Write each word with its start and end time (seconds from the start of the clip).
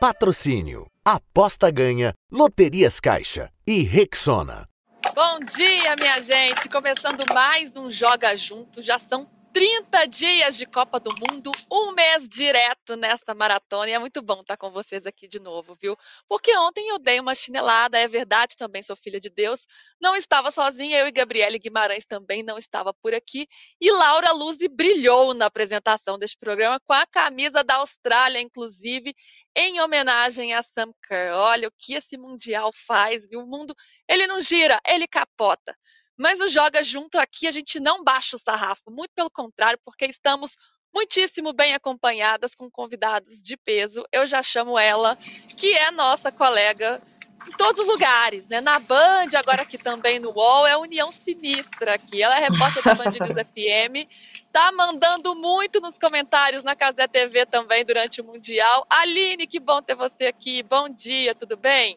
Patrocínio. 0.00 0.86
Aposta 1.04 1.72
ganha. 1.72 2.14
Loterias 2.30 3.00
Caixa. 3.00 3.50
E 3.66 3.82
Rexona. 3.82 4.68
Bom 5.12 5.40
dia, 5.40 5.96
minha 5.98 6.20
gente. 6.20 6.68
Começando 6.68 7.24
mais 7.34 7.74
um 7.74 7.90
Joga 7.90 8.36
Junto. 8.36 8.80
Já 8.80 8.96
são 9.00 9.28
30 9.52 10.06
dias 10.06 10.56
de 10.56 10.66
Copa 10.66 11.00
do 11.00 11.10
Mundo, 11.20 11.50
um 11.70 11.92
mês 11.92 12.28
direto 12.28 12.96
nesta 12.96 13.34
maratona. 13.34 13.88
E 13.88 13.92
é 13.92 13.98
muito 13.98 14.20
bom 14.22 14.40
estar 14.40 14.56
com 14.56 14.70
vocês 14.70 15.06
aqui 15.06 15.26
de 15.26 15.38
novo, 15.38 15.76
viu? 15.80 15.96
Porque 16.28 16.56
ontem 16.56 16.88
eu 16.88 16.98
dei 16.98 17.18
uma 17.18 17.34
chinelada, 17.34 17.98
é 17.98 18.06
verdade, 18.06 18.56
também 18.56 18.82
sou 18.82 18.94
filha 18.94 19.20
de 19.20 19.30
Deus. 19.30 19.66
Não 20.00 20.14
estava 20.14 20.50
sozinha, 20.50 20.98
eu 20.98 21.06
e 21.06 21.12
Gabriele 21.12 21.58
Guimarães 21.58 22.04
também 22.04 22.42
não 22.42 22.58
estava 22.58 22.92
por 22.94 23.14
aqui. 23.14 23.48
E 23.80 23.90
Laura 23.90 24.32
Luzi 24.32 24.68
brilhou 24.68 25.34
na 25.34 25.46
apresentação 25.46 26.18
deste 26.18 26.36
programa 26.38 26.78
com 26.80 26.92
a 26.92 27.06
camisa 27.06 27.64
da 27.64 27.76
Austrália, 27.76 28.40
inclusive, 28.40 29.14
em 29.56 29.80
homenagem 29.80 30.54
a 30.54 30.62
Sam 30.62 30.92
Kerr. 31.08 31.34
Olha 31.34 31.68
o 31.68 31.72
que 31.76 31.94
esse 31.94 32.16
Mundial 32.16 32.70
faz, 32.72 33.26
viu? 33.28 33.40
O 33.40 33.46
mundo, 33.46 33.74
ele 34.08 34.26
não 34.26 34.40
gira, 34.40 34.80
ele 34.86 35.06
capota. 35.08 35.76
Mas 36.18 36.40
o 36.40 36.48
Joga 36.48 36.82
Junto 36.82 37.16
aqui 37.16 37.46
a 37.46 37.52
gente 37.52 37.78
não 37.78 38.02
baixa 38.02 38.34
o 38.34 38.40
sarrafo, 38.40 38.90
muito 38.90 39.12
pelo 39.14 39.30
contrário, 39.30 39.78
porque 39.84 40.04
estamos 40.06 40.56
muitíssimo 40.92 41.52
bem 41.52 41.74
acompanhadas 41.74 42.54
com 42.56 42.68
convidados 42.68 43.42
de 43.42 43.56
peso. 43.56 44.04
Eu 44.10 44.26
já 44.26 44.42
chamo 44.42 44.76
ela, 44.76 45.16
que 45.56 45.72
é 45.72 45.92
nossa 45.92 46.32
colega 46.32 47.00
em 47.46 47.52
todos 47.52 47.80
os 47.80 47.86
lugares, 47.86 48.48
né? 48.48 48.60
Na 48.60 48.80
Band, 48.80 49.28
agora 49.36 49.62
aqui 49.62 49.78
também 49.78 50.18
no 50.18 50.32
UOL, 50.32 50.66
é 50.66 50.72
a 50.72 50.78
União 50.78 51.12
Sinistra 51.12 51.94
aqui. 51.94 52.20
Ela 52.20 52.36
é 52.36 52.48
repórter 52.48 52.82
da 52.82 52.94
Band 52.94 53.10
News 53.10 53.46
FM, 53.54 54.10
tá 54.50 54.72
mandando 54.72 55.36
muito 55.36 55.80
nos 55.80 55.98
comentários 55.98 56.64
na 56.64 56.74
Casé 56.74 57.06
TV 57.06 57.46
também 57.46 57.84
durante 57.84 58.20
o 58.20 58.24
Mundial. 58.24 58.84
Aline, 58.90 59.46
que 59.46 59.60
bom 59.60 59.80
ter 59.80 59.94
você 59.94 60.26
aqui. 60.26 60.64
Bom 60.64 60.88
dia, 60.88 61.32
tudo 61.32 61.56
bem? 61.56 61.96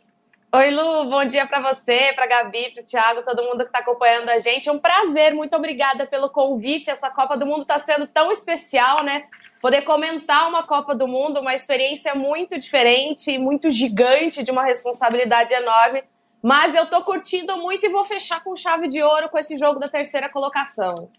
Oi, 0.53 0.69
Lu, 0.69 1.05
bom 1.05 1.23
dia 1.23 1.47
para 1.47 1.61
você, 1.61 2.11
para 2.13 2.27
Gabi, 2.27 2.71
para 2.71 2.81
o 2.81 2.85
Thiago, 2.85 3.23
todo 3.23 3.41
mundo 3.41 3.59
que 3.59 3.69
está 3.69 3.80
acompanhando 3.80 4.27
a 4.27 4.38
gente. 4.38 4.67
É 4.67 4.71
um 4.73 4.80
prazer, 4.80 5.33
muito 5.33 5.55
obrigada 5.55 6.05
pelo 6.05 6.30
convite. 6.30 6.91
Essa 6.91 7.09
Copa 7.09 7.38
do 7.38 7.45
Mundo 7.45 7.61
está 7.61 7.80
sendo 7.80 8.05
tão 8.05 8.33
especial, 8.33 9.02
né? 9.02 9.29
Poder 9.61 9.83
comentar 9.83 10.49
uma 10.49 10.63
Copa 10.63 10.94
do 10.94 11.07
Mundo, 11.07 11.39
uma 11.39 11.55
experiência 11.55 12.13
muito 12.16 12.59
diferente, 12.59 13.38
muito 13.38 13.72
gigante, 13.72 14.44
de 14.44 14.52
uma 14.52 14.66
responsabilidade 14.66 15.53
enorme. 15.53 16.03
Mas 16.44 16.75
eu 16.75 16.85
tô 16.85 17.02
curtindo 17.02 17.55
muito 17.55 17.85
e 17.85 17.89
vou 17.89 18.03
fechar 18.03 18.44
com 18.44 18.53
chave 18.53 18.89
de 18.89 19.02
ouro 19.02 19.29
com 19.29 19.38
esse 19.38 19.55
jogo 19.55 19.79
da 19.79 19.88
terceira 19.88 20.27
colocação. 20.27 21.09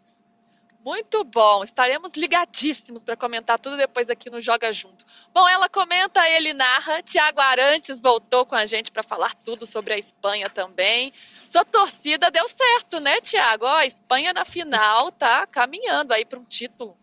Muito 0.84 1.22
bom, 1.22 1.62
estaremos 1.62 2.12
ligadíssimos 2.16 3.05
para 3.05 3.16
comentar 3.16 3.56
tudo 3.56 3.77
depois 3.77 4.11
aqui 4.11 4.28
no 4.28 4.41
Joga 4.41 4.72
Junto. 4.72 5.05
Bom, 5.33 5.48
ela 5.48 5.69
comenta, 5.69 6.28
ele 6.28 6.52
narra. 6.52 7.00
Tiago 7.02 7.41
Arantes 7.41 8.00
voltou 8.00 8.44
com 8.44 8.56
a 8.56 8.66
gente 8.66 8.91
para 8.91 9.05
falar 9.05 9.33
tudo 9.36 9.64
sobre 9.64 9.94
a 9.94 9.98
Espanha 9.98 10.50
também. 10.50 11.12
Sua 11.14 11.64
torcida 11.64 12.33
deu 12.33 12.48
certo, 12.48 12.98
né, 12.98 13.20
Tiago? 13.20 13.64
A 13.64 13.86
Espanha 13.86 14.33
na 14.33 14.44
final 14.44 15.12
tá 15.12 15.47
caminhando 15.47 16.12
aí 16.12 16.25
para 16.25 16.41
um 16.41 16.44
título. 16.44 16.97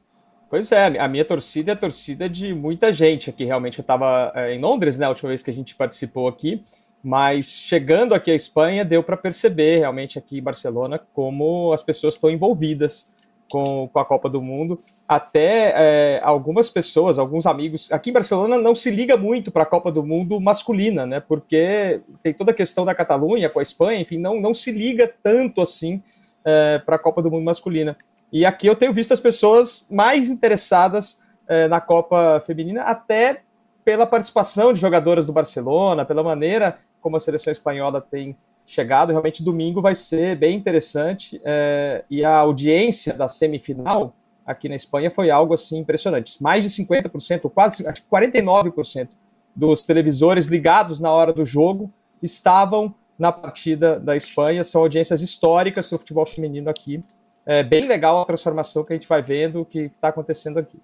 Pois 0.50 0.73
é, 0.73 1.00
a 1.00 1.07
minha 1.07 1.23
torcida 1.23 1.72
é 1.72 1.73
a 1.73 1.77
torcida 1.77 2.27
de 2.27 2.53
muita 2.53 2.91
gente 2.91 3.30
aqui. 3.30 3.45
Realmente 3.45 3.80
eu 3.80 3.83
estava 3.83 4.33
é, 4.35 4.53
em 4.53 4.59
Londres, 4.59 4.97
né, 4.97 5.05
a 5.05 5.09
última 5.09 5.30
vez 5.30 5.41
que 5.41 5.52
a 5.52 5.53
gente 5.53 5.73
participou 5.73 6.27
aqui. 6.27 6.66
Mas 7.02 7.50
chegando 7.50 8.13
aqui 8.13 8.30
à 8.30 8.35
Espanha, 8.35 8.83
deu 8.83 9.02
para 9.02 9.16
perceber 9.16 9.80
realmente 9.80 10.19
aqui 10.19 10.39
em 10.39 10.44
Barcelona 10.44 11.00
como 11.13 11.72
as 11.72 11.81
pessoas 11.81 12.16
estão 12.16 12.30
envolvidas 12.30 13.17
com, 13.50 13.88
com 13.88 14.00
a 14.00 14.05
Copa 14.05 14.30
do 14.30 14.42
Mundo. 14.42 14.80
Até 15.08 15.73
é, 15.75 16.22
algumas 16.23 16.69
pessoas, 16.69 17.18
alguns 17.18 17.46
amigos, 17.46 17.91
aqui 17.91 18.12
em 18.12 18.13
Barcelona 18.13 18.57
não 18.57 18.75
se 18.75 18.91
liga 18.91 19.18
muito 19.18 19.51
para 19.51 19.63
a 19.63 19.66
Copa 19.66 19.91
do 19.91 20.03
Mundo 20.03 20.40
masculina, 20.40 21.06
né? 21.06 21.19
Porque 21.19 22.01
tem 22.22 22.34
toda 22.34 22.51
a 22.51 22.53
questão 22.53 22.85
da 22.85 22.94
Catalunha 22.94 23.50
com 23.50 23.59
a 23.59 23.63
Espanha, 23.63 24.00
enfim, 24.00 24.18
não, 24.18 24.40
não 24.40 24.53
se 24.53 24.72
liga 24.72 25.12
tanto 25.23 25.62
assim 25.62 26.01
é, 26.46 26.79
para 26.79 26.96
a 26.96 27.00
Copa 27.00 27.22
do 27.22 27.31
Mundo 27.31 27.44
masculina. 27.44 27.97
E 28.31 28.46
aqui 28.46 28.68
eu 28.68 28.75
tenho 28.75 28.94
visto 28.94 29.12
as 29.12 29.19
pessoas 29.19 29.88
mais 29.90 30.29
interessadas 30.29 31.22
é, 31.47 31.68
na 31.68 31.81
Copa 31.81 32.41
Feminina, 32.46 32.84
até 32.84 33.41
pela 33.84 34.06
participação 34.06 34.72
de 34.72 34.79
jogadoras 34.79 35.25
do 35.25 35.34
Barcelona, 35.34 36.06
pela 36.06 36.22
maneira 36.22 36.78
como 37.02 37.18
a 37.18 37.19
seleção 37.19 37.52
espanhola 37.52 38.00
tem 38.02 38.35
chegado. 38.69 39.09
Realmente, 39.09 39.44
domingo 39.44 39.81
vai 39.81 39.96
ser 39.96 40.35
bem 40.35 40.56
interessante. 40.56 41.41
É, 41.44 42.03
e 42.09 42.24
a 42.24 42.35
audiência 42.38 43.13
da 43.13 43.28
semifinal 43.28 44.13
aqui 44.46 44.69
na 44.69 44.75
Espanha 44.75 45.12
foi 45.12 45.30
algo 45.31 45.53
assim 45.53 45.80
impressionante. 45.80 46.41
Mais 46.41 46.63
de 46.63 46.69
50%, 46.69 47.50
quase 47.52 47.88
acho 47.88 48.02
que 48.02 48.09
49% 48.09 49.09
dos 49.56 49.81
televisores 49.81 50.47
ligados 50.47 51.00
na 51.00 51.12
hora 51.12 51.34
do 51.34 51.44
jogo 51.46 51.91
estavam 52.22 52.94
na 53.18 53.31
partida 53.31 54.00
da 54.00 54.16
Espanha. 54.16 54.63
São 54.63 54.81
audiências 54.81 55.22
históricas 55.22 55.88
para 55.88 55.96
o 55.96 56.00
futebol 56.00 56.25
feminino 56.25 56.69
aqui. 56.69 57.02
É 57.46 57.63
bem 57.63 57.88
legal 57.88 58.22
a 58.22 58.25
transformação 58.25 58.84
que 58.84 58.94
a 58.94 58.96
gente 58.96 59.08
vai 59.08 59.22
vendo, 59.22 59.66
que 59.66 59.79
está 59.79 60.09
acontecendo 60.09 60.59
aqui. 60.59 60.79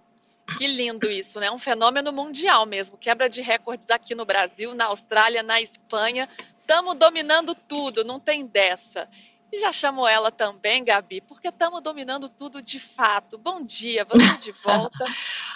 Que 0.58 0.68
lindo 0.68 1.10
isso, 1.10 1.40
né? 1.40 1.50
Um 1.50 1.58
fenômeno 1.58 2.12
mundial 2.12 2.66
mesmo. 2.66 2.98
Quebra 2.98 3.28
de 3.28 3.42
recordes 3.42 3.90
aqui 3.90 4.14
no 4.14 4.26
Brasil, 4.26 4.76
na 4.76 4.86
Austrália, 4.86 5.42
na 5.42 5.60
Espanha. 5.60 6.30
Estamos 6.66 6.96
dominando 6.96 7.54
tudo, 7.54 8.04
não 8.04 8.20
tem 8.20 8.44
dessa. 8.44 9.08
E 9.54 9.60
já 9.60 9.72
chamo 9.72 10.08
ela 10.08 10.32
também, 10.32 10.84
Gabi, 10.84 11.22
porque 11.22 11.50
estamos 11.50 11.80
dominando 11.80 12.28
tudo 12.28 12.60
de 12.60 12.80
fato. 12.80 13.38
Bom 13.38 13.62
dia, 13.62 14.04
você 14.04 14.36
de 14.40 14.52
volta. 14.66 15.06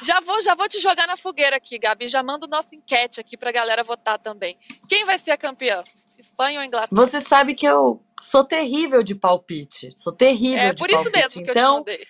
já 0.04 0.20
vou, 0.22 0.40
já 0.40 0.54
vou 0.54 0.70
te 0.70 0.80
jogar 0.80 1.08
na 1.08 1.18
fogueira 1.18 1.56
aqui, 1.56 1.80
Gabi. 1.80 2.08
Já 2.08 2.22
mando 2.22 2.48
nossa 2.48 2.76
enquete 2.76 3.20
aqui 3.20 3.36
para 3.36 3.50
a 3.50 3.54
galera 3.54 3.84
votar 3.84 4.20
também. 4.20 4.56
Quem 4.88 5.04
vai 5.04 5.18
ser 5.18 5.32
a 5.32 5.38
campeã? 5.38 5.84
Espanha 6.20 6.60
ou 6.60 6.66
Inglaterra? 6.66 6.96
Você 7.02 7.20
sabe 7.20 7.56
que 7.56 7.66
eu 7.66 8.06
sou 8.22 8.44
terrível 8.44 9.02
de 9.02 9.16
palpite. 9.16 9.92
Sou 9.98 10.14
terrível 10.14 10.60
é, 10.60 10.74
de 10.74 10.80
por 10.80 10.88
palpite. 10.88 11.02
isso 11.02 11.12
mesmo 11.12 11.44
que 11.44 11.50
então, 11.50 11.78
eu 11.80 11.84
te 11.86 11.90
mandei. 11.90 12.08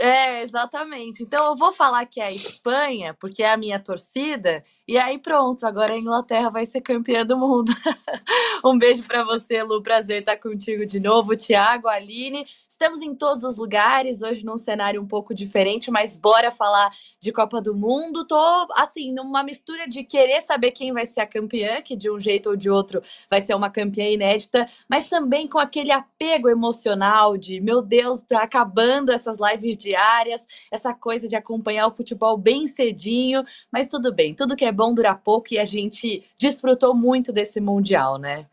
É, 0.00 0.42
exatamente. 0.42 1.22
Então 1.22 1.46
eu 1.46 1.54
vou 1.54 1.70
falar 1.70 2.04
que 2.06 2.20
é 2.20 2.24
a 2.24 2.32
Espanha, 2.32 3.14
porque 3.20 3.44
é 3.44 3.50
a 3.52 3.56
minha 3.56 3.78
torcida, 3.78 4.64
e 4.86 4.96
aí 4.96 5.18
pronto, 5.18 5.64
agora 5.64 5.92
a 5.92 5.98
Inglaterra 5.98 6.50
vai 6.50 6.64
ser 6.66 6.80
campeã 6.80 7.24
do 7.24 7.36
mundo. 7.36 7.72
um 8.64 8.78
beijo 8.78 9.02
para 9.02 9.24
você, 9.24 9.62
Lu, 9.62 9.82
prazer 9.82 10.20
estar 10.20 10.36
contigo 10.36 10.86
de 10.86 11.00
novo, 11.00 11.36
Thiago, 11.36 11.88
Aline. 11.88 12.46
Estamos 12.76 13.00
em 13.00 13.14
todos 13.14 13.42
os 13.42 13.56
lugares, 13.56 14.20
hoje 14.20 14.44
num 14.44 14.58
cenário 14.58 15.00
um 15.00 15.06
pouco 15.06 15.32
diferente, 15.32 15.90
mas 15.90 16.14
bora 16.14 16.52
falar 16.52 16.90
de 17.18 17.32
Copa 17.32 17.58
do 17.58 17.74
Mundo. 17.74 18.26
Tô, 18.26 18.36
assim, 18.74 19.14
numa 19.14 19.42
mistura 19.42 19.88
de 19.88 20.04
querer 20.04 20.42
saber 20.42 20.72
quem 20.72 20.92
vai 20.92 21.06
ser 21.06 21.22
a 21.22 21.26
campeã, 21.26 21.80
que 21.80 21.96
de 21.96 22.10
um 22.10 22.20
jeito 22.20 22.50
ou 22.50 22.54
de 22.54 22.68
outro 22.68 23.02
vai 23.30 23.40
ser 23.40 23.54
uma 23.54 23.70
campeã 23.70 24.04
inédita, 24.04 24.68
mas 24.86 25.08
também 25.08 25.48
com 25.48 25.58
aquele 25.58 25.90
apego 25.90 26.50
emocional 26.50 27.38
de, 27.38 27.62
meu 27.62 27.80
Deus, 27.80 28.20
tá 28.20 28.42
acabando 28.42 29.10
essas 29.10 29.38
lives 29.40 29.78
diárias, 29.78 30.46
essa 30.70 30.92
coisa 30.92 31.26
de 31.26 31.34
acompanhar 31.34 31.86
o 31.86 31.94
futebol 31.94 32.36
bem 32.36 32.66
cedinho, 32.66 33.42
mas 33.72 33.88
tudo 33.88 34.12
bem, 34.12 34.34
tudo 34.34 34.54
que 34.54 34.66
é 34.66 34.72
bom 34.76 34.94
dura 34.94 35.14
pouco 35.14 35.52
e 35.52 35.58
a 35.58 35.64
gente 35.64 36.24
desfrutou 36.38 36.94
muito 36.94 37.32
desse 37.32 37.60
Mundial, 37.60 38.18
né? 38.18 38.46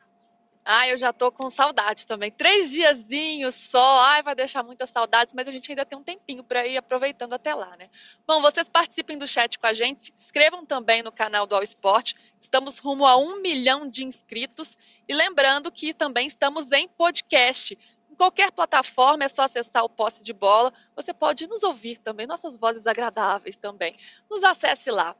Ah, 0.66 0.88
eu 0.88 0.98
já 0.98 1.12
tô 1.12 1.30
com 1.30 1.50
saudade 1.52 2.08
também. 2.08 2.32
Três 2.32 2.72
diazinhos 2.72 3.54
só. 3.54 4.00
Ai, 4.00 4.24
vai 4.24 4.34
deixar 4.34 4.64
muitas 4.64 4.90
saudades, 4.90 5.34
mas 5.34 5.46
a 5.46 5.52
gente 5.52 5.70
ainda 5.70 5.86
tem 5.86 6.00
um 6.00 6.04
tempinho 6.04 6.42
para 6.42 6.66
ir 6.66 6.78
aproveitando 6.78 7.34
até 7.34 7.54
lá, 7.54 7.76
né? 7.76 7.90
Bom, 8.26 8.42
vocês 8.42 8.70
participem 8.70 9.18
do 9.18 9.28
chat 9.28 9.60
com 9.60 9.68
a 9.68 9.74
gente, 9.74 10.04
se 10.04 10.14
inscrevam 10.14 10.66
também 10.66 11.04
no 11.04 11.12
canal 11.12 11.46
do 11.46 11.54
All 11.54 11.64
Sport. 11.64 12.14
Estamos 12.40 12.80
rumo 12.80 13.06
a 13.06 13.18
um 13.18 13.42
milhão 13.42 13.90
de 13.90 14.06
inscritos. 14.06 14.78
E 15.06 15.14
lembrando 15.14 15.70
que 15.70 15.94
também 15.94 16.28
estamos 16.28 16.72
em 16.72 16.88
podcast. 16.88 17.78
Em 18.10 18.16
qualquer 18.16 18.52
plataforma 18.52 19.26
é 19.26 19.28
só 19.28 19.42
acessar 19.42 19.84
o 19.84 19.90
posse 19.90 20.24
de 20.24 20.32
bola. 20.32 20.72
Você 20.96 21.14
pode 21.14 21.46
nos 21.46 21.64
ouvir 21.64 21.98
também, 21.98 22.26
nossas 22.26 22.56
vozes 22.56 22.88
agradáveis 22.88 23.58
também. 23.58 23.94
Nos 24.30 24.44
acesse 24.44 24.90
lá. 24.92 25.14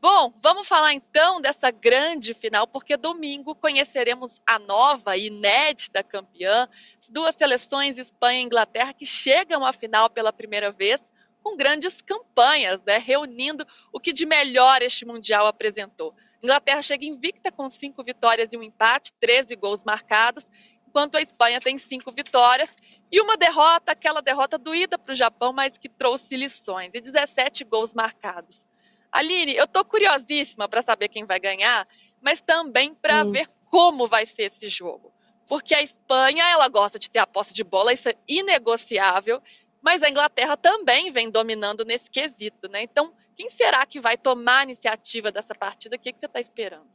Bom, 0.00 0.32
vamos 0.40 0.68
falar 0.68 0.92
então 0.92 1.40
dessa 1.40 1.72
grande 1.72 2.32
final, 2.32 2.68
porque 2.68 2.96
domingo 2.96 3.52
conheceremos 3.56 4.40
a 4.46 4.56
nova 4.56 5.16
e 5.16 5.26
inédita 5.26 6.04
campeã, 6.04 6.68
as 6.96 7.10
duas 7.10 7.34
seleções, 7.34 7.98
Espanha 7.98 8.38
e 8.38 8.44
Inglaterra, 8.44 8.92
que 8.92 9.04
chegam 9.04 9.64
à 9.64 9.72
final 9.72 10.08
pela 10.08 10.32
primeira 10.32 10.70
vez, 10.70 11.12
com 11.42 11.56
grandes 11.56 12.00
campanhas, 12.00 12.80
né, 12.84 12.98
reunindo 12.98 13.66
o 13.92 13.98
que 13.98 14.12
de 14.12 14.24
melhor 14.24 14.82
este 14.82 15.04
Mundial 15.04 15.48
apresentou. 15.48 16.14
Inglaterra 16.40 16.80
chega 16.80 17.04
invicta 17.04 17.50
com 17.50 17.68
cinco 17.68 18.04
vitórias 18.04 18.52
e 18.52 18.56
um 18.56 18.62
empate, 18.62 19.12
13 19.14 19.56
gols 19.56 19.82
marcados, 19.82 20.48
enquanto 20.86 21.16
a 21.16 21.20
Espanha 21.20 21.60
tem 21.60 21.76
cinco 21.76 22.12
vitórias 22.12 22.76
e 23.10 23.20
uma 23.20 23.36
derrota, 23.36 23.90
aquela 23.90 24.20
derrota 24.20 24.56
doída 24.56 24.96
para 24.96 25.12
o 25.12 25.16
Japão, 25.16 25.52
mas 25.52 25.76
que 25.76 25.88
trouxe 25.88 26.36
lições, 26.36 26.94
e 26.94 27.00
17 27.00 27.64
gols 27.64 27.92
marcados. 27.92 28.67
Aline, 29.10 29.54
eu 29.54 29.66
tô 29.66 29.84
curiosíssima 29.84 30.68
para 30.68 30.82
saber 30.82 31.08
quem 31.08 31.24
vai 31.24 31.40
ganhar, 31.40 31.86
mas 32.20 32.40
também 32.40 32.94
para 32.94 33.24
hum. 33.24 33.32
ver 33.32 33.48
como 33.70 34.06
vai 34.06 34.26
ser 34.26 34.44
esse 34.44 34.68
jogo. 34.68 35.12
Porque 35.48 35.74
a 35.74 35.82
Espanha, 35.82 36.44
ela 36.48 36.68
gosta 36.68 36.98
de 36.98 37.10
ter 37.10 37.18
a 37.18 37.26
posse 37.26 37.54
de 37.54 37.64
bola, 37.64 37.92
isso 37.92 38.08
é 38.08 38.14
inegociável, 38.28 39.42
mas 39.80 40.02
a 40.02 40.10
Inglaterra 40.10 40.56
também 40.56 41.10
vem 41.10 41.30
dominando 41.30 41.84
nesse 41.84 42.10
quesito, 42.10 42.68
né? 42.68 42.82
Então, 42.82 43.12
Quem 43.38 43.48
será 43.48 43.86
que 43.86 44.00
vai 44.00 44.18
tomar 44.18 44.58
a 44.58 44.64
iniciativa 44.64 45.30
dessa 45.30 45.54
partida? 45.54 45.94
O 45.94 45.98
que, 45.98 46.12
que 46.12 46.18
você 46.18 46.26
está 46.26 46.40
esperando? 46.40 46.88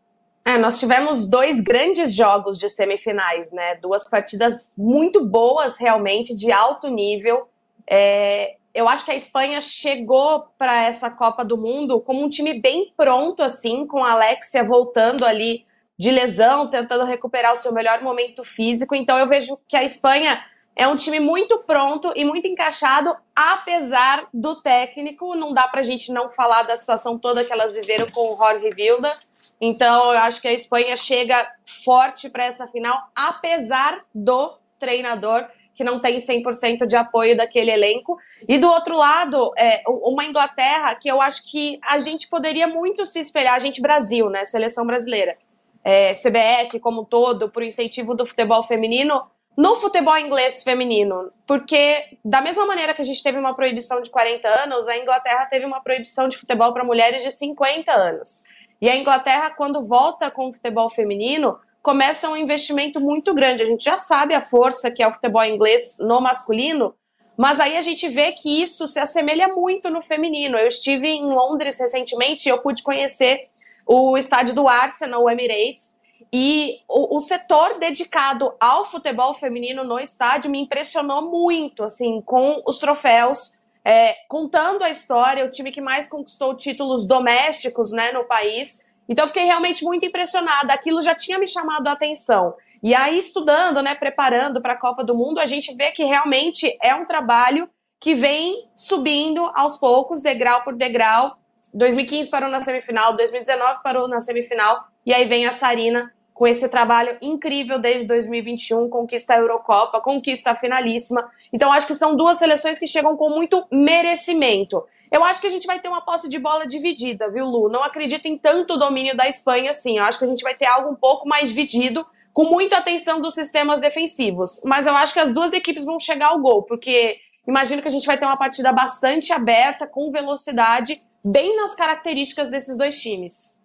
É, 0.43 0.57
nós 0.57 0.77
tivemos 0.77 1.29
dois 1.29 1.61
grandes 1.61 2.13
jogos 2.13 2.59
de 2.59 2.69
semifinais, 2.69 3.49
né? 3.53 3.75
Duas 3.77 4.09
partidas 4.09 4.75
muito 4.77 5.25
boas, 5.25 5.79
realmente, 5.79 6.35
de 6.35 6.51
alto 6.51 6.89
nível. 6.89 7.47
É, 7.89 8.57
eu 8.73 8.89
acho 8.89 9.05
que 9.05 9.11
a 9.11 9.15
Espanha 9.15 9.61
chegou 9.61 10.47
para 10.57 10.83
essa 10.83 11.11
Copa 11.11 11.45
do 11.45 11.57
Mundo 11.57 12.01
como 12.01 12.23
um 12.23 12.29
time 12.29 12.59
bem 12.59 12.91
pronto, 12.97 13.43
assim, 13.43 13.85
com 13.85 14.03
a 14.03 14.13
Alexia 14.13 14.63
voltando 14.63 15.25
ali 15.25 15.65
de 15.97 16.09
lesão, 16.09 16.67
tentando 16.67 17.05
recuperar 17.05 17.53
o 17.53 17.55
seu 17.55 17.71
melhor 17.71 18.01
momento 18.01 18.43
físico. 18.43 18.95
Então 18.95 19.17
eu 19.19 19.27
vejo 19.27 19.59
que 19.67 19.77
a 19.77 19.83
Espanha 19.83 20.43
é 20.75 20.87
um 20.87 20.95
time 20.95 21.19
muito 21.19 21.59
pronto 21.59 22.11
e 22.15 22.25
muito 22.25 22.47
encaixado, 22.47 23.15
apesar 23.35 24.27
do 24.33 24.55
técnico. 24.55 25.35
Não 25.35 25.53
dá 25.53 25.67
para 25.67 25.81
a 25.81 25.83
gente 25.83 26.11
não 26.11 26.29
falar 26.29 26.63
da 26.63 26.75
situação 26.75 27.19
toda 27.19 27.43
que 27.43 27.53
elas 27.53 27.75
viveram 27.75 28.09
com 28.09 28.33
o 28.33 28.37
Jorge 28.37 28.71
Vilda. 28.71 29.15
Então 29.61 30.11
eu 30.13 30.19
acho 30.19 30.41
que 30.41 30.47
a 30.47 30.53
Espanha 30.53 30.97
chega 30.97 31.47
forte 31.63 32.27
para 32.27 32.45
essa 32.45 32.67
final, 32.67 32.99
apesar 33.15 34.03
do 34.13 34.57
treinador 34.79 35.47
que 35.75 35.83
não 35.83 35.99
tem 35.99 36.17
100% 36.17 36.85
de 36.85 36.95
apoio 36.95 37.35
daquele 37.35 37.71
elenco. 37.71 38.17
E 38.47 38.57
do 38.57 38.69
outro 38.69 38.95
lado, 38.95 39.51
é, 39.57 39.81
uma 39.87 40.25
Inglaterra 40.25 40.95
que 40.95 41.09
eu 41.09 41.21
acho 41.21 41.49
que 41.49 41.79
a 41.83 41.99
gente 41.99 42.27
poderia 42.29 42.67
muito 42.67 43.05
se 43.05 43.19
espelhar, 43.19 43.55
a 43.55 43.59
gente 43.59 43.81
Brasil, 43.81 44.29
né, 44.29 44.45
seleção 44.45 44.85
brasileira, 44.85 45.37
é, 45.83 46.13
CBF 46.13 46.79
como 46.79 47.01
um 47.01 47.05
todo, 47.05 47.49
por 47.49 47.63
incentivo 47.63 48.15
do 48.15 48.25
futebol 48.25 48.63
feminino, 48.63 49.25
no 49.57 49.75
futebol 49.75 50.17
inglês 50.17 50.63
feminino. 50.63 51.27
Porque, 51.45 52.17
da 52.23 52.41
mesma 52.41 52.65
maneira 52.65 52.93
que 52.93 53.01
a 53.01 53.05
gente 53.05 53.21
teve 53.21 53.37
uma 53.37 53.55
proibição 53.55 54.01
de 54.01 54.09
40 54.09 54.47
anos, 54.47 54.87
a 54.87 54.97
Inglaterra 54.97 55.45
teve 55.45 55.65
uma 55.65 55.81
proibição 55.81 56.27
de 56.27 56.37
futebol 56.37 56.73
para 56.73 56.83
mulheres 56.83 57.23
de 57.23 57.31
50 57.31 57.91
anos. 57.91 58.43
E 58.81 58.89
a 58.89 58.95
Inglaterra, 58.95 59.51
quando 59.51 59.83
volta 59.83 60.29
com 60.31 60.49
o 60.49 60.53
futebol 60.53 60.89
feminino, 60.89 61.57
começa 61.83 62.29
um 62.29 62.37
investimento 62.37 63.01
muito 63.01 63.33
grande. 63.33 63.61
A 63.61 63.65
gente 63.65 63.83
já 63.83 63.97
sabe 63.97 64.33
a 64.33 64.41
força 64.41 64.89
que 64.89 65.03
é 65.03 65.07
o 65.07 65.13
futebol 65.13 65.43
inglês 65.43 65.97
no 65.99 66.21
masculino, 66.21 66.95
mas 67.37 67.59
aí 67.59 67.75
a 67.75 67.81
gente 67.81 68.07
vê 68.07 68.31
que 68.31 68.63
isso 68.63 68.87
se 68.87 68.99
assemelha 68.99 69.49
muito 69.49 69.89
no 69.89 70.01
feminino. 70.01 70.57
Eu 70.57 70.67
estive 70.67 71.09
em 71.09 71.25
Londres 71.25 71.77
recentemente 71.79 72.47
e 72.47 72.49
eu 72.49 72.61
pude 72.61 72.81
conhecer 72.81 73.49
o 73.85 74.17
estádio 74.17 74.55
do 74.55 74.67
Arsenal, 74.67 75.23
o 75.23 75.29
Emirates, 75.29 75.95
e 76.31 76.79
o, 76.87 77.17
o, 77.17 77.19
setor 77.19 77.79
dedicado 77.79 78.53
ao 78.59 78.85
futebol 78.85 79.33
feminino 79.33 79.83
no 79.83 79.99
estádio 79.99 80.49
me 80.49 80.61
impressionou 80.61 81.29
muito, 81.29 81.83
assim, 81.83 82.21
com 82.21 82.61
os 82.65 82.79
troféus, 82.79 83.57
é, 83.83 84.15
contando 84.29 84.83
a 84.83 84.89
história, 84.89 85.43
o 85.43 85.49
time 85.49 85.71
que 85.71 85.81
mais 85.81 86.07
conquistou 86.07 86.55
títulos 86.55 87.05
domésticos, 87.05 87.91
né, 87.91 88.13
no 88.13 88.23
país. 88.23 88.82
Então, 89.07 89.25
eu 89.25 89.27
fiquei 89.27 89.45
realmente 89.45 89.83
muito 89.83 90.05
impressionada. 90.05 90.73
Aquilo 90.73 91.01
já 91.01 91.13
tinha 91.15 91.37
me 91.37 91.47
chamado 91.47 91.87
a 91.87 91.91
atenção. 91.91 92.55
E 92.81 92.93
aí, 92.93 93.17
estudando, 93.17 93.81
né, 93.81 93.95
preparando 93.95 94.61
para 94.61 94.73
a 94.73 94.79
Copa 94.79 95.03
do 95.03 95.15
Mundo, 95.15 95.39
a 95.39 95.45
gente 95.45 95.73
vê 95.75 95.91
que 95.91 96.03
realmente 96.03 96.77
é 96.83 96.93
um 96.93 97.05
trabalho 97.05 97.69
que 97.99 98.13
vem 98.13 98.67
subindo 98.75 99.49
aos 99.55 99.77
poucos, 99.77 100.21
degrau 100.21 100.61
por 100.63 100.75
degrau, 100.75 101.37
2015 101.73 102.29
parou 102.29 102.49
na 102.49 102.61
semifinal, 102.61 103.15
2019 103.15 103.81
parou 103.81 104.07
na 104.09 104.19
semifinal, 104.19 104.83
e 105.05 105.13
aí 105.13 105.25
vem 105.25 105.45
a 105.45 105.51
Sarina 105.51 106.13
com 106.33 106.45
esse 106.45 106.67
trabalho 106.69 107.17
incrível 107.21 107.79
desde 107.79 108.05
2021, 108.07 108.89
conquista 108.89 109.33
a 109.33 109.37
Eurocopa, 109.37 110.01
conquista 110.01 110.51
a 110.51 110.55
finalíssima. 110.55 111.29
Então 111.53 111.71
acho 111.71 111.87
que 111.87 111.95
são 111.95 112.15
duas 112.15 112.37
seleções 112.37 112.77
que 112.77 112.87
chegam 112.87 113.15
com 113.15 113.29
muito 113.29 113.65
merecimento. 113.71 114.83
Eu 115.13 115.23
acho 115.23 115.39
que 115.39 115.45
a 115.45 115.49
gente 115.51 115.67
vai 115.67 115.79
ter 115.79 115.87
uma 115.87 116.01
posse 116.01 116.27
de 116.27 116.39
bola 116.39 116.65
dividida, 116.65 117.29
viu, 117.29 117.45
Lu? 117.45 117.69
Não 117.69 117.83
acredito 117.83 118.25
em 118.25 118.35
tanto 118.35 118.79
domínio 118.79 119.15
da 119.15 119.27
Espanha 119.27 119.69
assim. 119.69 119.99
Eu 119.99 120.05
acho 120.05 120.17
que 120.17 120.25
a 120.25 120.27
gente 120.27 120.41
vai 120.41 120.55
ter 120.55 120.65
algo 120.65 120.89
um 120.89 120.95
pouco 120.95 121.27
mais 121.27 121.49
dividido, 121.49 122.03
com 122.33 122.45
muita 122.45 122.79
atenção 122.79 123.21
dos 123.21 123.35
sistemas 123.35 123.79
defensivos. 123.79 124.63
Mas 124.65 124.87
eu 124.87 124.95
acho 124.95 125.13
que 125.13 125.19
as 125.19 125.31
duas 125.31 125.53
equipes 125.53 125.85
vão 125.85 125.99
chegar 125.99 126.29
ao 126.29 126.39
gol, 126.39 126.63
porque 126.63 127.17
imagino 127.47 127.79
que 127.79 127.87
a 127.87 127.91
gente 127.91 128.07
vai 128.07 128.17
ter 128.17 128.25
uma 128.25 128.37
partida 128.37 128.73
bastante 128.73 129.31
aberta, 129.31 129.85
com 129.85 130.09
velocidade 130.09 130.99
bem 131.23 131.55
nas 131.57 131.75
características 131.75 132.49
desses 132.49 132.75
dois 132.75 132.99
times. 132.99 133.61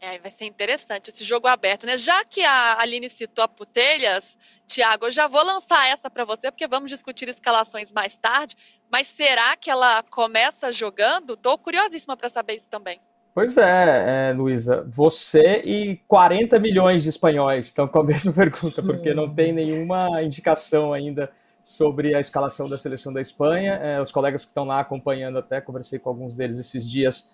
É, 0.00 0.18
vai 0.18 0.32
ser 0.32 0.46
interessante 0.46 1.10
esse 1.10 1.22
jogo 1.22 1.46
aberto, 1.46 1.86
né? 1.86 1.96
Já 1.96 2.24
que 2.24 2.42
a 2.42 2.80
Aline 2.80 3.08
citou 3.08 3.44
a 3.44 3.46
Putelhas, 3.46 4.36
Tiago, 4.72 5.06
eu 5.06 5.10
já 5.10 5.26
vou 5.26 5.44
lançar 5.44 5.86
essa 5.88 6.08
para 6.08 6.24
você, 6.24 6.50
porque 6.50 6.66
vamos 6.66 6.90
discutir 6.90 7.28
escalações 7.28 7.92
mais 7.92 8.16
tarde. 8.16 8.56
Mas 8.90 9.06
será 9.06 9.54
que 9.54 9.70
ela 9.70 10.02
começa 10.04 10.72
jogando? 10.72 11.34
Estou 11.34 11.58
curiosíssima 11.58 12.16
para 12.16 12.30
saber 12.30 12.54
isso 12.54 12.68
também. 12.68 12.98
Pois 13.34 13.56
é, 13.56 14.30
é 14.30 14.32
Luísa, 14.32 14.86
você 14.88 15.62
e 15.64 15.96
40 16.08 16.58
milhões 16.58 17.02
de 17.02 17.08
espanhóis 17.08 17.66
estão 17.66 17.86
com 17.86 18.00
a 18.00 18.04
mesma 18.04 18.32
pergunta, 18.32 18.82
porque 18.82 19.12
não 19.12 19.32
tem 19.32 19.52
nenhuma 19.52 20.22
indicação 20.22 20.92
ainda 20.92 21.30
sobre 21.62 22.14
a 22.14 22.20
escalação 22.20 22.68
da 22.68 22.78
seleção 22.78 23.12
da 23.12 23.20
Espanha. 23.20 23.74
É, 23.74 24.00
os 24.00 24.10
colegas 24.10 24.42
que 24.42 24.48
estão 24.48 24.64
lá 24.64 24.80
acompanhando, 24.80 25.38
até 25.38 25.60
conversei 25.60 25.98
com 25.98 26.08
alguns 26.08 26.34
deles 26.34 26.58
esses 26.58 26.88
dias, 26.88 27.32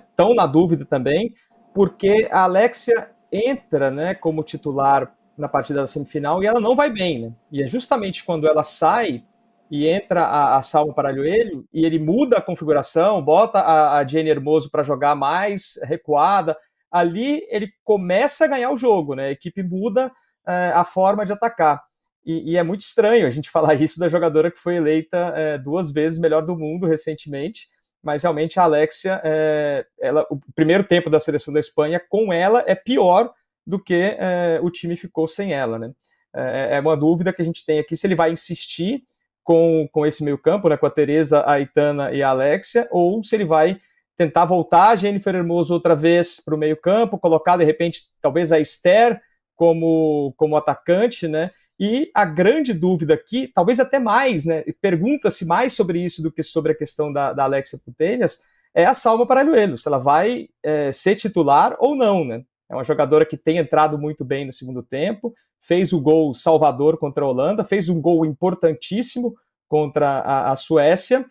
estão 0.00 0.32
é, 0.32 0.34
na 0.34 0.46
dúvida 0.46 0.84
também, 0.84 1.32
porque 1.72 2.28
a 2.30 2.42
Alexia 2.42 3.10
entra 3.32 3.90
né, 3.90 4.14
como 4.14 4.42
titular 4.42 5.12
na 5.36 5.48
partida 5.48 5.80
da 5.80 5.86
semifinal 5.86 6.42
e 6.42 6.46
ela 6.46 6.60
não 6.60 6.76
vai 6.76 6.90
bem. 6.90 7.22
Né? 7.22 7.32
E 7.50 7.62
é 7.62 7.66
justamente 7.66 8.24
quando 8.24 8.46
ela 8.46 8.62
sai 8.62 9.24
e 9.70 9.88
entra 9.88 10.24
a, 10.24 10.56
a 10.58 10.62
Salma 10.62 10.92
Paralhoelho 10.92 11.66
e 11.72 11.86
ele 11.86 11.98
muda 11.98 12.38
a 12.38 12.42
configuração, 12.42 13.22
bota 13.22 13.58
a, 13.58 13.98
a 13.98 14.06
Jenny 14.06 14.28
Hermoso 14.28 14.70
para 14.70 14.82
jogar 14.82 15.14
mais 15.14 15.78
recuada, 15.84 16.56
ali 16.90 17.42
ele 17.48 17.72
começa 17.82 18.44
a 18.44 18.48
ganhar 18.48 18.70
o 18.70 18.76
jogo, 18.76 19.14
né? 19.14 19.28
a 19.28 19.32
equipe 19.32 19.62
muda 19.62 20.12
é, 20.46 20.72
a 20.74 20.84
forma 20.84 21.24
de 21.24 21.32
atacar. 21.32 21.82
E, 22.24 22.52
e, 22.52 22.56
é 22.56 22.62
muito 22.62 22.82
estranho 22.82 23.26
a 23.26 23.30
gente 23.30 23.48
falar 23.50 23.74
isso 23.74 23.98
da 23.98 24.08
jogadora 24.08 24.50
que 24.50 24.58
foi 24.58 24.76
eleita 24.76 25.32
é, 25.34 25.58
duas 25.58 25.90
vezes 25.90 26.18
melhor 26.18 26.42
do 26.42 26.56
mundo 26.56 26.86
recentemente, 26.86 27.66
mas 28.02 28.22
realmente 28.22 28.58
a 28.58 28.64
Alexia, 28.64 29.20
é, 29.24 29.86
ela, 30.00 30.26
o 30.28 30.38
primeiro 30.54 30.84
tempo 30.84 31.08
da 31.08 31.20
seleção 31.20 31.54
da 31.54 31.60
Espanha 31.60 32.00
com 32.10 32.32
ela 32.32 32.62
é 32.66 32.74
pior 32.74 33.32
do 33.66 33.82
que 33.82 34.16
é, 34.18 34.60
o 34.62 34.70
time 34.70 34.96
ficou 34.96 35.26
sem 35.26 35.52
ela, 35.52 35.78
né? 35.78 35.92
É, 36.34 36.76
é, 36.76 36.80
uma 36.80 36.96
dúvida 36.96 37.32
que 37.32 37.42
a 37.42 37.44
gente 37.44 37.64
tem 37.64 37.78
aqui 37.78 37.96
se 37.96 38.06
ele 38.06 38.14
vai 38.14 38.32
insistir 38.32 39.02
com, 39.44 39.88
com 39.92 40.06
esse 40.06 40.24
meio 40.24 40.38
campo, 40.38 40.68
né, 40.68 40.76
com 40.76 40.86
a 40.86 40.90
Teresa, 40.90 41.44
a 41.46 41.60
Itana 41.60 42.12
e 42.12 42.22
a 42.22 42.30
Alexia, 42.30 42.88
ou 42.90 43.22
se 43.22 43.36
ele 43.36 43.44
vai 43.44 43.78
tentar 44.16 44.44
voltar 44.44 44.90
a 44.90 44.96
Jennifer 44.96 45.34
Hermoso 45.34 45.74
outra 45.74 45.94
vez 45.94 46.40
para 46.40 46.54
o 46.54 46.58
meio 46.58 46.76
campo, 46.76 47.18
colocar 47.18 47.56
de 47.56 47.64
repente 47.64 48.04
talvez 48.20 48.52
a 48.52 48.60
Esther 48.60 49.20
como, 49.56 50.32
como 50.36 50.56
atacante, 50.56 51.28
né? 51.28 51.50
E 51.78 52.10
a 52.14 52.24
grande 52.24 52.72
dúvida 52.72 53.14
aqui, 53.14 53.50
talvez 53.52 53.80
até 53.80 53.98
mais, 53.98 54.44
né? 54.44 54.62
Pergunta-se 54.80 55.44
mais 55.44 55.74
sobre 55.74 56.00
isso 56.04 56.22
do 56.22 56.30
que 56.30 56.42
sobre 56.42 56.72
a 56.72 56.74
questão 56.74 57.12
da, 57.12 57.32
da 57.32 57.44
Alexia 57.44 57.78
Putelhas, 57.84 58.40
é 58.74 58.84
a 58.84 58.94
Salma 58.94 59.26
Paralhuelo, 59.26 59.76
se 59.76 59.88
ela 59.88 59.98
vai 59.98 60.48
é, 60.62 60.92
ser 60.92 61.16
titular 61.16 61.76
ou 61.78 61.94
não, 61.94 62.24
né? 62.24 62.44
É 62.72 62.74
uma 62.74 62.84
jogadora 62.84 63.26
que 63.26 63.36
tem 63.36 63.58
entrado 63.58 63.98
muito 63.98 64.24
bem 64.24 64.46
no 64.46 64.52
segundo 64.52 64.82
tempo, 64.82 65.34
fez 65.60 65.92
o 65.92 66.00
gol 66.00 66.34
salvador 66.34 66.96
contra 66.96 67.22
a 67.22 67.28
Holanda, 67.28 67.64
fez 67.64 67.90
um 67.90 68.00
gol 68.00 68.24
importantíssimo 68.24 69.34
contra 69.68 70.20
a, 70.20 70.52
a 70.52 70.56
Suécia, 70.56 71.26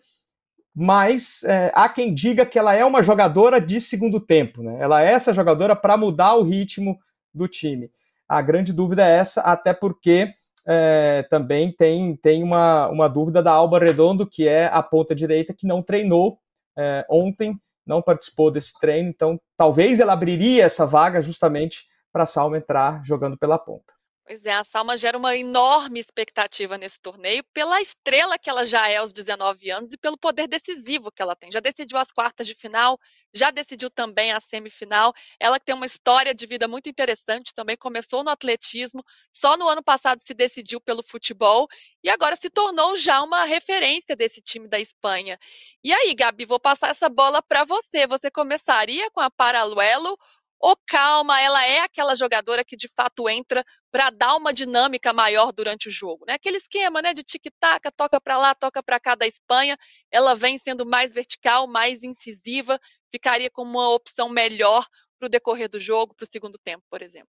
mas 0.72 1.42
é, 1.42 1.72
há 1.74 1.88
quem 1.88 2.14
diga 2.14 2.46
que 2.46 2.60
ela 2.60 2.74
é 2.74 2.84
uma 2.84 3.02
jogadora 3.02 3.60
de 3.60 3.80
segundo 3.80 4.20
tempo, 4.20 4.62
né? 4.62 4.76
Ela 4.80 5.02
é 5.02 5.12
essa 5.12 5.34
jogadora 5.34 5.74
para 5.74 5.96
mudar 5.96 6.36
o 6.36 6.44
ritmo 6.44 6.96
do 7.34 7.48
time. 7.48 7.90
A 8.28 8.40
grande 8.40 8.72
dúvida 8.72 9.04
é 9.04 9.18
essa, 9.18 9.40
até 9.40 9.74
porque 9.74 10.32
é, 10.64 11.26
também 11.28 11.72
tem, 11.72 12.14
tem 12.14 12.44
uma, 12.44 12.86
uma 12.88 13.08
dúvida 13.08 13.42
da 13.42 13.50
Alba 13.50 13.80
Redondo, 13.80 14.28
que 14.28 14.46
é 14.46 14.66
a 14.66 14.80
ponta 14.80 15.12
direita, 15.12 15.52
que 15.52 15.66
não 15.66 15.82
treinou 15.82 16.38
é, 16.78 17.04
ontem, 17.10 17.58
não 17.86 18.02
participou 18.02 18.50
desse 18.50 18.78
treino, 18.80 19.08
então 19.08 19.40
talvez 19.56 20.00
ela 20.00 20.12
abriria 20.12 20.64
essa 20.64 20.86
vaga 20.86 21.20
justamente 21.22 21.86
para 22.12 22.24
a 22.24 22.26
Salma 22.26 22.58
entrar 22.58 23.04
jogando 23.04 23.38
pela 23.38 23.58
ponta. 23.58 23.92
Pois 24.24 24.46
é, 24.46 24.52
a 24.52 24.64
Salma 24.64 24.96
gera 24.96 25.18
uma 25.18 25.36
enorme 25.36 25.98
expectativa 25.98 26.78
nesse 26.78 27.00
torneio 27.00 27.42
pela 27.52 27.80
estrela 27.80 28.38
que 28.38 28.48
ela 28.48 28.64
já 28.64 28.88
é 28.88 28.96
aos 28.98 29.12
19 29.12 29.68
anos 29.68 29.92
e 29.92 29.98
pelo 29.98 30.16
poder 30.16 30.46
decisivo 30.46 31.10
que 31.10 31.20
ela 31.20 31.34
tem. 31.34 31.50
Já 31.50 31.58
decidiu 31.58 31.98
as 31.98 32.12
quartas 32.12 32.46
de 32.46 32.54
final, 32.54 32.98
já 33.34 33.50
decidiu 33.50 33.90
também 33.90 34.30
a 34.30 34.40
semifinal. 34.40 35.12
Ela 35.40 35.58
tem 35.58 35.74
uma 35.74 35.86
história 35.86 36.32
de 36.32 36.46
vida 36.46 36.68
muito 36.68 36.88
interessante, 36.88 37.52
também 37.52 37.76
começou 37.76 38.22
no 38.22 38.30
atletismo, 38.30 39.04
só 39.32 39.56
no 39.56 39.68
ano 39.68 39.82
passado 39.82 40.20
se 40.20 40.32
decidiu 40.32 40.80
pelo 40.80 41.02
futebol 41.02 41.66
e 42.02 42.08
agora 42.08 42.36
se 42.36 42.48
tornou 42.48 42.94
já 42.94 43.22
uma 43.22 43.44
referência 43.44 44.14
desse 44.14 44.40
time 44.40 44.68
da 44.68 44.78
Espanha. 44.78 45.36
E 45.82 45.92
aí, 45.92 46.14
Gabi, 46.14 46.44
vou 46.44 46.60
passar 46.60 46.90
essa 46.90 47.08
bola 47.08 47.42
para 47.42 47.64
você. 47.64 48.06
Você 48.06 48.30
começaria 48.30 49.10
com 49.10 49.20
a 49.20 49.30
Paraluelo 49.30 50.16
Ou 50.62 50.76
calma, 50.86 51.40
ela 51.40 51.66
é 51.66 51.80
aquela 51.80 52.14
jogadora 52.14 52.64
que 52.64 52.76
de 52.76 52.86
fato 52.86 53.28
entra 53.28 53.64
para 53.90 54.10
dar 54.10 54.36
uma 54.36 54.52
dinâmica 54.52 55.12
maior 55.12 55.50
durante 55.52 55.88
o 55.88 55.90
jogo, 55.90 56.24
né? 56.24 56.34
Aquele 56.34 56.56
esquema, 56.56 57.02
né, 57.02 57.12
de 57.12 57.24
tic-tac, 57.24 57.90
toca 57.96 58.20
para 58.20 58.38
lá, 58.38 58.54
toca 58.54 58.80
para 58.80 59.00
cá 59.00 59.16
da 59.16 59.26
Espanha, 59.26 59.76
ela 60.08 60.36
vem 60.36 60.56
sendo 60.56 60.86
mais 60.86 61.12
vertical, 61.12 61.66
mais 61.66 62.04
incisiva, 62.04 62.78
ficaria 63.10 63.50
como 63.50 63.72
uma 63.72 63.90
opção 63.90 64.28
melhor 64.28 64.86
para 65.18 65.26
o 65.26 65.28
decorrer 65.28 65.68
do 65.68 65.80
jogo, 65.80 66.14
para 66.14 66.24
o 66.24 66.30
segundo 66.30 66.56
tempo, 66.58 66.84
por 66.88 67.02
exemplo. 67.02 67.28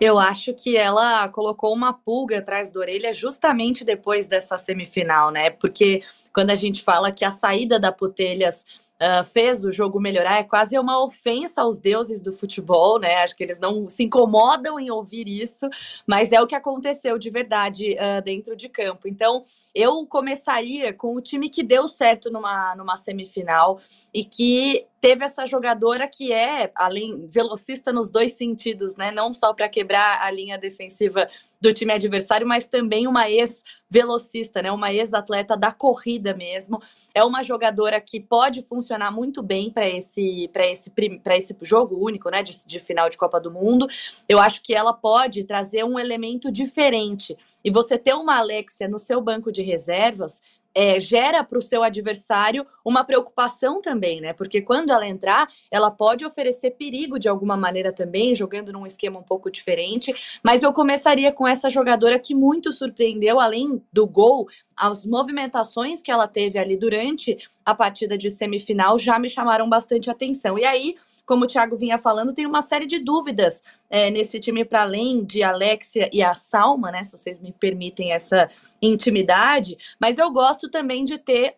Eu 0.00 0.18
acho 0.18 0.52
que 0.52 0.76
ela 0.76 1.28
colocou 1.28 1.72
uma 1.72 1.92
pulga 1.92 2.38
atrás 2.38 2.72
da 2.72 2.80
orelha 2.80 3.14
justamente 3.14 3.84
depois 3.84 4.26
dessa 4.26 4.58
semifinal, 4.58 5.30
né? 5.30 5.50
Porque 5.50 6.02
quando 6.32 6.50
a 6.50 6.54
gente 6.56 6.82
fala 6.82 7.12
que 7.12 7.24
a 7.24 7.30
saída 7.30 7.78
da 7.78 7.92
Putelhas 7.92 8.64
Uh, 9.04 9.22
fez 9.22 9.64
o 9.64 9.70
jogo 9.70 10.00
melhorar, 10.00 10.38
é 10.38 10.44
quase 10.44 10.78
uma 10.78 11.04
ofensa 11.04 11.60
aos 11.60 11.78
deuses 11.78 12.22
do 12.22 12.32
futebol, 12.32 12.98
né? 12.98 13.16
Acho 13.16 13.36
que 13.36 13.44
eles 13.44 13.60
não 13.60 13.86
se 13.86 14.04
incomodam 14.04 14.80
em 14.80 14.90
ouvir 14.90 15.28
isso, 15.28 15.68
mas 16.06 16.32
é 16.32 16.40
o 16.40 16.46
que 16.46 16.54
aconteceu 16.54 17.18
de 17.18 17.28
verdade 17.28 17.96
uh, 17.96 18.22
dentro 18.22 18.56
de 18.56 18.66
campo. 18.66 19.06
Então, 19.06 19.44
eu 19.74 20.06
começaria 20.06 20.94
com 20.94 21.14
o 21.14 21.20
time 21.20 21.50
que 21.50 21.62
deu 21.62 21.86
certo 21.86 22.30
numa, 22.30 22.74
numa 22.76 22.96
semifinal 22.96 23.78
e 24.12 24.24
que 24.24 24.86
teve 25.04 25.22
essa 25.22 25.44
jogadora 25.44 26.08
que 26.08 26.32
é, 26.32 26.72
além, 26.74 27.28
velocista 27.30 27.92
nos 27.92 28.08
dois 28.08 28.38
sentidos, 28.38 28.96
né? 28.96 29.10
Não 29.10 29.34
só 29.34 29.52
para 29.52 29.68
quebrar 29.68 30.22
a 30.22 30.30
linha 30.30 30.56
defensiva 30.56 31.28
do 31.60 31.74
time 31.74 31.92
adversário, 31.92 32.46
mas 32.46 32.68
também 32.68 33.06
uma 33.06 33.28
ex-velocista, 33.28 34.62
né? 34.62 34.72
Uma 34.72 34.94
ex-atleta 34.94 35.58
da 35.58 35.70
corrida 35.70 36.34
mesmo. 36.34 36.80
É 37.14 37.22
uma 37.22 37.42
jogadora 37.42 38.00
que 38.00 38.18
pode 38.18 38.62
funcionar 38.62 39.10
muito 39.10 39.42
bem 39.42 39.70
para 39.70 39.86
esse, 39.86 40.48
para 40.50 40.66
esse, 40.66 40.90
para 41.22 41.36
esse 41.36 41.54
jogo 41.60 42.02
único, 42.02 42.30
né? 42.30 42.42
De, 42.42 42.66
de 42.66 42.80
final 42.80 43.10
de 43.10 43.18
Copa 43.18 43.38
do 43.38 43.50
Mundo. 43.50 43.86
Eu 44.26 44.40
acho 44.40 44.62
que 44.62 44.74
ela 44.74 44.94
pode 44.94 45.44
trazer 45.44 45.84
um 45.84 45.98
elemento 45.98 46.50
diferente. 46.50 47.36
E 47.62 47.70
você 47.70 47.98
ter 47.98 48.14
uma 48.14 48.38
Alexia 48.38 48.88
no 48.88 48.98
seu 48.98 49.20
banco 49.20 49.52
de 49.52 49.60
reservas 49.60 50.40
é, 50.74 50.98
gera 50.98 51.44
para 51.44 51.58
o 51.58 51.62
seu 51.62 51.82
adversário 51.82 52.66
uma 52.84 53.04
preocupação 53.04 53.80
também, 53.80 54.20
né? 54.20 54.32
Porque 54.32 54.60
quando 54.60 54.90
ela 54.90 55.06
entrar, 55.06 55.48
ela 55.70 55.90
pode 55.90 56.24
oferecer 56.24 56.72
perigo 56.72 57.18
de 57.18 57.28
alguma 57.28 57.56
maneira 57.56 57.92
também, 57.92 58.34
jogando 58.34 58.72
num 58.72 58.84
esquema 58.84 59.20
um 59.20 59.22
pouco 59.22 59.50
diferente. 59.50 60.12
Mas 60.42 60.62
eu 60.62 60.72
começaria 60.72 61.30
com 61.32 61.46
essa 61.46 61.70
jogadora 61.70 62.18
que 62.18 62.34
muito 62.34 62.72
surpreendeu, 62.72 63.38
além 63.38 63.80
do 63.92 64.06
gol, 64.06 64.48
as 64.76 65.06
movimentações 65.06 66.02
que 66.02 66.10
ela 66.10 66.26
teve 66.26 66.58
ali 66.58 66.76
durante 66.76 67.38
a 67.64 67.74
partida 67.74 68.18
de 68.18 68.28
semifinal 68.28 68.98
já 68.98 69.18
me 69.18 69.28
chamaram 69.28 69.68
bastante 69.68 70.10
atenção. 70.10 70.58
E 70.58 70.64
aí 70.64 70.96
como 71.26 71.44
o 71.44 71.46
Thiago 71.46 71.76
vinha 71.76 71.98
falando, 71.98 72.34
tem 72.34 72.46
uma 72.46 72.62
série 72.62 72.86
de 72.86 72.98
dúvidas 72.98 73.62
é, 73.88 74.10
nesse 74.10 74.38
time 74.40 74.64
para 74.64 74.82
além 74.82 75.24
de 75.24 75.42
Alexia 75.42 76.08
e 76.12 76.22
a 76.22 76.34
Salma, 76.34 76.90
né? 76.90 77.02
Se 77.02 77.16
vocês 77.16 77.40
me 77.40 77.52
permitem 77.52 78.12
essa 78.12 78.48
intimidade, 78.80 79.76
mas 80.00 80.18
eu 80.18 80.30
gosto 80.30 80.70
também 80.70 81.04
de 81.04 81.18
ter 81.18 81.54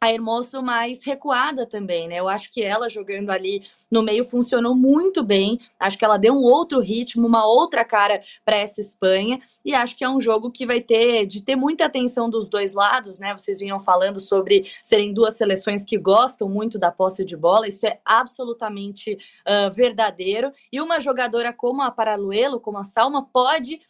a 0.00 0.12
Hermoso 0.12 0.62
mais 0.62 1.04
recuada 1.04 1.66
também, 1.66 2.06
né? 2.08 2.16
Eu 2.16 2.28
acho 2.28 2.52
que 2.52 2.62
ela 2.62 2.88
jogando 2.88 3.30
ali 3.30 3.62
no 3.90 4.02
meio 4.02 4.24
funcionou 4.24 4.74
muito 4.74 5.24
bem. 5.24 5.58
Acho 5.78 5.98
que 5.98 6.04
ela 6.04 6.16
deu 6.16 6.34
um 6.34 6.42
outro 6.42 6.78
ritmo, 6.80 7.26
uma 7.26 7.46
outra 7.46 7.84
cara 7.84 8.20
para 8.44 8.56
essa 8.56 8.80
Espanha. 8.80 9.40
E 9.64 9.74
acho 9.74 9.96
que 9.96 10.04
é 10.04 10.08
um 10.08 10.20
jogo 10.20 10.50
que 10.52 10.66
vai 10.66 10.80
ter 10.80 11.26
de 11.26 11.42
ter 11.42 11.56
muita 11.56 11.86
atenção 11.86 12.30
dos 12.30 12.48
dois 12.48 12.74
lados, 12.74 13.18
né? 13.18 13.32
Vocês 13.36 13.58
vinham 13.58 13.80
falando 13.80 14.20
sobre 14.20 14.70
serem 14.82 15.12
duas 15.12 15.36
seleções 15.36 15.84
que 15.84 15.98
gostam 15.98 16.48
muito 16.48 16.78
da 16.78 16.92
posse 16.92 17.24
de 17.24 17.36
bola. 17.36 17.66
Isso 17.66 17.86
é 17.86 17.98
absolutamente 18.04 19.14
uh, 19.14 19.72
verdadeiro. 19.72 20.52
E 20.72 20.80
uma 20.80 21.00
jogadora 21.00 21.52
como 21.52 21.82
a 21.82 21.90
Paraluelo, 21.90 22.60
como 22.60 22.78
a 22.78 22.84
Salma, 22.84 23.26
pode 23.26 23.80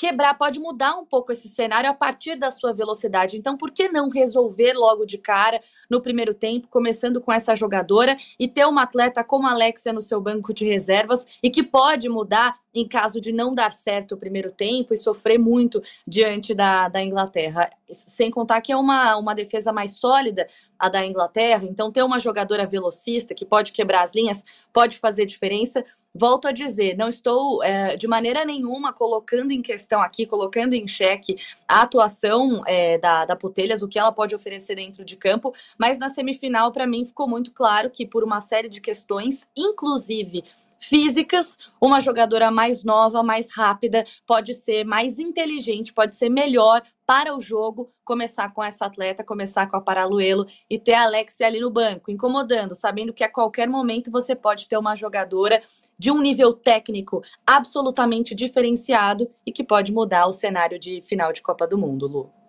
quebrar, 0.00 0.32
pode 0.32 0.58
mudar 0.58 0.96
um 0.96 1.04
pouco 1.04 1.30
esse 1.30 1.46
cenário 1.46 1.90
a 1.90 1.92
partir 1.92 2.34
da 2.34 2.50
sua 2.50 2.72
velocidade. 2.72 3.36
Então, 3.36 3.54
por 3.54 3.70
que 3.70 3.90
não 3.90 4.08
resolver 4.08 4.72
logo 4.72 5.04
de 5.04 5.18
cara 5.18 5.60
no 5.90 6.00
primeiro 6.00 6.32
tempo, 6.32 6.68
começando 6.68 7.20
com 7.20 7.30
essa 7.30 7.54
jogadora 7.54 8.16
e 8.38 8.48
ter 8.48 8.64
uma 8.64 8.84
atleta 8.84 9.22
como 9.22 9.46
a 9.46 9.50
Alexia 9.50 9.92
no 9.92 10.00
seu 10.00 10.18
banco 10.18 10.54
de 10.54 10.64
reservas 10.64 11.28
e 11.42 11.50
que 11.50 11.62
pode 11.62 12.08
mudar 12.08 12.58
em 12.74 12.86
caso 12.88 13.20
de 13.20 13.30
não 13.30 13.54
dar 13.54 13.72
certo 13.72 14.14
o 14.14 14.16
primeiro 14.16 14.50
tempo 14.52 14.94
e 14.94 14.96
sofrer 14.96 15.38
muito 15.38 15.82
diante 16.06 16.54
da, 16.54 16.88
da 16.88 17.02
Inglaterra. 17.02 17.68
Sem 17.92 18.30
contar 18.30 18.60
que 18.62 18.72
é 18.72 18.76
uma, 18.76 19.16
uma 19.16 19.34
defesa 19.34 19.72
mais 19.72 19.96
sólida 19.96 20.46
a 20.78 20.88
da 20.88 21.04
Inglaterra, 21.04 21.64
então 21.64 21.92
ter 21.92 22.02
uma 22.02 22.18
jogadora 22.18 22.66
velocista 22.66 23.34
que 23.34 23.44
pode 23.44 23.72
quebrar 23.72 24.02
as 24.02 24.14
linhas 24.14 24.44
pode 24.72 24.96
fazer 24.96 25.26
diferença. 25.26 25.84
Volto 26.12 26.48
a 26.48 26.52
dizer, 26.52 26.96
não 26.96 27.08
estou 27.08 27.62
é, 27.62 27.94
de 27.94 28.08
maneira 28.08 28.44
nenhuma 28.44 28.92
colocando 28.92 29.52
em 29.52 29.62
questão 29.62 30.00
aqui, 30.00 30.26
colocando 30.26 30.74
em 30.74 30.86
xeque 30.86 31.36
a 31.68 31.82
atuação 31.82 32.60
é, 32.66 32.98
da, 32.98 33.24
da 33.24 33.36
Putelhas, 33.36 33.80
o 33.80 33.88
que 33.88 33.98
ela 33.98 34.10
pode 34.10 34.34
oferecer 34.34 34.74
dentro 34.74 35.04
de 35.04 35.16
campo, 35.16 35.54
mas 35.78 35.98
na 35.98 36.08
semifinal, 36.08 36.72
para 36.72 36.86
mim, 36.86 37.04
ficou 37.04 37.28
muito 37.28 37.52
claro 37.52 37.90
que, 37.90 38.04
por 38.04 38.24
uma 38.24 38.40
série 38.40 38.68
de 38.68 38.80
questões, 38.80 39.48
inclusive 39.56 40.42
físicas, 40.80 41.58
uma 41.80 42.00
jogadora 42.00 42.50
mais 42.50 42.82
nova, 42.82 43.22
mais 43.22 43.54
rápida, 43.54 44.04
pode 44.26 44.54
ser 44.54 44.84
mais 44.84 45.18
inteligente, 45.18 45.92
pode 45.92 46.16
ser 46.16 46.28
melhor 46.28 46.82
para 47.06 47.34
o 47.34 47.40
jogo, 47.40 47.92
começar 48.04 48.54
com 48.54 48.62
essa 48.62 48.86
atleta, 48.86 49.24
começar 49.24 49.68
com 49.68 49.76
a 49.76 49.80
Paraluelo 49.80 50.46
e 50.70 50.78
ter 50.78 50.94
a 50.94 51.02
Alexia 51.02 51.46
ali 51.46 51.60
no 51.60 51.68
banco, 51.68 52.10
incomodando, 52.10 52.74
sabendo 52.74 53.12
que 53.12 53.24
a 53.24 53.28
qualquer 53.28 53.68
momento 53.68 54.10
você 54.10 54.34
pode 54.34 54.68
ter 54.68 54.76
uma 54.76 54.94
jogadora 54.94 55.60
de 55.98 56.10
um 56.10 56.20
nível 56.20 56.52
técnico 56.52 57.20
absolutamente 57.46 58.34
diferenciado 58.34 59.28
e 59.44 59.52
que 59.52 59.64
pode 59.64 59.92
mudar 59.92 60.26
o 60.26 60.32
cenário 60.32 60.78
de 60.78 61.02
final 61.02 61.32
de 61.32 61.42
Copa 61.42 61.66
do 61.66 61.76
Mundo, 61.76 62.06
Lu. 62.06 62.39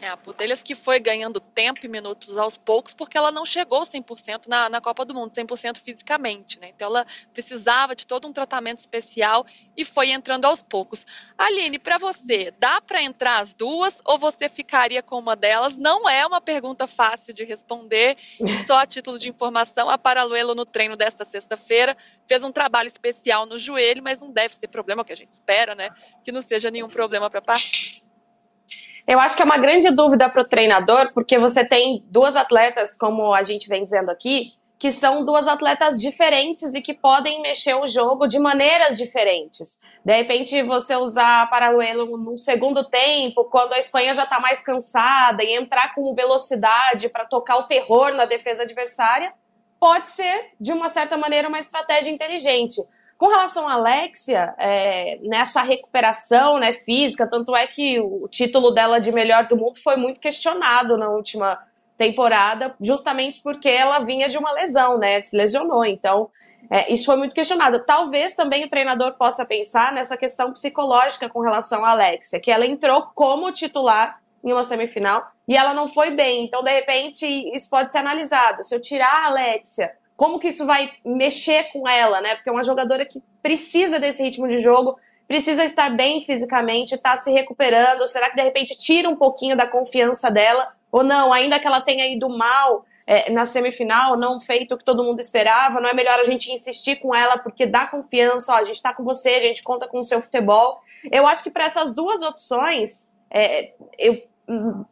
É, 0.00 0.08
a 0.08 0.16
Putelhas 0.16 0.62
que 0.62 0.74
foi 0.74 1.00
ganhando 1.00 1.40
tempo 1.40 1.80
e 1.84 1.88
minutos 1.88 2.36
aos 2.36 2.56
poucos, 2.56 2.94
porque 2.94 3.16
ela 3.16 3.32
não 3.32 3.44
chegou 3.44 3.82
100% 3.82 4.46
na, 4.46 4.68
na 4.68 4.80
Copa 4.80 5.04
do 5.04 5.14
Mundo, 5.14 5.30
100% 5.30 5.78
fisicamente, 5.82 6.58
né? 6.60 6.70
Então 6.74 6.88
ela 6.88 7.06
precisava 7.32 7.94
de 7.94 8.06
todo 8.06 8.28
um 8.28 8.32
tratamento 8.32 8.78
especial 8.78 9.46
e 9.76 9.84
foi 9.84 10.10
entrando 10.10 10.44
aos 10.44 10.62
poucos. 10.62 11.06
Aline, 11.36 11.78
para 11.78 11.98
você, 11.98 12.52
dá 12.58 12.80
para 12.80 13.02
entrar 13.02 13.40
as 13.40 13.54
duas 13.54 14.00
ou 14.04 14.18
você 14.18 14.48
ficaria 14.48 15.02
com 15.02 15.18
uma 15.18 15.34
delas? 15.34 15.76
Não 15.76 16.08
é 16.08 16.26
uma 16.26 16.40
pergunta 16.40 16.86
fácil 16.86 17.32
de 17.34 17.44
responder, 17.44 18.16
só 18.66 18.78
a 18.78 18.86
título 18.86 19.18
de 19.18 19.28
informação, 19.28 19.88
a 19.88 19.98
Paraluelo 19.98 20.54
no 20.54 20.66
treino 20.66 20.96
desta 20.96 21.24
sexta-feira 21.24 21.96
fez 22.26 22.44
um 22.44 22.52
trabalho 22.52 22.86
especial 22.86 23.46
no 23.46 23.58
joelho, 23.58 24.02
mas 24.02 24.20
não 24.20 24.30
deve 24.30 24.54
ser 24.54 24.68
problema, 24.68 25.04
que 25.04 25.12
a 25.12 25.16
gente 25.16 25.32
espera, 25.32 25.74
né? 25.74 25.90
Que 26.22 26.30
não 26.30 26.42
seja 26.42 26.70
nenhum 26.70 26.88
problema 26.88 27.30
para 27.30 27.40
partir. 27.40 27.87
Eu 29.08 29.18
acho 29.18 29.36
que 29.36 29.40
é 29.40 29.44
uma 29.46 29.56
grande 29.56 29.90
dúvida 29.90 30.28
para 30.28 30.42
o 30.42 30.44
treinador, 30.44 31.14
porque 31.14 31.38
você 31.38 31.64
tem 31.64 32.04
duas 32.10 32.36
atletas, 32.36 32.94
como 32.94 33.32
a 33.32 33.42
gente 33.42 33.66
vem 33.66 33.82
dizendo 33.82 34.10
aqui, 34.10 34.52
que 34.78 34.92
são 34.92 35.24
duas 35.24 35.48
atletas 35.48 35.98
diferentes 35.98 36.74
e 36.74 36.82
que 36.82 36.92
podem 36.92 37.40
mexer 37.40 37.74
o 37.74 37.88
jogo 37.88 38.26
de 38.26 38.38
maneiras 38.38 38.98
diferentes. 38.98 39.80
De 40.04 40.14
repente, 40.14 40.62
você 40.62 40.94
usar 40.94 41.48
Paraluelo 41.48 42.18
no 42.18 42.36
segundo 42.36 42.84
tempo, 42.84 43.44
quando 43.46 43.72
a 43.72 43.78
Espanha 43.78 44.12
já 44.12 44.24
está 44.24 44.40
mais 44.40 44.62
cansada, 44.62 45.42
e 45.42 45.56
entrar 45.56 45.94
com 45.94 46.14
velocidade 46.14 47.08
para 47.08 47.24
tocar 47.24 47.56
o 47.56 47.62
terror 47.62 48.12
na 48.12 48.26
defesa 48.26 48.64
adversária, 48.64 49.32
pode 49.80 50.10
ser, 50.10 50.50
de 50.60 50.70
uma 50.70 50.90
certa 50.90 51.16
maneira, 51.16 51.48
uma 51.48 51.58
estratégia 51.58 52.10
inteligente. 52.10 52.76
Com 53.18 53.26
relação 53.26 53.66
à 53.66 53.72
Alexia, 53.72 54.54
é, 54.56 55.18
nessa 55.22 55.60
recuperação 55.60 56.56
né, 56.60 56.74
física, 56.84 57.26
tanto 57.26 57.54
é 57.56 57.66
que 57.66 57.98
o 57.98 58.28
título 58.28 58.70
dela 58.70 59.00
de 59.00 59.10
melhor 59.10 59.48
do 59.48 59.56
mundo 59.56 59.80
foi 59.82 59.96
muito 59.96 60.20
questionado 60.20 60.96
na 60.96 61.10
última 61.10 61.58
temporada, 61.96 62.76
justamente 62.80 63.42
porque 63.42 63.68
ela 63.68 63.98
vinha 63.98 64.28
de 64.28 64.38
uma 64.38 64.52
lesão, 64.52 64.96
né? 64.98 65.20
Se 65.20 65.36
lesionou. 65.36 65.84
Então, 65.84 66.30
é, 66.70 66.92
isso 66.92 67.06
foi 67.06 67.16
muito 67.16 67.34
questionado. 67.34 67.80
Talvez 67.84 68.36
também 68.36 68.64
o 68.64 68.70
treinador 68.70 69.14
possa 69.14 69.44
pensar 69.44 69.92
nessa 69.92 70.16
questão 70.16 70.52
psicológica 70.52 71.28
com 71.28 71.40
relação 71.40 71.84
à 71.84 71.90
Alexia, 71.90 72.40
que 72.40 72.52
ela 72.52 72.64
entrou 72.64 73.10
como 73.16 73.50
titular 73.50 74.20
em 74.44 74.52
uma 74.52 74.62
semifinal 74.62 75.26
e 75.48 75.56
ela 75.56 75.74
não 75.74 75.88
foi 75.88 76.12
bem. 76.12 76.44
Então, 76.44 76.62
de 76.62 76.72
repente, 76.72 77.26
isso 77.52 77.68
pode 77.68 77.90
ser 77.90 77.98
analisado. 77.98 78.62
Se 78.62 78.72
eu 78.72 78.80
tirar 78.80 79.24
a 79.24 79.26
Alexia 79.26 79.92
como 80.18 80.40
que 80.40 80.48
isso 80.48 80.66
vai 80.66 80.90
mexer 81.04 81.70
com 81.72 81.88
ela, 81.88 82.20
né? 82.20 82.34
Porque 82.34 82.48
é 82.48 82.52
uma 82.52 82.64
jogadora 82.64 83.06
que 83.06 83.22
precisa 83.40 84.00
desse 84.00 84.20
ritmo 84.20 84.48
de 84.48 84.58
jogo, 84.58 84.98
precisa 85.28 85.62
estar 85.62 85.90
bem 85.90 86.20
fisicamente, 86.20 86.96
está 86.96 87.16
se 87.16 87.30
recuperando. 87.30 88.04
Será 88.08 88.28
que 88.28 88.34
de 88.34 88.42
repente 88.42 88.76
tira 88.76 89.08
um 89.08 89.14
pouquinho 89.14 89.56
da 89.56 89.68
confiança 89.68 90.28
dela? 90.28 90.74
Ou 90.90 91.04
não, 91.04 91.32
ainda 91.32 91.60
que 91.60 91.68
ela 91.68 91.80
tenha 91.80 92.04
ido 92.12 92.28
mal 92.28 92.84
é, 93.06 93.30
na 93.30 93.44
semifinal, 93.44 94.18
não 94.18 94.40
feito 94.40 94.74
o 94.74 94.78
que 94.78 94.84
todo 94.84 95.04
mundo 95.04 95.20
esperava, 95.20 95.80
não 95.80 95.88
é 95.88 95.94
melhor 95.94 96.18
a 96.18 96.24
gente 96.24 96.50
insistir 96.50 96.96
com 96.96 97.14
ela 97.14 97.38
porque 97.38 97.64
dá 97.64 97.86
confiança, 97.86 98.52
ó, 98.54 98.56
a 98.56 98.64
gente 98.64 98.74
está 98.74 98.92
com 98.92 99.04
você, 99.04 99.28
a 99.28 99.40
gente 99.40 99.62
conta 99.62 99.86
com 99.86 100.00
o 100.00 100.02
seu 100.02 100.20
futebol. 100.20 100.80
Eu 101.12 101.28
acho 101.28 101.44
que 101.44 101.50
para 101.50 101.64
essas 101.64 101.94
duas 101.94 102.22
opções, 102.22 103.12
é, 103.30 103.72
eu 103.96 104.20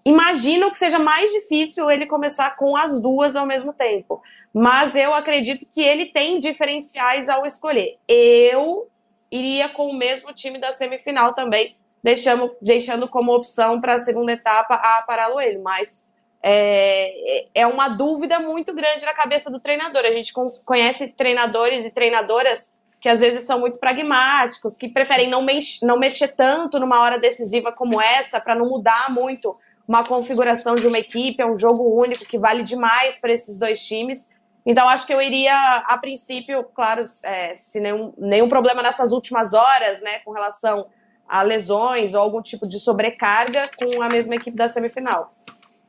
imagino 0.04 0.70
que 0.70 0.78
seja 0.78 1.00
mais 1.00 1.32
difícil 1.32 1.90
ele 1.90 2.06
começar 2.06 2.56
com 2.56 2.76
as 2.76 3.00
duas 3.00 3.34
ao 3.34 3.44
mesmo 3.44 3.72
tempo. 3.72 4.22
Mas 4.58 4.96
eu 4.96 5.12
acredito 5.12 5.66
que 5.70 5.82
ele 5.82 6.06
tem 6.06 6.38
diferenciais 6.38 7.28
ao 7.28 7.44
escolher. 7.44 7.98
Eu 8.08 8.88
iria 9.30 9.68
com 9.68 9.90
o 9.90 9.94
mesmo 9.94 10.32
time 10.32 10.58
da 10.58 10.72
semifinal 10.72 11.34
também, 11.34 11.76
deixando, 12.02 12.56
deixando 12.62 13.06
como 13.06 13.34
opção 13.34 13.82
para 13.82 13.96
a 13.96 13.98
segunda 13.98 14.32
etapa 14.32 14.76
a 14.76 15.02
Paraluelo. 15.02 15.62
Mas 15.62 16.08
é, 16.42 17.44
é 17.54 17.66
uma 17.66 17.88
dúvida 17.88 18.40
muito 18.40 18.72
grande 18.72 19.04
na 19.04 19.12
cabeça 19.12 19.50
do 19.50 19.60
treinador. 19.60 20.06
A 20.06 20.12
gente 20.12 20.32
conhece 20.64 21.08
treinadores 21.08 21.84
e 21.84 21.90
treinadoras 21.90 22.74
que 22.98 23.10
às 23.10 23.20
vezes 23.20 23.42
são 23.42 23.60
muito 23.60 23.78
pragmáticos, 23.78 24.78
que 24.78 24.88
preferem 24.88 25.28
não, 25.28 25.42
mex 25.42 25.80
não 25.82 25.98
mexer 25.98 26.28
tanto 26.28 26.80
numa 26.80 26.98
hora 27.02 27.18
decisiva 27.18 27.72
como 27.72 28.00
essa, 28.00 28.40
para 28.40 28.54
não 28.54 28.70
mudar 28.70 29.10
muito 29.10 29.54
uma 29.86 30.02
configuração 30.02 30.74
de 30.74 30.86
uma 30.86 30.98
equipe, 30.98 31.42
é 31.42 31.46
um 31.46 31.58
jogo 31.58 31.84
único 31.94 32.24
que 32.24 32.38
vale 32.38 32.62
demais 32.62 33.20
para 33.20 33.32
esses 33.32 33.58
dois 33.58 33.84
times. 33.86 34.34
Então, 34.66 34.88
acho 34.88 35.06
que 35.06 35.14
eu 35.14 35.22
iria, 35.22 35.54
a 35.86 35.96
princípio, 35.96 36.64
claro, 36.74 37.02
é, 37.24 37.54
se 37.54 37.78
nenhum, 37.80 38.12
nenhum 38.18 38.48
problema 38.48 38.82
nessas 38.82 39.12
últimas 39.12 39.54
horas, 39.54 40.02
né, 40.02 40.18
com 40.24 40.32
relação 40.32 40.88
a 41.28 41.42
lesões 41.42 42.14
ou 42.14 42.20
algum 42.20 42.42
tipo 42.42 42.68
de 42.68 42.80
sobrecarga, 42.80 43.70
com 43.78 44.02
a 44.02 44.08
mesma 44.08 44.34
equipe 44.34 44.56
da 44.56 44.68
semifinal. 44.68 45.32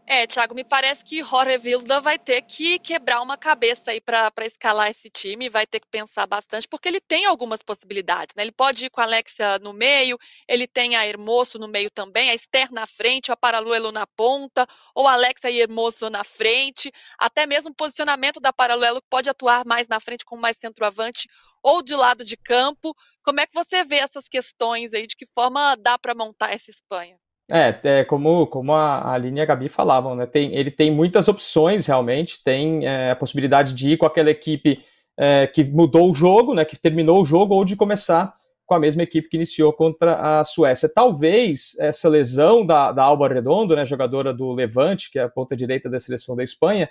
É, 0.10 0.26
Thiago, 0.26 0.56
me 0.56 0.64
parece 0.64 1.04
que 1.04 1.22
Jorge 1.22 1.58
Vilda 1.58 2.00
vai 2.00 2.18
ter 2.18 2.42
que 2.42 2.80
quebrar 2.80 3.22
uma 3.22 3.38
cabeça 3.38 3.92
aí 3.92 4.00
para 4.00 4.32
escalar 4.46 4.90
esse 4.90 5.10
time, 5.10 5.50
vai 5.50 5.68
ter 5.68 5.82
que 5.82 5.88
pensar 5.90 6.26
bastante, 6.26 6.66
porque 6.66 6.88
ele 6.88 7.02
tem 7.02 7.26
algumas 7.26 7.62
possibilidades, 7.62 8.34
né? 8.34 8.44
Ele 8.44 8.54
pode 8.54 8.86
ir 8.86 8.90
com 8.90 9.02
a 9.02 9.04
Alexia 9.04 9.60
no 9.60 9.74
meio, 9.74 10.18
ele 10.48 10.66
tem 10.66 10.96
a 10.96 11.06
Hermoso 11.06 11.60
no 11.60 11.68
meio 11.68 11.92
também, 11.92 12.30
a 12.30 12.34
Esther 12.34 12.72
na 12.72 12.88
frente, 12.88 13.34
a 13.34 13.36
Paraluelo 13.36 13.92
na 13.92 14.08
ponta, 14.08 14.66
ou 14.96 15.06
a 15.06 15.12
Alexia 15.12 15.52
e 15.52 15.60
Hermoso 15.60 16.10
na 16.10 16.24
frente, 16.24 16.90
até 17.20 17.46
mesmo 17.46 17.72
o 17.72 17.76
posicionamento 17.76 18.40
da 18.40 18.54
Paraluelo 18.54 19.02
pode 19.10 19.30
atuar 19.30 19.66
mais 19.66 19.90
na 19.90 20.00
frente 20.00 20.24
com 20.24 20.38
mais 20.38 20.56
centroavante 20.56 21.28
ou 21.62 21.84
de 21.84 21.96
lado 21.98 22.24
de 22.24 22.38
campo. 22.38 22.96
Como 23.24 23.42
é 23.42 23.46
que 23.46 23.54
você 23.54 23.84
vê 23.84 23.98
essas 23.98 24.30
questões 24.30 24.94
aí, 24.94 25.06
de 25.06 25.18
que 25.18 25.26
forma 25.26 25.76
dá 25.76 26.00
para 26.00 26.16
montar 26.16 26.54
essa 26.54 26.72
Espanha? 26.72 27.20
É, 27.50 27.80
é 27.84 28.04
como, 28.04 28.46
como 28.48 28.74
a 28.74 29.14
Aline 29.14 29.40
e 29.40 29.42
a 29.42 29.46
Gabi 29.46 29.70
falavam, 29.70 30.16
né? 30.16 30.26
Tem, 30.26 30.54
ele 30.54 30.70
tem 30.70 30.92
muitas 30.92 31.28
opções 31.28 31.86
realmente, 31.86 32.44
tem 32.44 32.86
é, 32.86 33.12
a 33.12 33.16
possibilidade 33.16 33.74
de 33.74 33.92
ir 33.92 33.98
com 33.98 34.06
aquela 34.06 34.30
equipe 34.30 34.80
é, 35.18 35.48
que 35.48 35.64
mudou 35.64 36.12
o 36.12 36.14
jogo, 36.14 36.54
né? 36.54 36.66
Que 36.66 36.78
terminou 36.78 37.22
o 37.22 37.26
jogo, 37.26 37.56
ou 37.56 37.64
de 37.64 37.76
começar 37.76 38.34
com 38.68 38.76
a 38.76 38.80
mesma 38.80 39.02
equipe 39.02 39.30
que 39.30 39.38
iniciou 39.38 39.72
contra 39.72 40.40
a 40.40 40.44
Suécia. 40.44 40.92
Talvez 40.94 41.74
essa 41.80 42.10
lesão 42.10 42.66
da, 42.66 42.92
da 42.92 43.04
Alba 43.04 43.30
Redondo, 43.30 43.74
né, 43.74 43.86
jogadora 43.86 44.34
do 44.34 44.52
Levante, 44.52 45.10
que 45.10 45.18
é 45.18 45.24
a 45.24 45.30
ponta 45.30 45.56
direita 45.56 45.90
da 45.90 46.02
seleção 46.02 46.36
da 46.36 46.44
Espanha, 46.44 46.90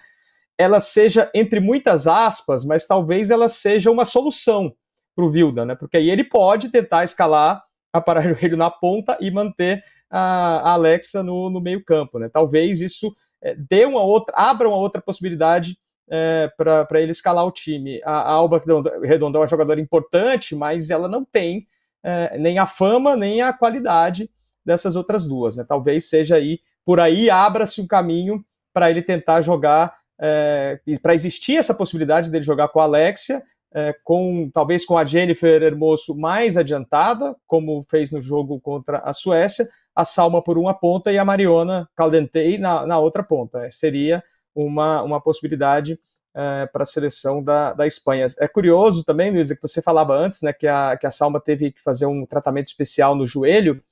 ela 0.56 0.80
seja, 0.80 1.30
entre 1.34 1.60
muitas 1.60 2.06
aspas, 2.06 2.64
mas 2.64 2.86
talvez 2.86 3.30
ela 3.30 3.46
seja 3.46 3.90
uma 3.90 4.06
solução 4.06 4.74
para 5.14 5.24
o 5.26 5.30
Vilda, 5.30 5.66
né? 5.66 5.74
Porque 5.74 5.98
aí 5.98 6.10
ele 6.10 6.24
pode 6.24 6.70
tentar 6.70 7.04
escalar 7.04 7.62
a 7.92 8.00
Paralelo 8.00 8.56
na 8.56 8.70
ponta 8.70 9.18
e 9.20 9.30
manter 9.30 9.84
a, 10.10 10.72
Alexa 10.72 11.22
no, 11.22 11.50
no 11.50 11.60
meio-campo. 11.60 12.18
Né? 12.18 12.28
Talvez 12.32 12.80
isso 12.80 13.14
é, 13.42 13.54
dê 13.54 13.84
uma 13.84 14.02
outra, 14.02 14.34
abra 14.36 14.68
uma 14.68 14.76
outra 14.76 15.00
possibilidade 15.00 15.78
é, 16.08 16.50
para 16.56 17.00
ele 17.00 17.10
escalar 17.10 17.44
o 17.46 17.52
time. 17.52 18.00
A, 18.04 18.12
a 18.12 18.30
Alba 18.32 18.62
Redondo 19.02 19.38
é 19.38 19.40
uma 19.40 19.46
jogadora 19.46 19.80
importante, 19.80 20.54
mas 20.54 20.90
ela 20.90 21.08
não 21.08 21.24
tem 21.24 21.66
é, 22.02 22.38
nem 22.38 22.58
a 22.58 22.66
fama, 22.66 23.16
nem 23.16 23.42
a 23.42 23.52
qualidade 23.52 24.30
dessas 24.64 24.96
outras 24.96 25.26
duas. 25.26 25.56
Né? 25.56 25.64
Talvez 25.66 26.08
seja 26.08 26.36
aí, 26.36 26.60
por 26.84 27.00
aí 27.00 27.28
abra-se 27.28 27.80
um 27.80 27.86
caminho 27.86 28.44
para 28.72 28.90
ele 28.90 29.02
tentar 29.02 29.40
jogar, 29.40 29.94
é, 30.20 30.78
para 31.02 31.14
existir 31.14 31.56
essa 31.56 31.74
possibilidade 31.74 32.30
dele 32.30 32.44
jogar 32.44 32.68
com 32.68 32.80
a 32.80 32.84
Alexia, 32.84 33.42
é, 33.74 33.94
com 34.04 34.50
talvez 34.52 34.84
com 34.84 34.96
a 34.96 35.04
Jennifer 35.04 35.62
Hermoso 35.62 36.14
mais 36.14 36.56
adiantada, 36.56 37.34
como 37.46 37.82
fez 37.82 38.12
no 38.12 38.20
jogo 38.20 38.60
contra 38.60 38.98
a 38.98 39.12
Suécia, 39.12 39.66
a 39.96 40.04
Salma 40.04 40.42
por 40.42 40.58
uma 40.58 40.74
ponta 40.74 41.10
e 41.10 41.16
a 41.16 41.24
Mariona 41.24 41.88
Caldentei 41.96 42.58
na, 42.58 42.86
na 42.86 42.98
outra 42.98 43.22
ponta. 43.22 43.66
É, 43.66 43.70
seria 43.70 44.22
uma, 44.54 45.02
uma 45.02 45.20
possibilidade 45.20 45.98
é, 46.34 46.66
para 46.66 46.82
a 46.82 46.86
seleção 46.86 47.42
da, 47.42 47.72
da 47.72 47.86
Espanha. 47.86 48.26
É 48.38 48.46
curioso 48.46 49.02
também, 49.02 49.32
Luísa, 49.32 49.56
que 49.56 49.62
você 49.62 49.80
falava 49.80 50.14
antes, 50.14 50.42
né, 50.42 50.52
que 50.52 50.68
a, 50.68 50.98
que 50.98 51.06
a 51.06 51.10
Salma 51.10 51.40
teve 51.40 51.72
que 51.72 51.82
fazer 51.82 52.04
um 52.04 52.26
tratamento 52.26 52.66
especial 52.66 53.14
no 53.14 53.26
joelho. 53.26 53.82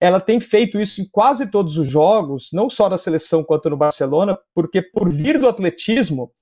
Ela 0.00 0.20
tem 0.20 0.40
feito 0.40 0.80
isso 0.80 1.00
em 1.00 1.04
quase 1.04 1.48
todos 1.48 1.78
os 1.78 1.86
jogos, 1.86 2.50
não 2.52 2.68
só 2.68 2.88
na 2.88 2.98
seleção 2.98 3.44
quanto 3.44 3.70
no 3.70 3.76
Barcelona, 3.76 4.36
porque 4.52 4.82
por 4.82 5.08
vir 5.08 5.38
do 5.38 5.48
atletismo, 5.48 6.32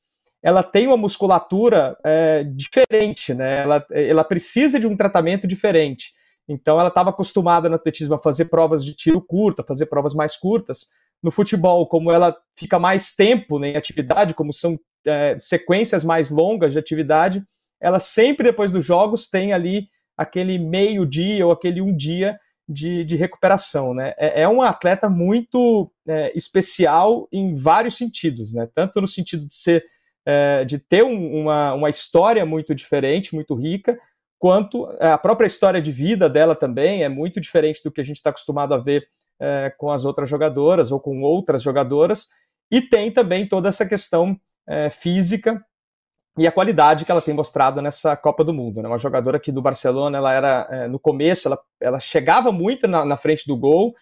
ela 0.42 0.62
tem 0.62 0.86
uma 0.86 0.96
musculatura 0.96 1.94
é, 2.02 2.42
diferente, 2.42 3.34
né? 3.34 3.62
Ela, 3.62 3.86
ela 3.90 4.24
precisa 4.24 4.80
de 4.80 4.86
um 4.86 4.96
tratamento 4.96 5.46
diferente. 5.46 6.14
Então 6.50 6.80
ela 6.80 6.88
estava 6.88 7.10
acostumada 7.10 7.68
no 7.68 7.76
atletismo 7.76 8.16
a 8.16 8.18
fazer 8.18 8.46
provas 8.46 8.84
de 8.84 8.92
tiro 8.92 9.20
curto, 9.20 9.62
a 9.62 9.64
fazer 9.64 9.86
provas 9.86 10.14
mais 10.14 10.36
curtas. 10.36 10.88
No 11.22 11.30
futebol, 11.30 11.86
como 11.86 12.10
ela 12.10 12.36
fica 12.56 12.76
mais 12.76 13.14
tempo 13.14 13.60
né, 13.60 13.68
em 13.68 13.76
atividade, 13.76 14.34
como 14.34 14.52
são 14.52 14.78
é, 15.06 15.36
sequências 15.38 16.02
mais 16.02 16.28
longas 16.28 16.72
de 16.72 16.78
atividade, 16.78 17.44
ela 17.80 18.00
sempre 18.00 18.44
depois 18.44 18.72
dos 18.72 18.84
jogos 18.84 19.28
tem 19.28 19.52
ali 19.52 19.86
aquele 20.16 20.58
meio 20.58 21.06
dia 21.06 21.46
ou 21.46 21.52
aquele 21.52 21.80
um 21.80 21.94
dia 21.94 22.36
de, 22.68 23.04
de 23.04 23.14
recuperação. 23.14 23.94
Né? 23.94 24.12
É, 24.18 24.42
é 24.42 24.48
uma 24.48 24.68
atleta 24.68 25.08
muito 25.08 25.88
é, 26.08 26.36
especial 26.36 27.28
em 27.30 27.54
vários 27.54 27.96
sentidos, 27.96 28.52
né? 28.52 28.68
tanto 28.74 29.00
no 29.00 29.06
sentido 29.06 29.46
de 29.46 29.54
ser 29.54 29.84
é, 30.26 30.64
de 30.64 30.78
ter 30.78 31.02
um, 31.02 31.40
uma, 31.42 31.72
uma 31.74 31.88
história 31.88 32.44
muito 32.44 32.74
diferente, 32.74 33.34
muito 33.34 33.54
rica, 33.54 33.98
quanto 34.40 34.90
é, 34.98 35.12
a 35.12 35.18
própria 35.18 35.46
história 35.46 35.82
de 35.82 35.92
vida 35.92 36.28
dela 36.28 36.56
também 36.56 37.04
é 37.04 37.08
muito 37.08 37.38
diferente 37.38 37.84
do 37.84 37.92
que 37.92 38.00
a 38.00 38.04
gente 38.04 38.16
está 38.16 38.30
acostumado 38.30 38.72
a 38.72 38.78
ver 38.78 39.06
é, 39.38 39.72
com 39.76 39.92
as 39.92 40.04
outras 40.06 40.28
jogadoras 40.28 40.90
ou 40.90 40.98
com 40.98 41.20
outras 41.20 41.62
jogadoras, 41.62 42.30
e 42.70 42.80
tem 42.80 43.12
também 43.12 43.46
toda 43.46 43.68
essa 43.68 43.86
questão 43.86 44.34
é, 44.66 44.88
física 44.88 45.62
e 46.38 46.46
a 46.46 46.52
qualidade 46.52 47.04
que 47.04 47.10
ela 47.10 47.20
tem 47.20 47.34
mostrado 47.34 47.82
nessa 47.82 48.16
Copa 48.16 48.42
do 48.42 48.54
Mundo. 48.54 48.80
Né? 48.80 48.88
Uma 48.88 48.98
jogadora 48.98 49.38
que 49.38 49.52
do 49.52 49.60
Barcelona, 49.60 50.16
ela 50.16 50.32
era 50.32 50.66
é, 50.70 50.88
no 50.88 50.98
começo, 50.98 51.46
ela, 51.46 51.60
ela 51.78 52.00
chegava 52.00 52.50
muito 52.50 52.88
na, 52.88 53.04
na 53.04 53.16
frente 53.16 53.46
do 53.46 53.56
gol, 53.56 53.94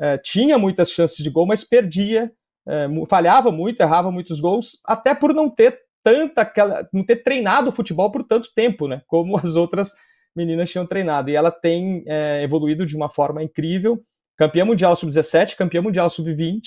é, 0.00 0.18
tinha 0.18 0.58
muitas 0.58 0.90
chances 0.90 1.22
de 1.22 1.30
gol, 1.30 1.46
mas 1.46 1.62
perdia, 1.62 2.32
é, 2.66 2.88
falhava 3.08 3.52
muito, 3.52 3.80
errava 3.80 4.10
muitos 4.10 4.40
gols, 4.40 4.80
até 4.84 5.14
por 5.14 5.32
não 5.32 5.48
ter 5.48 5.83
tanta 6.04 6.42
aquela, 6.42 6.86
não 6.92 7.02
ter 7.02 7.16
treinado 7.16 7.72
futebol 7.72 8.12
por 8.12 8.22
tanto 8.22 8.52
tempo, 8.54 8.86
né? 8.86 9.02
Como 9.06 9.36
as 9.40 9.56
outras 9.56 9.92
meninas 10.36 10.70
tinham 10.70 10.86
treinado. 10.86 11.30
E 11.30 11.34
ela 11.34 11.50
tem 11.50 12.04
é, 12.06 12.42
evoluído 12.42 12.84
de 12.84 12.94
uma 12.94 13.08
forma 13.08 13.42
incrível. 13.42 14.00
Campeã 14.36 14.64
mundial 14.64 14.94
sub-17, 14.94 15.56
campeã 15.56 15.80
mundial 15.80 16.10
sub-20 16.10 16.62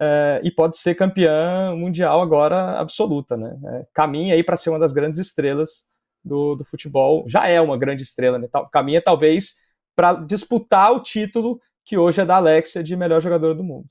é, 0.00 0.40
e 0.42 0.50
pode 0.50 0.76
ser 0.76 0.94
campeã 0.94 1.74
mundial 1.76 2.20
agora 2.20 2.78
absoluta, 2.78 3.36
né? 3.36 3.56
É, 3.66 3.86
caminha 3.94 4.34
aí 4.34 4.42
para 4.42 4.56
ser 4.56 4.70
uma 4.70 4.78
das 4.78 4.92
grandes 4.92 5.20
estrelas 5.20 5.86
do, 6.24 6.56
do, 6.56 6.64
futebol. 6.64 7.24
Já 7.28 7.46
é 7.46 7.60
uma 7.60 7.78
grande 7.78 8.02
estrela, 8.02 8.38
né? 8.38 8.48
Caminha 8.72 9.00
talvez 9.00 9.54
para 9.94 10.14
disputar 10.14 10.92
o 10.92 11.02
título 11.02 11.60
que 11.84 11.96
hoje 11.96 12.20
é 12.20 12.24
da 12.24 12.36
Alexia 12.36 12.82
de 12.82 12.96
melhor 12.96 13.20
jogadora 13.20 13.54
do 13.54 13.62
mundo. 13.62 13.86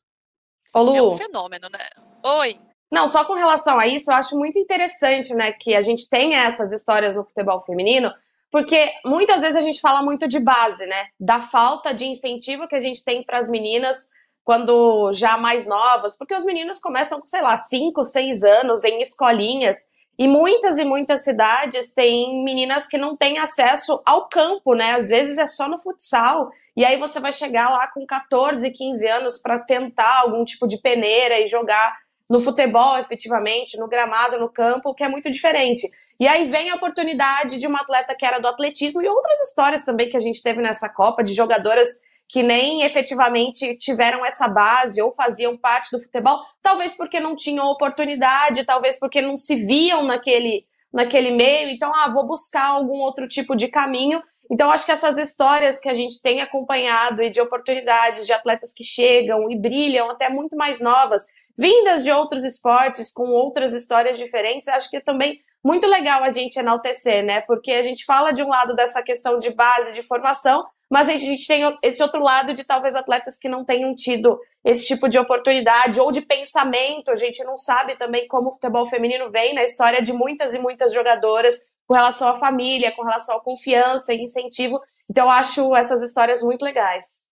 Ô, 0.73 0.81
Lu. 0.81 0.95
É 0.95 1.01
um 1.03 1.17
fenômeno, 1.17 1.69
né? 1.69 1.87
Oi. 2.23 2.59
Não, 2.93 3.07
só 3.07 3.25
com 3.25 3.33
relação 3.33 3.79
a 3.79 3.87
isso, 3.87 4.11
eu 4.11 4.15
acho 4.15 4.37
muito 4.37 4.59
interessante, 4.59 5.33
né, 5.33 5.51
que 5.51 5.73
a 5.73 5.81
gente 5.81 6.07
tenha 6.07 6.43
essas 6.43 6.71
histórias 6.71 7.17
no 7.17 7.25
futebol 7.25 7.59
feminino, 7.59 8.13
porque 8.51 8.87
muitas 9.03 9.41
vezes 9.41 9.55
a 9.55 9.61
gente 9.61 9.81
fala 9.81 10.03
muito 10.03 10.27
de 10.27 10.39
base, 10.39 10.85
né, 10.85 11.07
da 11.19 11.39
falta 11.39 11.91
de 11.91 12.05
incentivo 12.05 12.67
que 12.67 12.75
a 12.75 12.79
gente 12.79 13.03
tem 13.03 13.23
para 13.23 13.39
as 13.39 13.49
meninas 13.49 14.09
quando 14.43 15.11
já 15.11 15.37
mais 15.37 15.65
novas, 15.65 16.15
porque 16.15 16.35
os 16.35 16.45
meninos 16.45 16.79
começam 16.79 17.19
com, 17.19 17.25
sei 17.25 17.41
lá, 17.41 17.57
5, 17.57 18.03
6 18.03 18.43
anos 18.43 18.83
em 18.83 19.01
escolinhas, 19.01 19.75
e 20.19 20.27
muitas 20.27 20.77
e 20.77 20.85
muitas 20.85 21.23
cidades 21.23 21.91
têm 21.95 22.43
meninas 22.43 22.87
que 22.87 22.99
não 22.99 23.17
têm 23.17 23.39
acesso 23.39 24.03
ao 24.05 24.29
campo, 24.29 24.75
né? 24.75 24.91
Às 24.91 25.09
vezes 25.09 25.39
é 25.39 25.47
só 25.47 25.67
no 25.67 25.79
futsal. 25.79 26.51
E 26.77 26.85
aí 26.85 26.99
você 26.99 27.19
vai 27.19 27.31
chegar 27.31 27.71
lá 27.71 27.87
com 27.87 28.05
14, 28.05 28.69
15 28.69 29.07
anos 29.07 29.39
para 29.39 29.57
tentar 29.57 30.19
algum 30.19 30.45
tipo 30.45 30.67
de 30.67 30.77
peneira 30.77 31.39
e 31.39 31.47
jogar 31.47 31.97
no 32.29 32.39
futebol, 32.39 32.97
efetivamente, 32.97 33.77
no 33.77 33.87
gramado, 33.87 34.39
no 34.39 34.49
campo, 34.49 34.93
que 34.93 35.03
é 35.03 35.09
muito 35.09 35.29
diferente. 35.29 35.87
E 36.19 36.27
aí 36.27 36.47
vem 36.47 36.69
a 36.69 36.75
oportunidade 36.75 37.59
de 37.59 37.67
uma 37.67 37.81
atleta 37.81 38.15
que 38.15 38.25
era 38.25 38.39
do 38.39 38.47
atletismo 38.47 39.01
e 39.01 39.07
outras 39.07 39.39
histórias 39.41 39.83
também 39.83 40.09
que 40.09 40.17
a 40.17 40.21
gente 40.21 40.41
teve 40.41 40.61
nessa 40.61 40.87
Copa, 40.89 41.23
de 41.23 41.33
jogadoras 41.33 42.01
que 42.27 42.41
nem 42.41 42.83
efetivamente 42.83 43.75
tiveram 43.75 44.25
essa 44.25 44.47
base 44.47 45.01
ou 45.01 45.11
faziam 45.13 45.57
parte 45.57 45.91
do 45.91 46.01
futebol, 46.01 46.41
talvez 46.61 46.95
porque 46.95 47.19
não 47.19 47.35
tinham 47.35 47.67
oportunidade, 47.67 48.63
talvez 48.63 48.97
porque 48.97 49.21
não 49.21 49.37
se 49.37 49.55
viam 49.67 50.03
naquele, 50.03 50.65
naquele 50.91 51.31
meio, 51.31 51.69
então, 51.69 51.91
ah, 51.93 52.09
vou 52.09 52.25
buscar 52.25 52.69
algum 52.69 52.99
outro 52.99 53.27
tipo 53.27 53.55
de 53.55 53.67
caminho. 53.67 54.21
Então, 54.49 54.71
acho 54.71 54.85
que 54.85 54.91
essas 54.91 55.17
histórias 55.17 55.79
que 55.79 55.89
a 55.89 55.93
gente 55.93 56.21
tem 56.21 56.41
acompanhado 56.41 57.21
e 57.21 57.29
de 57.29 57.39
oportunidades 57.41 58.25
de 58.25 58.33
atletas 58.33 58.73
que 58.73 58.83
chegam 58.83 59.49
e 59.51 59.55
brilham, 59.55 60.09
até 60.09 60.29
muito 60.29 60.55
mais 60.55 60.79
novas, 60.79 61.25
vindas 61.57 62.03
de 62.03 62.11
outros 62.11 62.43
esportes, 62.43 63.11
com 63.11 63.29
outras 63.29 63.73
histórias 63.73 64.17
diferentes, 64.17 64.67
acho 64.67 64.89
que 64.89 64.97
é 64.97 65.01
também 65.01 65.39
muito 65.63 65.87
legal 65.87 66.23
a 66.23 66.29
gente 66.29 66.57
enaltecer, 66.57 67.23
né? 67.23 67.41
Porque 67.41 67.71
a 67.71 67.81
gente 67.81 68.03
fala 68.03 68.31
de 68.31 68.43
um 68.43 68.49
lado 68.49 68.75
dessa 68.75 69.01
questão 69.01 69.37
de 69.37 69.51
base, 69.51 69.93
de 69.93 70.03
formação, 70.03 70.65
mas 70.91 71.07
a 71.07 71.15
gente 71.15 71.47
tem 71.47 71.63
esse 71.81 72.03
outro 72.03 72.21
lado 72.21 72.53
de 72.53 72.63
talvez 72.63 72.95
atletas 72.95 73.39
que 73.39 73.47
não 73.47 73.63
tenham 73.63 73.95
tido 73.95 74.37
esse 74.63 74.85
tipo 74.85 75.07
de 75.07 75.17
oportunidade 75.17 75.99
ou 75.99 76.11
de 76.11 76.21
pensamento. 76.21 77.09
A 77.09 77.15
gente 77.15 77.43
não 77.43 77.57
sabe 77.57 77.95
também 77.95 78.27
como 78.27 78.49
o 78.49 78.51
futebol 78.51 78.85
feminino 78.85 79.31
vem 79.31 79.53
na 79.53 79.63
história 79.63 80.01
de 80.01 80.11
muitas 80.11 80.53
e 80.53 80.59
muitas 80.59 80.93
jogadoras 80.93 81.71
com 81.87 81.93
relação 81.93 82.27
à 82.27 82.35
família, 82.35 82.91
com 82.91 83.03
relação 83.03 83.37
à 83.37 83.43
confiança 83.43 84.13
e 84.13 84.21
incentivo. 84.21 84.79
Então, 85.09 85.29
acho 85.29 85.75
essas 85.75 86.01
histórias 86.01 86.43
muito 86.43 86.63
legais 86.63 87.23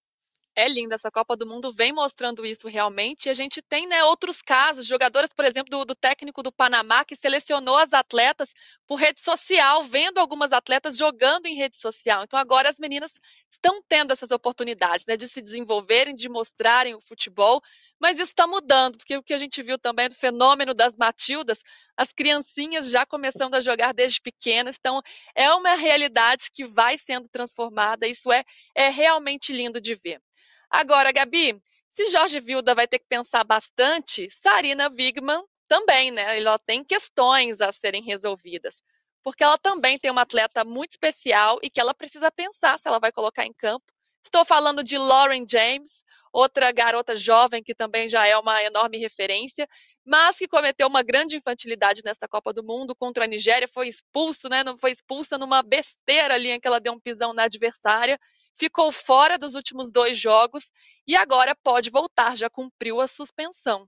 é 0.55 0.67
linda. 0.67 0.95
Essa 0.95 1.11
Copa 1.11 1.35
do 1.35 1.45
Mundo 1.45 1.71
vem 1.71 1.93
mostrando 1.93 2.45
isso 2.45 2.67
realmente. 2.67 3.25
E 3.25 3.29
a 3.29 3.33
gente 3.33 3.61
tem 3.61 3.87
né, 3.87 4.03
outros 4.03 4.41
casos, 4.41 4.85
jogadoras, 4.85 5.31
por 5.33 5.45
exemplo, 5.45 5.69
do, 5.69 5.85
do, 5.85 5.95
técnico 5.95 6.43
do 6.43 6.51
Panamá, 6.51 7.05
que 7.05 7.15
selecionou 7.15 7.77
as 7.77 7.93
atletas 7.93 8.53
por 8.87 8.95
rede 8.95 9.21
social, 9.21 9.83
vendo 9.83 10.17
algumas 10.17 10.51
atletas 10.51 10.97
jogando 10.97 11.45
em 11.45 11.55
rede 11.55 11.77
social. 11.77 12.23
Então 12.23 12.39
agora 12.39 12.69
as 12.69 12.77
meninas 12.77 13.11
estão 13.49 13.81
tendo 13.87 14.11
essas 14.11 14.31
oportunidades 14.31 15.05
né, 15.05 15.15
de 15.15 15.27
se 15.27 15.41
desenvolverem, 15.41 16.15
de 16.15 16.27
mostrarem 16.27 16.95
o 16.95 17.01
futebol. 17.01 17.61
Mas 18.01 18.17
isso 18.17 18.31
está 18.31 18.47
mudando, 18.47 18.97
porque 18.97 19.15
o 19.15 19.21
que 19.21 19.31
a 19.31 19.37
gente 19.37 19.61
viu 19.61 19.77
também 19.77 20.09
do 20.09 20.15
fenômeno 20.15 20.73
das 20.73 20.95
Matildas, 20.97 21.59
as 21.95 22.11
criancinhas 22.11 22.89
já 22.89 23.05
começando 23.05 23.53
a 23.53 23.61
jogar 23.61 23.93
desde 23.93 24.19
pequenas. 24.19 24.75
Então, 24.79 24.99
é 25.35 25.53
uma 25.53 25.75
realidade 25.75 26.49
que 26.51 26.65
vai 26.65 26.97
sendo 26.97 27.29
transformada. 27.29 28.07
Isso 28.07 28.31
é, 28.31 28.43
é 28.73 28.89
realmente 28.89 29.53
lindo 29.53 29.79
de 29.79 29.93
ver. 29.93 30.19
Agora, 30.67 31.11
Gabi, 31.11 31.61
se 31.89 32.09
Jorge 32.09 32.39
Vilda 32.39 32.73
vai 32.73 32.87
ter 32.87 32.97
que 32.97 33.05
pensar 33.07 33.43
bastante, 33.43 34.27
Sarina 34.31 34.89
Wigman 34.89 35.43
também, 35.67 36.09
né? 36.09 36.39
Ela 36.39 36.57
tem 36.57 36.83
questões 36.83 37.61
a 37.61 37.71
serem 37.71 38.01
resolvidas. 38.01 38.81
Porque 39.23 39.43
ela 39.43 39.59
também 39.59 39.99
tem 39.99 40.09
uma 40.09 40.23
atleta 40.23 40.65
muito 40.65 40.91
especial 40.91 41.59
e 41.61 41.69
que 41.69 41.79
ela 41.79 41.93
precisa 41.93 42.31
pensar 42.31 42.79
se 42.79 42.87
ela 42.87 42.97
vai 42.97 43.11
colocar 43.11 43.45
em 43.45 43.53
campo. 43.53 43.85
Estou 44.23 44.43
falando 44.43 44.83
de 44.83 44.97
Lauren 44.97 45.45
James, 45.47 46.03
outra 46.31 46.71
garota 46.71 47.15
jovem 47.15 47.63
que 47.63 47.75
também 47.75 48.07
já 48.07 48.27
é 48.27 48.37
uma 48.37 48.63
enorme 48.63 48.97
referência, 48.97 49.67
mas 50.05 50.37
que 50.37 50.47
cometeu 50.47 50.87
uma 50.87 51.03
grande 51.03 51.35
infantilidade 51.35 52.01
nesta 52.03 52.27
Copa 52.27 52.53
do 52.53 52.63
Mundo 52.63 52.95
contra 52.95 53.25
a 53.25 53.27
Nigéria, 53.27 53.67
foi 53.67 53.87
expulso, 53.87 54.49
né? 54.49 54.63
Não 54.63 54.77
foi 54.77 54.91
expulsa 54.91 55.37
numa 55.37 55.61
besteira 55.61 56.35
ali 56.35 56.49
em 56.49 56.59
que 56.59 56.67
ela 56.67 56.79
deu 56.79 56.93
um 56.93 56.99
pisão 56.99 57.33
na 57.33 57.43
adversária 57.43 58.19
ficou 58.55 58.91
fora 58.91 59.37
dos 59.37 59.55
últimos 59.55 59.91
dois 59.91 60.17
jogos 60.19 60.71
e 61.07 61.15
agora 61.15 61.55
pode 61.63 61.89
voltar, 61.89 62.35
já 62.35 62.49
cumpriu 62.49 63.01
a 63.01 63.07
suspensão. 63.07 63.87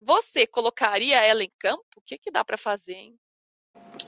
Você 0.00 0.46
colocaria 0.46 1.18
ela 1.20 1.44
em 1.44 1.50
campo? 1.58 1.84
O 1.96 2.02
que, 2.04 2.18
que 2.18 2.30
dá 2.30 2.44
para 2.44 2.56
fazer, 2.56 2.94
hein? 2.94 3.16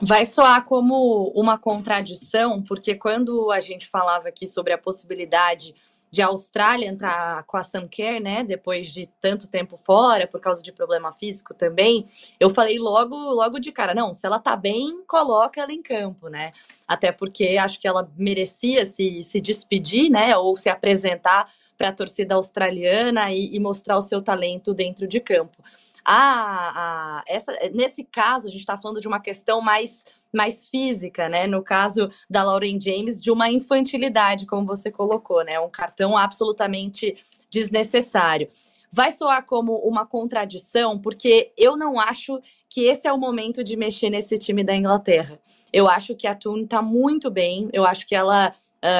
Vai 0.01 0.25
soar 0.25 0.65
como 0.65 1.31
uma 1.35 1.57
contradição, 1.57 2.61
porque 2.63 2.95
quando 2.95 3.51
a 3.51 3.59
gente 3.59 3.87
falava 3.87 4.27
aqui 4.27 4.47
sobre 4.47 4.73
a 4.73 4.77
possibilidade 4.77 5.73
de 6.15 6.21
Austrália 6.21 6.87
entrar 6.87 7.43
com 7.43 7.57
a 7.57 7.63
Samcare, 7.63 8.21
né, 8.21 8.41
depois 8.41 8.87
de 8.87 9.05
tanto 9.19 9.49
tempo 9.49 9.75
fora, 9.75 10.25
por 10.25 10.39
causa 10.39 10.63
de 10.63 10.71
problema 10.71 11.11
físico 11.11 11.53
também, 11.53 12.05
eu 12.39 12.49
falei 12.49 12.79
logo, 12.79 13.17
logo 13.17 13.59
de 13.59 13.69
cara, 13.69 13.93
não, 13.93 14.13
se 14.13 14.25
ela 14.25 14.39
tá 14.39 14.55
bem, 14.55 15.03
coloca 15.05 15.59
ela 15.59 15.73
em 15.73 15.81
campo, 15.81 16.29
né, 16.29 16.53
até 16.87 17.11
porque 17.11 17.57
acho 17.57 17.81
que 17.81 17.87
ela 17.87 18.09
merecia 18.17 18.85
se, 18.85 19.23
se 19.23 19.41
despedir, 19.41 20.09
né, 20.09 20.37
ou 20.37 20.55
se 20.55 20.69
apresentar 20.69 21.51
para 21.77 21.89
a 21.89 21.93
torcida 21.93 22.35
australiana 22.35 23.29
e, 23.33 23.53
e, 23.53 23.59
mostrar 23.59 23.97
o 23.97 24.01
seu 24.01 24.21
talento 24.21 24.73
dentro 24.73 25.05
de 25.05 25.19
campo. 25.19 25.61
Ah, 26.05 27.21
essa, 27.27 27.51
nesse 27.73 28.05
caso, 28.05 28.47
a 28.47 28.51
gente 28.51 28.61
está 28.61 28.77
falando 28.77 29.01
de 29.01 29.07
uma 29.09 29.19
questão 29.19 29.59
mais 29.59 30.05
mais 30.35 30.67
física, 30.67 31.29
né? 31.29 31.47
No 31.47 31.63
caso 31.63 32.09
da 32.29 32.43
Lauren 32.43 32.79
James, 32.79 33.21
de 33.21 33.31
uma 33.31 33.49
infantilidade, 33.49 34.45
como 34.45 34.65
você 34.65 34.91
colocou, 34.91 35.43
né? 35.43 35.59
Um 35.59 35.69
cartão 35.69 36.17
absolutamente 36.17 37.17
desnecessário. 37.49 38.49
Vai 38.91 39.11
soar 39.11 39.45
como 39.45 39.75
uma 39.77 40.05
contradição, 40.05 40.99
porque 40.99 41.51
eu 41.57 41.75
não 41.75 41.99
acho 41.99 42.39
que 42.69 42.81
esse 42.85 43.07
é 43.07 43.13
o 43.13 43.17
momento 43.17 43.63
de 43.63 43.75
mexer 43.75 44.09
nesse 44.09 44.37
time 44.37 44.63
da 44.63 44.75
Inglaterra. 44.75 45.39
Eu 45.71 45.87
acho 45.87 46.15
que 46.15 46.27
a 46.27 46.35
Tune 46.35 46.63
está 46.63 46.81
muito 46.81 47.29
bem, 47.29 47.69
eu 47.73 47.85
acho 47.85 48.07
que 48.07 48.15
ela 48.15 48.53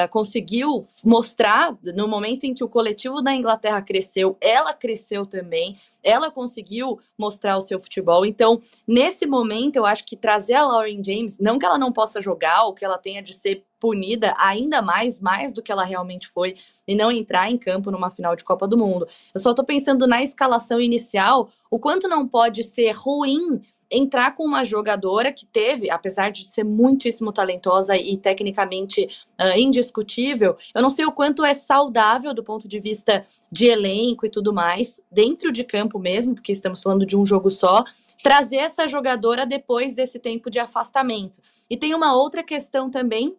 conseguiu 0.10 0.84
mostrar, 1.04 1.78
no 1.96 2.08
momento 2.08 2.46
em 2.46 2.54
que 2.54 2.64
o 2.64 2.70
coletivo 2.70 3.22
da 3.22 3.34
Inglaterra 3.34 3.82
cresceu, 3.82 4.38
ela 4.42 4.74
cresceu 4.74 5.26
também, 5.26 5.76
ela 6.02 6.30
conseguiu 6.30 7.00
mostrar 7.18 7.58
o 7.58 7.62
seu 7.62 7.80
futebol. 7.80 8.26
Então, 8.26 8.60
nesse 8.88 9.26
momento, 9.26 9.76
eu 9.76 9.86
acho 9.86 10.06
que 10.06 10.16
trazer 10.16 10.54
a 10.54 10.66
Lauren 10.66 11.02
James, 11.04 11.40
não 11.40 11.58
que 11.58 11.66
ela 11.66 11.78
não 11.78 11.92
possa 11.92 12.22
jogar 12.22 12.66
ou 12.66 12.74
que 12.74 12.86
ela 12.86 12.98
tenha 12.98 13.22
de 13.22 13.34
ser 13.34 13.64
punida 13.80 14.34
ainda 14.38 14.82
mais, 14.82 15.20
mais 15.20 15.52
do 15.52 15.62
que 15.62 15.72
ela 15.72 15.84
realmente 15.84 16.28
foi, 16.28 16.56
e 16.88 16.96
não 16.96 17.12
entrar 17.12 17.52
em 17.52 17.58
campo 17.58 17.92
numa 17.92 18.10
final 18.10 18.36
de 18.36 18.44
Copa 18.44 18.68
do 18.68 18.78
Mundo. 18.78 19.08
Eu 19.34 19.40
só 19.40 19.54
tô 19.54 19.64
pensando 19.64 20.08
na 20.08 20.24
escalação 20.24 20.80
inicial, 20.80 21.50
o 21.70 21.78
quanto 21.78 22.08
não 22.08 22.28
pode 22.28 22.64
ser 22.64 22.92
ruim 22.92 23.62
entrar 23.90 24.36
com 24.36 24.44
uma 24.44 24.64
jogadora 24.64 25.32
que 25.32 25.46
teve, 25.46 25.90
apesar 25.90 26.32
de 26.32 26.46
ser 26.46 26.64
muitíssimo 26.64 27.32
talentosa 27.32 27.96
e 27.96 28.18
tecnicamente 28.18 29.08
uh, 29.40 29.58
indiscutível, 29.58 30.58
eu 30.74 30.82
não 30.82 30.90
sei 30.90 31.06
o 31.06 31.12
quanto 31.12 31.46
é 31.46 31.54
saudável 31.54 32.34
do 32.34 32.44
ponto 32.44 32.68
de 32.68 32.80
vista 32.80 33.26
de 33.52 33.68
elenco 33.68 34.26
e 34.26 34.30
tudo 34.30 34.54
mais, 34.54 35.02
dentro 35.12 35.52
de 35.52 35.64
campo 35.64 36.00
mesmo, 36.00 36.36
porque 36.36 36.52
estamos 36.52 36.82
falando 36.82 37.06
de 37.06 37.16
um 37.16 37.26
jogo 37.26 37.50
só, 37.50 37.84
trazer 38.24 38.58
essa 38.58 38.88
jogadora 38.88 39.46
depois 39.46 39.96
desse 39.96 40.20
tempo 40.20 40.50
de 40.50 40.60
afastamento. 40.60 41.42
E 41.70 41.78
tem 41.78 41.94
uma 41.94 42.16
outra 42.16 42.44
questão 42.44 42.90
também 42.90 43.36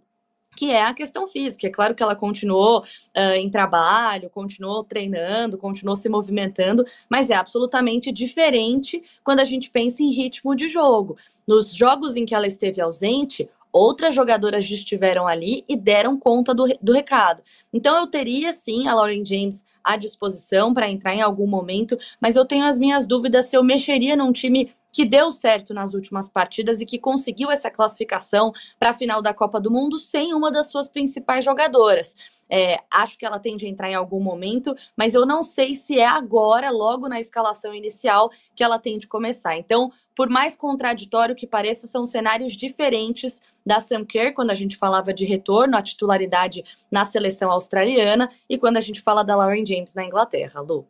que 0.57 0.71
é 0.71 0.83
a 0.83 0.95
questão 0.95 1.29
física. 1.29 1.67
É 1.67 1.71
claro 1.71 1.95
que 1.95 2.03
ela 2.03 2.17
continuou 2.17 2.81
uh, 2.81 3.35
em 3.37 3.51
trabalho, 3.51 4.31
continuou 4.31 4.83
treinando, 4.83 5.59
continuou 5.59 5.95
se 5.95 6.09
movimentando, 6.09 6.85
mas 7.09 7.31
é 7.31 7.35
absolutamente 7.35 8.11
diferente 8.11 9.03
quando 9.23 9.41
a 9.41 9.45
gente 9.45 9.71
pensa 9.71 10.03
em 10.03 10.11
ritmo 10.11 10.57
de 10.57 10.67
jogo. 10.67 11.17
Nos 11.47 11.73
jogos 11.73 12.17
em 12.17 12.27
que 12.27 12.35
ela 12.35 12.47
esteve 12.47 12.81
ausente, 12.81 13.49
outras 13.77 14.15
jogadoras 14.15 14.69
estiveram 14.71 15.27
ali 15.27 15.63
e 15.69 15.77
deram 15.77 16.19
conta 16.19 16.55
do, 16.55 16.67
do 16.81 16.93
recado. 16.93 17.43
Então 17.73 17.99
eu 17.99 18.07
teria 18.07 18.53
sim 18.53 18.89
a 18.89 18.95
Lauren 18.95 19.25
James 19.25 19.67
à 19.85 19.97
disposição 19.97 20.73
para 20.73 20.89
entrar 20.89 21.15
em 21.15 21.21
algum 21.21 21.47
momento, 21.47 21.99
mas 22.19 22.37
eu 22.37 22.47
tenho 22.47 22.65
as 22.65 22.79
minhas 22.79 23.07
dúvidas 23.07 23.47
se 23.47 23.57
eu 23.57 23.63
mexeria 23.63 24.17
num 24.17 24.33
time 24.33 24.73
que 24.97 25.05
deu 25.05 25.31
certo 25.31 25.75
nas 25.75 25.93
últimas 25.93 26.31
partidas 26.31 26.81
e 26.81 26.87
que 26.87 26.99
conseguiu 26.99 27.51
essa 27.51 27.71
classificação 27.71 28.51
para 28.79 28.93
a 28.93 28.95
final 28.95 29.21
da 29.21 29.35
Copa 29.35 29.61
do 29.61 29.71
Mundo 29.71 29.99
sem 29.99 30.33
uma 30.33 30.51
das 30.51 30.71
suas 30.71 30.89
principais 30.89 31.45
jogadoras. 31.45 32.17
É, 32.49 32.81
acho 32.91 33.19
que 33.19 33.27
ela 33.27 33.39
tende 33.39 33.67
a 33.67 33.69
entrar 33.69 33.91
em 33.91 33.95
algum 33.95 34.19
momento, 34.19 34.75
mas 34.97 35.13
eu 35.13 35.27
não 35.27 35.43
sei 35.43 35.75
se 35.75 36.01
é 36.01 36.07
agora, 36.07 36.71
logo 36.71 37.11
na 37.11 37.21
escalação 37.21 37.75
inicial, 37.75 38.31
que 38.55 38.65
ela 38.65 38.79
tem 38.79 38.99
de 38.99 39.07
começar. 39.07 39.55
Então, 39.59 39.93
por 40.15 40.31
mais 40.31 40.57
contraditório 40.57 41.37
que 41.37 41.47
pareça, 41.47 41.87
são 41.87 42.07
cenários 42.07 42.55
diferentes 42.55 43.43
da 43.67 43.81
Sam 43.81 44.03
Kerr, 44.03 44.33
quando 44.33 44.51
a 44.51 44.55
gente 44.55 44.79
falava 44.79 45.13
de 45.13 45.27
retorno 45.27 45.77
à 45.77 45.83
titularidade 45.83 46.65
na 46.91 47.05
seleção 47.05 47.51
australiana, 47.51 48.31
e 48.49 48.57
quando 48.57 48.79
a 48.79 48.81
gente 48.81 49.03
fala 49.03 49.23
da 49.23 49.37
Lauren 49.37 49.67
James 49.67 49.93
na 49.93 50.07
Inglaterra, 50.07 50.63
Lu. 50.63 50.89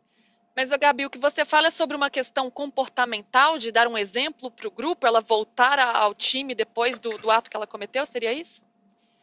Mas, 0.57 0.71
Gabi, 0.71 1.05
o 1.05 1.09
que 1.11 1.19
você 1.19 1.45
fala 1.45 1.67
é 1.67 1.69
sobre 1.69 1.95
uma 1.95 2.09
questão 2.09 2.49
comportamental, 2.49 3.59
de 3.59 3.71
dar 3.71 3.87
um 3.87 3.95
exemplo 3.95 4.49
para 4.49 4.67
o 4.67 4.71
grupo, 4.71 5.05
ela 5.05 5.21
voltar 5.21 5.77
ao 5.77 6.15
time 6.15 6.55
depois 6.55 6.99
do, 6.99 7.11
do, 7.11 7.29
ato 7.29 7.47
que 7.47 7.55
ela 7.55 7.67
cometeu, 7.67 8.03
seria 8.07 8.33
isso? 8.33 8.63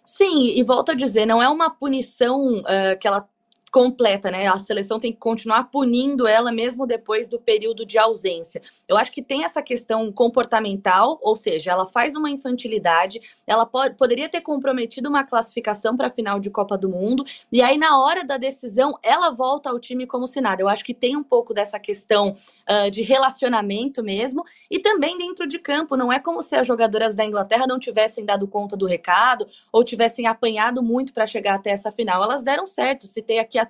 Sim, 0.05 0.57
e 0.57 0.63
volto 0.63 0.93
a 0.93 0.95
dizer, 0.95 1.27
não 1.27 1.43
é 1.43 1.49
uma 1.49 1.69
punição 1.69 2.55
uh, 2.61 2.97
que 3.01 3.09
ela 3.09 3.29
completa, 3.75 4.31
né? 4.31 4.47
A 4.47 4.57
seleção 4.57 5.01
tem 5.01 5.11
que 5.11 5.19
continuar 5.19 5.65
punindo 5.65 6.29
ela 6.29 6.53
mesmo 6.53 6.87
depois 6.87 7.27
do 7.27 7.41
período 7.41 7.85
de 7.85 7.99
ausência. 7.99 8.63
Eu 8.87 8.97
acho 8.97 9.11
que 9.11 9.21
tem 9.21 9.43
essa 9.43 9.61
questão 9.61 10.13
comportamental, 10.13 11.19
ou 11.21 11.35
seja, 11.35 11.73
ela 11.73 11.85
faz 11.85 12.15
uma 12.15 12.31
infantilidade, 12.31 13.21
ela 13.45 13.67
pode, 13.67 13.97
poderia 13.97 14.29
ter 14.29 14.43
comprometido 14.43 15.09
uma 15.09 15.25
classificação 15.25 15.97
para 15.97 16.07
a 16.07 16.11
final 16.11 16.39
de 16.39 16.51
Copa 16.51 16.79
do 16.79 16.89
Mundo, 16.89 17.25
e 17.51 17.61
aí 17.61 17.77
na 17.77 17.99
hora 18.01 18.25
da 18.25 18.37
decisão 18.37 18.97
ela 19.03 19.31
volta 19.31 19.71
ao 19.71 19.81
time 19.81 20.07
como 20.07 20.29
se 20.29 20.41
nada. 20.41 20.63
Eu 20.63 20.69
acho 20.69 20.85
que 20.85 20.95
tem 20.95 21.17
um 21.17 21.25
pouco 21.25 21.53
dessa 21.53 21.81
questão 21.81 22.37
uh, 22.71 22.89
de 22.93 23.03
relacionamento 23.03 24.05
mesmo, 24.05 24.45
e 24.71 24.79
também 24.79 25.19
dentro 25.19 25.49
de 25.49 25.59
campo. 25.59 25.97
Não 25.97 26.13
é 26.13 26.21
como 26.21 26.43
se 26.43 26.55
as 26.55 26.65
jogadoras 26.65 27.13
da 27.13 27.25
Inglaterra 27.25 27.67
não 27.67 27.81
tivessem 27.81 28.25
dado 28.25 28.47
conta 28.47 28.77
do 28.77 28.87
recado 28.87 29.49
ou 29.73 29.83
tivessem 29.83 30.29
apanhado 30.29 30.81
muito 30.81 31.13
para 31.13 31.27
chegar 31.27 31.57
até 31.57 31.71
essa 31.71 31.91
final. 31.91 32.23
Elas 32.23 32.45
deram 32.45 32.69
certo. 32.69 33.09
Citei 33.09 33.41
aqui 33.41 33.59
a 33.59 33.64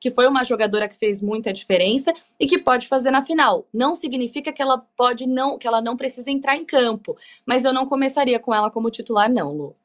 Que 0.00 0.10
foi 0.10 0.26
uma 0.26 0.44
jogadora 0.44 0.88
que 0.88 0.96
fez 0.96 1.22
muita 1.22 1.52
diferença 1.52 2.12
e 2.38 2.46
que 2.46 2.58
pode 2.58 2.88
fazer 2.88 3.10
na 3.10 3.22
final. 3.22 3.66
Não 3.72 3.94
significa 3.94 4.52
que 4.52 4.62
ela 4.62 4.78
pode 4.96 5.26
não, 5.26 5.58
que 5.58 5.66
ela 5.66 5.80
não 5.80 5.96
precisa 5.96 6.30
entrar 6.30 6.56
em 6.56 6.64
campo, 6.64 7.16
mas 7.46 7.64
eu 7.64 7.72
não 7.72 7.86
começaria 7.86 8.38
com 8.38 8.54
ela 8.54 8.70
como 8.70 8.90
titular 8.90 9.30
não, 9.30 9.52
Lu. 9.52 9.76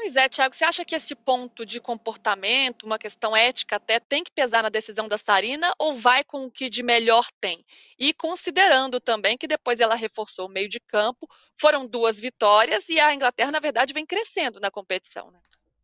Pois 0.00 0.14
é, 0.14 0.28
Tiago, 0.28 0.54
você 0.54 0.64
acha 0.64 0.84
que 0.84 0.94
esse 0.94 1.12
ponto 1.12 1.66
de 1.66 1.80
comportamento, 1.80 2.84
uma 2.84 3.00
questão 3.00 3.36
ética 3.36 3.74
até, 3.74 3.98
tem 3.98 4.22
que 4.22 4.30
pesar 4.30 4.62
na 4.62 4.68
decisão 4.68 5.08
da 5.08 5.18
Sarina 5.18 5.72
ou 5.76 5.92
vai 5.92 6.22
com 6.22 6.46
o 6.46 6.50
que 6.52 6.70
de 6.70 6.84
melhor 6.84 7.26
tem? 7.40 7.64
E 7.98 8.14
considerando 8.14 9.00
também 9.00 9.36
que 9.36 9.48
depois 9.48 9.80
ela 9.80 9.96
reforçou 9.96 10.46
o 10.46 10.48
meio 10.48 10.68
de 10.68 10.78
campo, 10.78 11.28
foram 11.60 11.84
duas 11.84 12.20
vitórias 12.20 12.88
e 12.88 13.00
a 13.00 13.12
Inglaterra, 13.12 13.50
na 13.50 13.58
verdade, 13.58 13.92
vem 13.92 14.06
crescendo 14.06 14.60
na 14.60 14.70
competição. 14.70 15.32
Né? 15.32 15.40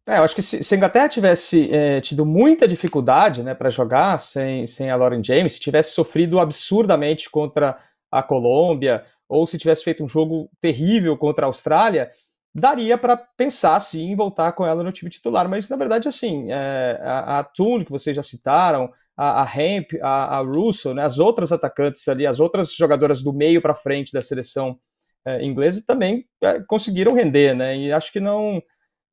É, 0.06 0.18
eu 0.18 0.22
acho 0.22 0.34
que 0.34 0.42
se, 0.42 0.62
se 0.62 0.74
a 0.74 0.76
Inglaterra 0.76 1.08
tivesse 1.08 1.72
é, 1.72 2.00
tido 2.00 2.26
muita 2.26 2.68
dificuldade 2.68 3.42
né, 3.42 3.54
para 3.54 3.70
jogar 3.70 4.18
sem, 4.18 4.66
sem 4.66 4.90
a 4.90 4.96
Lauren 4.96 5.24
James, 5.24 5.54
se 5.54 5.60
tivesse 5.60 5.92
sofrido 5.92 6.38
absurdamente 6.38 7.30
contra 7.30 7.78
a 8.10 8.22
Colômbia, 8.22 9.04
ou 9.26 9.46
se 9.46 9.56
tivesse 9.56 9.82
feito 9.82 10.04
um 10.04 10.08
jogo 10.08 10.50
terrível 10.60 11.16
contra 11.16 11.46
a 11.46 11.48
Austrália, 11.48 12.10
daria 12.54 12.98
para 12.98 13.16
pensar 13.16 13.80
sim 13.80 14.10
em 14.10 14.16
voltar 14.16 14.52
com 14.52 14.66
ela 14.66 14.82
no 14.82 14.92
time 14.92 15.10
titular. 15.10 15.48
Mas 15.48 15.70
na 15.70 15.76
verdade, 15.76 16.06
assim, 16.06 16.52
é, 16.52 17.00
a, 17.02 17.38
a 17.40 17.44
Tune, 17.44 17.84
que 17.84 17.90
vocês 17.90 18.14
já 18.14 18.22
citaram, 18.22 18.92
a, 19.16 19.42
a 19.42 19.58
Hemp, 19.58 19.92
a, 20.02 20.38
a 20.38 20.40
Russo, 20.40 20.92
né, 20.92 21.02
as 21.02 21.18
outras 21.18 21.50
atacantes 21.50 22.06
ali, 22.08 22.26
as 22.26 22.40
outras 22.40 22.74
jogadoras 22.74 23.22
do 23.22 23.32
meio 23.32 23.62
para 23.62 23.74
frente 23.74 24.12
da 24.12 24.20
seleção 24.20 24.78
é, 25.26 25.42
inglesa 25.42 25.82
também 25.86 26.26
é, 26.42 26.60
conseguiram 26.60 27.14
render, 27.14 27.54
né? 27.54 27.76
E 27.76 27.90
acho 27.90 28.12
que 28.12 28.20
não 28.20 28.62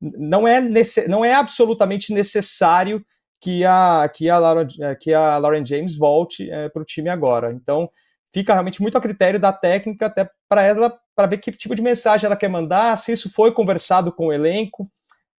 não 0.02 0.48
é, 0.48 0.60
nesse, 0.60 1.06
não 1.06 1.24
é 1.24 1.32
absolutamente 1.32 2.12
necessário 2.12 3.04
que 3.40 3.64
a, 3.64 4.10
que 4.12 4.28
a, 4.28 4.38
Lauren, 4.38 4.66
que 5.00 5.14
a 5.14 5.38
Lauren 5.38 5.64
James 5.64 5.96
volte 5.96 6.50
é, 6.50 6.68
para 6.68 6.82
o 6.82 6.84
time 6.84 7.08
agora. 7.08 7.52
Então, 7.52 7.88
fica 8.32 8.52
realmente 8.52 8.82
muito 8.82 8.98
a 8.98 9.00
critério 9.00 9.38
da 9.38 9.52
técnica, 9.52 10.06
até 10.06 10.28
para 10.48 10.62
ela, 10.62 10.98
para 11.14 11.26
ver 11.26 11.38
que 11.38 11.50
tipo 11.52 11.74
de 11.74 11.82
mensagem 11.82 12.26
ela 12.26 12.36
quer 12.36 12.48
mandar, 12.48 12.96
se 12.98 13.12
isso 13.12 13.30
foi 13.32 13.52
conversado 13.52 14.10
com 14.12 14.26
o 14.28 14.32
elenco. 14.32 14.90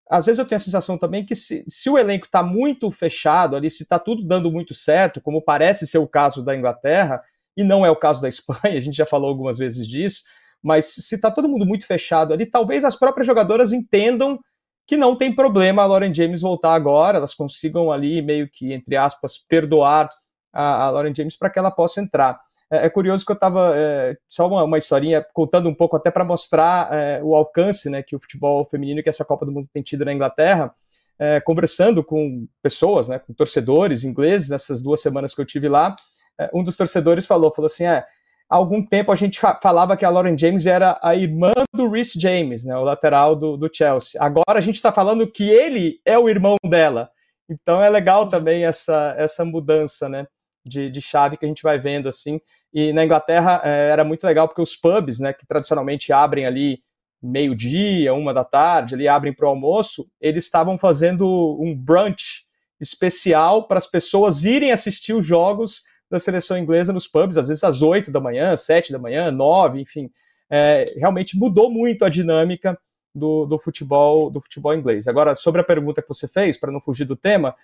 Às 0.10 0.26
vezes 0.26 0.40
eu 0.40 0.46
tenho 0.46 0.58
a 0.58 0.64
sensação 0.64 0.98
também 0.98 1.26
que 1.26 1.36
se, 1.36 1.64
se 1.68 1.90
o 1.90 1.98
elenco 1.98 2.26
está 2.26 2.44
muito 2.44 2.90
fechado 2.92 3.56
ali, 3.56 3.70
se 3.70 3.84
está 3.84 3.98
tudo 3.98 4.26
dando 4.26 4.52
muito 4.52 4.74
certo, 4.74 5.22
como 5.22 5.42
parece 5.42 5.88
ser 5.88 5.98
o 5.98 6.08
caso 6.08 6.44
da 6.44 6.56
Inglaterra, 6.56 7.22
e 7.56 7.64
não 7.64 7.86
é 7.86 7.92
o 7.92 7.96
caso 7.96 8.22
da 8.22 8.30
Espanha, 8.30 8.78
a 8.78 8.82
gente 8.82 8.96
já 8.96 9.06
falou 9.06 9.30
algumas 9.30 9.58
vezes 9.58 9.88
disso, 9.88 10.24
mas 10.62 10.86
se 10.86 11.16
está 11.16 11.30
todo 11.30 11.50
mundo 11.50 11.66
muito 11.66 11.86
fechado 11.86 12.34
ali, 12.34 12.46
talvez 12.46 12.86
as 12.86 12.96
próprias 12.96 13.28
jogadoras 13.28 13.74
entendam 13.74 14.40
que 14.86 14.98
não 14.98 15.16
tem 15.16 15.34
problema 15.34 15.82
a 15.82 15.86
Lauren 15.86 16.14
James 16.14 16.42
voltar 16.42 16.74
agora, 16.74 17.18
elas 17.18 17.34
consigam 17.34 17.92
ali 17.92 18.22
meio 18.22 18.50
que, 18.50 18.74
entre 18.74 18.96
aspas, 18.96 19.38
perdoar 19.38 20.10
a, 20.52 20.86
a 20.86 20.90
Lauren 20.90 21.14
James 21.16 21.38
para 21.38 21.50
que 21.50 21.58
ela 21.58 21.72
possa 21.72 22.02
entrar. 22.02 22.40
É, 22.72 22.86
é 22.86 22.90
curioso 22.90 23.26
que 23.26 23.32
eu 23.32 23.36
estava, 23.36 23.74
é, 23.76 24.18
só 24.28 24.48
uma, 24.48 24.64
uma, 24.64 24.78
historinha, 24.78 25.26
contando 25.34 25.70
um 25.70 25.76
pouco 25.76 25.96
até 25.96 26.12
para 26.12 26.26
mostrar 26.26 26.94
é, 26.94 27.24
o 27.24 27.36
alcance 27.36 27.90
né, 27.90 28.04
que 28.04 28.16
o 28.16 28.20
futebol 28.20 28.66
feminino, 28.66 29.02
que 29.02 29.10
essa 29.10 29.26
Copa 29.26 29.46
do 29.46 29.52
Mundo 29.52 29.70
tem 29.74 29.84
tido 29.84 30.04
na 30.04 30.14
Inglaterra, 30.14 30.74
é, 31.20 31.40
conversando 31.40 32.04
com 32.04 32.48
pessoas, 32.62 33.08
né, 33.08 33.20
com 33.20 33.34
torcedores 33.34 34.04
ingleses, 34.04 34.50
nessas 34.50 34.82
duas 34.82 35.02
semanas 35.02 35.34
que 35.34 35.42
eu 35.42 35.46
tive 35.46 35.70
lá, 35.70 35.96
é, 36.40 36.50
um 36.54 36.64
dos 36.64 36.76
torcedores 36.76 37.26
falou, 37.26 37.54
falou 37.54 37.68
assim, 37.68 37.86
é, 37.86 38.04
há 38.50 38.56
algum 38.56 38.86
tempo 38.86 39.12
a 39.12 39.16
gente 39.16 39.40
falava 39.62 39.98
que 39.98 40.06
a 40.06 40.10
Lauren 40.10 40.38
James 40.38 40.66
era 40.66 41.00
a 41.02 41.16
irmã 41.16 41.54
do 41.74 41.90
Rhys 41.90 42.14
James, 42.14 42.66
né, 42.66 42.78
o 42.78 42.84
lateral 42.84 43.36
do, 43.36 43.58
do 43.58 43.70
Chelsea. 43.74 44.22
Agora 44.22 44.58
a 44.58 44.62
gente 44.62 44.76
está 44.76 44.92
falando 44.92 45.30
que 45.30 45.50
ele 45.50 46.00
é 46.06 46.18
o 46.18 46.30
irmão 46.30 46.58
dela. 46.66 47.10
Então 47.50 47.82
é 47.82 47.90
legal 47.90 48.30
também 48.30 48.66
essa, 48.66 49.16
essa 49.18 49.44
mudança, 49.44 50.08
né? 50.08 50.26
De, 50.66 50.90
de 50.90 51.02
chave 51.02 51.36
que 51.36 51.44
a 51.44 51.48
gente 51.48 51.62
vai 51.62 51.78
vendo 51.78 52.08
assim. 52.08 52.40
E 52.74 52.94
na 52.94 53.04
Inglaterra 53.04 53.62
é, 53.64 53.90
era 53.90 54.04
muito 54.04 54.26
legal 54.26 54.48
porque 54.48 54.62
os 54.62 54.76
pubs, 54.76 55.20
né, 55.20 55.34
que 55.34 55.46
tradicionalmente 55.46 56.14
abrem 56.14 56.46
ali 56.46 56.80
meio-dia, 57.22 58.14
uma 58.14 58.34
da 58.34 58.44
tarde, 58.44 58.96
ali 58.96 59.08
abrem 59.08 59.34
para 59.34 59.46
o 59.46 59.50
almoço, 59.50 60.08
eles 60.20 60.46
estavam 60.46 60.78
fazendo 60.78 61.26
um 61.60 61.76
brunch 61.76 62.46
especial 62.80 63.68
para 63.68 63.78
as 63.78 63.88
pessoas 63.88 64.44
irem 64.44 64.72
assistir 64.72 65.14
os 65.14 65.26
jogos 65.26 65.84
da 66.14 66.20
seleção 66.20 66.56
inglesa 66.56 66.94
nos 66.94 67.08
pubs, 67.08 67.40
às 67.40 67.48
vezes 67.48 67.64
às 67.64 67.82
8 67.82 68.12
da 68.12 68.20
manhã, 68.20 68.56
7 68.56 68.92
da 68.92 69.00
manhã, 69.00 69.32
9, 69.32 69.82
enfim. 69.82 70.12
É, 70.48 70.86
realmente 70.96 71.36
mudou 71.36 71.72
muito 71.72 72.06
a 72.06 72.10
dinâmica 72.10 72.80
do, 73.16 73.48
do, 73.48 73.58
futebol 73.58 74.30
do 74.30 74.40
futebol 74.40 74.76
inglês. 74.76 75.08
Agora, 75.08 75.34
sobre 75.34 75.62
a 75.62 75.64
pergunta 75.64 76.04
que 76.04 76.08
você 76.08 76.28
fez, 76.28 76.56
para 76.56 76.72
não 76.72 76.80
fugir 76.80 77.06
do 77.06 77.16
tema, 77.16 77.56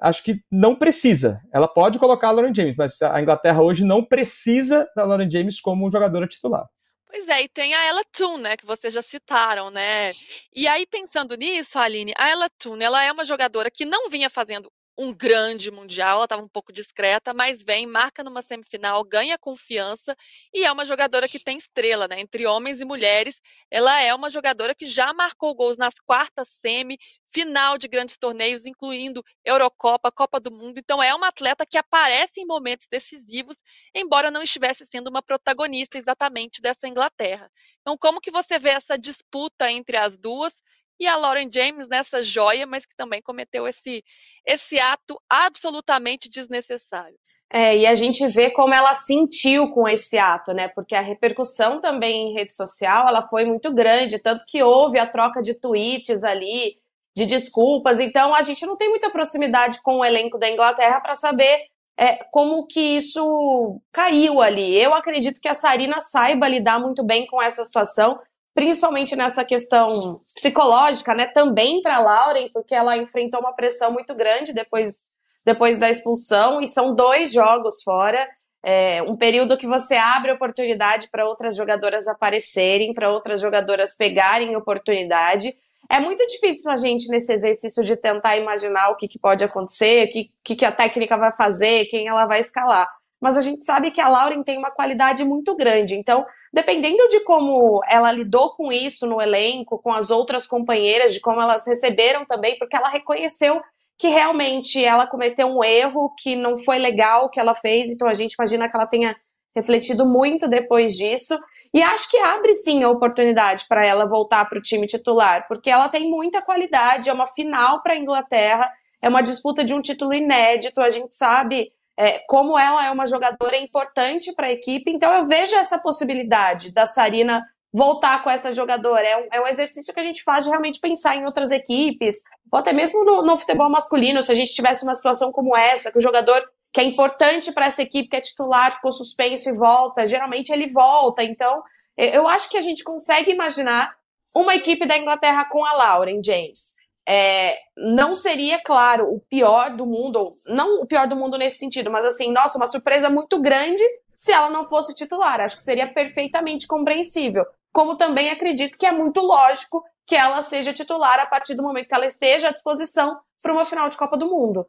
acho 0.00 0.24
que 0.24 0.42
não 0.50 0.74
precisa. 0.74 1.42
Ela 1.52 1.68
pode 1.68 1.98
colocar 1.98 2.28
a 2.28 2.30
Lauren 2.30 2.54
James, 2.54 2.76
mas 2.78 3.02
a 3.02 3.20
Inglaterra 3.20 3.60
hoje 3.60 3.84
não 3.84 4.02
precisa 4.02 4.88
da 4.96 5.04
Lauren 5.04 5.30
James 5.30 5.60
como 5.60 5.90
jogadora 5.90 6.26
titular. 6.26 6.66
Pois 7.10 7.28
é, 7.28 7.42
e 7.42 7.48
tem 7.48 7.74
a 7.74 7.84
Ella 7.88 8.04
Toon, 8.16 8.38
né, 8.38 8.56
que 8.56 8.64
vocês 8.64 8.94
já 8.94 9.02
citaram, 9.02 9.70
né? 9.70 10.10
E 10.54 10.66
aí, 10.66 10.86
pensando 10.86 11.36
nisso, 11.36 11.78
Aline, 11.78 12.12
a 12.16 12.30
Ella 12.30 12.48
Toon, 12.58 12.78
ela 12.80 13.02
é 13.02 13.12
uma 13.12 13.24
jogadora 13.24 13.70
que 13.70 13.84
não 13.84 14.08
vinha 14.08 14.30
fazendo 14.30 14.70
um 14.98 15.14
grande 15.14 15.70
mundial, 15.70 16.16
ela 16.16 16.24
estava 16.24 16.42
um 16.42 16.48
pouco 16.48 16.72
discreta, 16.72 17.32
mas 17.32 17.62
vem, 17.62 17.86
marca 17.86 18.24
numa 18.24 18.42
semifinal, 18.42 19.04
ganha 19.04 19.38
confiança 19.38 20.16
e 20.52 20.64
é 20.64 20.72
uma 20.72 20.84
jogadora 20.84 21.28
que 21.28 21.38
tem 21.38 21.56
estrela, 21.56 22.08
né? 22.08 22.20
Entre 22.20 22.46
homens 22.48 22.80
e 22.80 22.84
mulheres, 22.84 23.40
ela 23.70 24.00
é 24.02 24.12
uma 24.12 24.28
jogadora 24.28 24.74
que 24.74 24.86
já 24.86 25.12
marcou 25.12 25.54
gols 25.54 25.76
nas 25.78 25.94
quartas 26.00 26.48
semi, 26.48 26.98
final 27.30 27.78
de 27.78 27.86
grandes 27.86 28.16
torneios, 28.16 28.66
incluindo 28.66 29.22
Eurocopa, 29.44 30.10
Copa 30.10 30.40
do 30.40 30.50
Mundo. 30.50 30.78
Então 30.78 31.00
é 31.00 31.14
uma 31.14 31.28
atleta 31.28 31.64
que 31.64 31.78
aparece 31.78 32.40
em 32.40 32.46
momentos 32.46 32.88
decisivos, 32.90 33.56
embora 33.94 34.30
não 34.32 34.42
estivesse 34.42 34.84
sendo 34.84 35.08
uma 35.08 35.22
protagonista 35.22 35.96
exatamente 35.96 36.60
dessa 36.60 36.88
Inglaterra. 36.88 37.50
Então, 37.80 37.96
como 37.96 38.20
que 38.20 38.30
você 38.30 38.58
vê 38.58 38.70
essa 38.70 38.98
disputa 38.98 39.70
entre 39.70 39.96
as 39.96 40.18
duas? 40.18 40.60
E 40.98 41.06
a 41.06 41.16
Lauren 41.16 41.48
James 41.52 41.86
nessa 41.88 42.22
joia, 42.22 42.66
mas 42.66 42.84
que 42.84 42.96
também 42.96 43.22
cometeu 43.22 43.66
esse, 43.66 44.04
esse 44.44 44.78
ato 44.78 45.20
absolutamente 45.28 46.28
desnecessário. 46.28 47.16
É, 47.50 47.78
e 47.78 47.86
a 47.86 47.94
gente 47.94 48.26
vê 48.28 48.50
como 48.50 48.74
ela 48.74 48.92
sentiu 48.92 49.70
com 49.70 49.88
esse 49.88 50.18
ato, 50.18 50.52
né? 50.52 50.68
Porque 50.68 50.94
a 50.94 51.00
repercussão 51.00 51.80
também 51.80 52.28
em 52.28 52.34
rede 52.34 52.54
social 52.54 53.06
ela 53.08 53.26
foi 53.26 53.46
muito 53.46 53.72
grande, 53.72 54.18
tanto 54.18 54.44
que 54.46 54.62
houve 54.62 54.98
a 54.98 55.06
troca 55.06 55.40
de 55.40 55.58
tweets 55.58 56.24
ali, 56.24 56.76
de 57.16 57.24
desculpas. 57.24 58.00
Então 58.00 58.34
a 58.34 58.42
gente 58.42 58.66
não 58.66 58.76
tem 58.76 58.90
muita 58.90 59.10
proximidade 59.10 59.80
com 59.82 59.96
o 59.98 60.04
elenco 60.04 60.38
da 60.38 60.50
Inglaterra 60.50 61.00
para 61.00 61.14
saber 61.14 61.68
é, 61.98 62.16
como 62.30 62.66
que 62.66 62.80
isso 62.80 63.80
caiu 63.90 64.42
ali. 64.42 64.76
Eu 64.80 64.92
acredito 64.92 65.40
que 65.40 65.48
a 65.48 65.54
Sarina 65.54 66.00
saiba 66.00 66.48
lidar 66.48 66.78
muito 66.78 67.02
bem 67.02 67.26
com 67.26 67.40
essa 67.40 67.64
situação 67.64 68.18
principalmente 68.58 69.14
nessa 69.14 69.44
questão 69.44 70.20
psicológica, 70.34 71.14
né? 71.14 71.26
Também 71.26 71.80
para 71.80 72.00
Lauren, 72.00 72.48
porque 72.52 72.74
ela 72.74 72.96
enfrentou 72.96 73.38
uma 73.38 73.52
pressão 73.52 73.92
muito 73.92 74.16
grande 74.16 74.52
depois, 74.52 75.06
depois 75.46 75.78
da 75.78 75.88
expulsão, 75.88 76.60
e 76.60 76.66
são 76.66 76.92
dois 76.92 77.32
jogos 77.32 77.80
fora. 77.84 78.28
É, 78.60 79.00
um 79.02 79.16
período 79.16 79.56
que 79.56 79.68
você 79.68 79.94
abre 79.94 80.32
oportunidade 80.32 81.08
para 81.08 81.24
outras 81.24 81.54
jogadoras 81.54 82.08
aparecerem, 82.08 82.92
para 82.92 83.12
outras 83.12 83.40
jogadoras 83.40 83.96
pegarem 83.96 84.56
oportunidade. 84.56 85.54
É 85.88 86.00
muito 86.00 86.26
difícil 86.26 86.72
a 86.72 86.76
gente, 86.76 87.08
nesse 87.12 87.32
exercício 87.32 87.84
de 87.84 87.94
tentar 87.94 88.38
imaginar 88.38 88.88
o 88.88 88.96
que, 88.96 89.06
que 89.06 89.20
pode 89.20 89.44
acontecer, 89.44 90.08
o 90.08 90.10
que, 90.10 90.22
que, 90.42 90.56
que 90.56 90.64
a 90.64 90.72
técnica 90.72 91.16
vai 91.16 91.32
fazer, 91.32 91.84
quem 91.84 92.08
ela 92.08 92.26
vai 92.26 92.40
escalar. 92.40 92.88
Mas 93.20 93.36
a 93.36 93.40
gente 93.40 93.64
sabe 93.64 93.92
que 93.92 94.00
a 94.00 94.08
Lauren 94.08 94.42
tem 94.42 94.58
uma 94.58 94.72
qualidade 94.72 95.24
muito 95.24 95.54
grande. 95.54 95.94
Então, 95.94 96.26
dependendo 96.52 97.08
de 97.08 97.20
como 97.20 97.80
ela 97.88 98.10
lidou 98.10 98.50
com 98.54 98.72
isso 98.72 99.06
no 99.06 99.20
elenco, 99.20 99.78
com 99.78 99.92
as 99.92 100.10
outras 100.10 100.46
companheiras, 100.46 101.14
de 101.14 101.20
como 101.20 101.40
elas 101.40 101.66
receberam 101.66 102.24
também, 102.24 102.58
porque 102.58 102.76
ela 102.76 102.88
reconheceu 102.88 103.60
que 103.98 104.08
realmente 104.08 104.82
ela 104.82 105.06
cometeu 105.06 105.48
um 105.48 105.64
erro, 105.64 106.14
que 106.16 106.36
não 106.36 106.56
foi 106.56 106.78
legal 106.78 107.24
o 107.24 107.28
que 107.28 107.40
ela 107.40 107.54
fez, 107.54 107.90
então 107.90 108.06
a 108.06 108.14
gente 108.14 108.34
imagina 108.34 108.68
que 108.68 108.76
ela 108.76 108.86
tenha 108.86 109.16
refletido 109.54 110.06
muito 110.06 110.48
depois 110.48 110.96
disso. 110.96 111.38
E 111.74 111.82
acho 111.82 112.08
que 112.10 112.16
abre 112.16 112.54
sim 112.54 112.82
a 112.82 112.90
oportunidade 112.90 113.66
para 113.68 113.86
ela 113.86 114.06
voltar 114.06 114.48
para 114.48 114.58
o 114.58 114.62
time 114.62 114.86
titular, 114.86 115.46
porque 115.48 115.68
ela 115.68 115.88
tem 115.88 116.08
muita 116.08 116.40
qualidade, 116.42 117.10
é 117.10 117.12
uma 117.12 117.26
final 117.28 117.82
para 117.82 117.92
a 117.92 117.98
Inglaterra, 117.98 118.72
é 119.02 119.08
uma 119.08 119.20
disputa 119.20 119.64
de 119.64 119.74
um 119.74 119.82
título 119.82 120.14
inédito, 120.14 120.80
a 120.80 120.90
gente 120.90 121.14
sabe 121.14 121.72
é, 121.98 122.20
como 122.28 122.56
ela 122.56 122.86
é 122.86 122.90
uma 122.92 123.08
jogadora 123.08 123.56
importante 123.56 124.32
para 124.32 124.46
a 124.46 124.52
equipe, 124.52 124.88
então 124.90 125.12
eu 125.14 125.26
vejo 125.26 125.56
essa 125.56 125.80
possibilidade 125.80 126.72
da 126.72 126.86
Sarina 126.86 127.44
voltar 127.72 128.22
com 128.22 128.30
essa 128.30 128.52
jogadora. 128.52 129.02
É 129.02 129.16
um, 129.16 129.28
é 129.32 129.40
um, 129.40 129.46
exercício 129.48 129.92
que 129.92 129.98
a 129.98 130.04
gente 130.04 130.22
faz 130.22 130.44
de 130.44 130.50
realmente 130.50 130.78
pensar 130.78 131.16
em 131.16 131.24
outras 131.24 131.50
equipes, 131.50 132.22
ou 132.52 132.60
até 132.60 132.72
mesmo 132.72 133.04
no, 133.04 133.22
no 133.22 133.36
futebol 133.36 133.68
masculino, 133.68 134.22
se 134.22 134.30
a 134.30 134.34
gente 134.34 134.54
tivesse 134.54 134.84
uma 134.84 134.94
situação 134.94 135.32
como 135.32 135.56
essa, 135.56 135.90
que 135.90 135.98
o 135.98 136.02
jogador 136.02 136.40
que 136.72 136.80
é 136.80 136.84
importante 136.84 137.50
para 137.50 137.66
essa 137.66 137.82
equipe, 137.82 138.08
que 138.08 138.16
é 138.16 138.20
titular, 138.20 138.76
ficou 138.76 138.92
suspenso 138.92 139.48
e 139.48 139.56
volta, 139.56 140.06
geralmente 140.06 140.52
ele 140.52 140.70
volta. 140.70 141.24
Então, 141.24 141.62
eu 141.96 142.28
acho 142.28 142.48
que 142.48 142.56
a 142.56 142.62
gente 142.62 142.84
consegue 142.84 143.32
imaginar 143.32 143.92
uma 144.32 144.54
equipe 144.54 144.86
da 144.86 144.96
Inglaterra 144.96 145.46
com 145.46 145.64
a 145.64 145.72
Lauren 145.72 146.20
James. 146.22 146.76
É, 147.10 147.56
não 147.74 148.14
seria, 148.14 148.60
claro, 148.62 149.06
o 149.10 149.18
pior 149.18 149.74
do 149.74 149.86
mundo, 149.86 150.28
não 150.48 150.82
o 150.82 150.86
pior 150.86 151.08
do 151.08 151.16
mundo 151.16 151.38
nesse 151.38 151.56
sentido, 151.56 151.90
mas 151.90 152.04
assim, 152.04 152.30
nossa, 152.30 152.58
uma 152.58 152.66
surpresa 152.66 153.08
muito 153.08 153.40
grande 153.40 153.82
se 154.14 154.30
ela 154.30 154.50
não 154.50 154.64
fosse 154.66 154.94
titular. 154.94 155.40
Acho 155.40 155.56
que 155.56 155.62
seria 155.62 155.90
perfeitamente 155.90 156.66
compreensível. 156.66 157.46
Como 157.72 157.96
também 157.96 158.30
acredito 158.30 158.76
que 158.76 158.84
é 158.84 158.92
muito 158.92 159.22
lógico 159.22 159.82
que 160.06 160.16
ela 160.16 160.42
seja 160.42 160.72
titular 160.72 161.18
a 161.20 161.26
partir 161.26 161.54
do 161.54 161.62
momento 161.62 161.88
que 161.88 161.94
ela 161.94 162.06
esteja 162.06 162.48
à 162.48 162.52
disposição 162.52 163.18
para 163.42 163.52
uma 163.52 163.64
final 163.64 163.88
de 163.88 163.96
Copa 163.96 164.18
do 164.18 164.28
Mundo. 164.28 164.66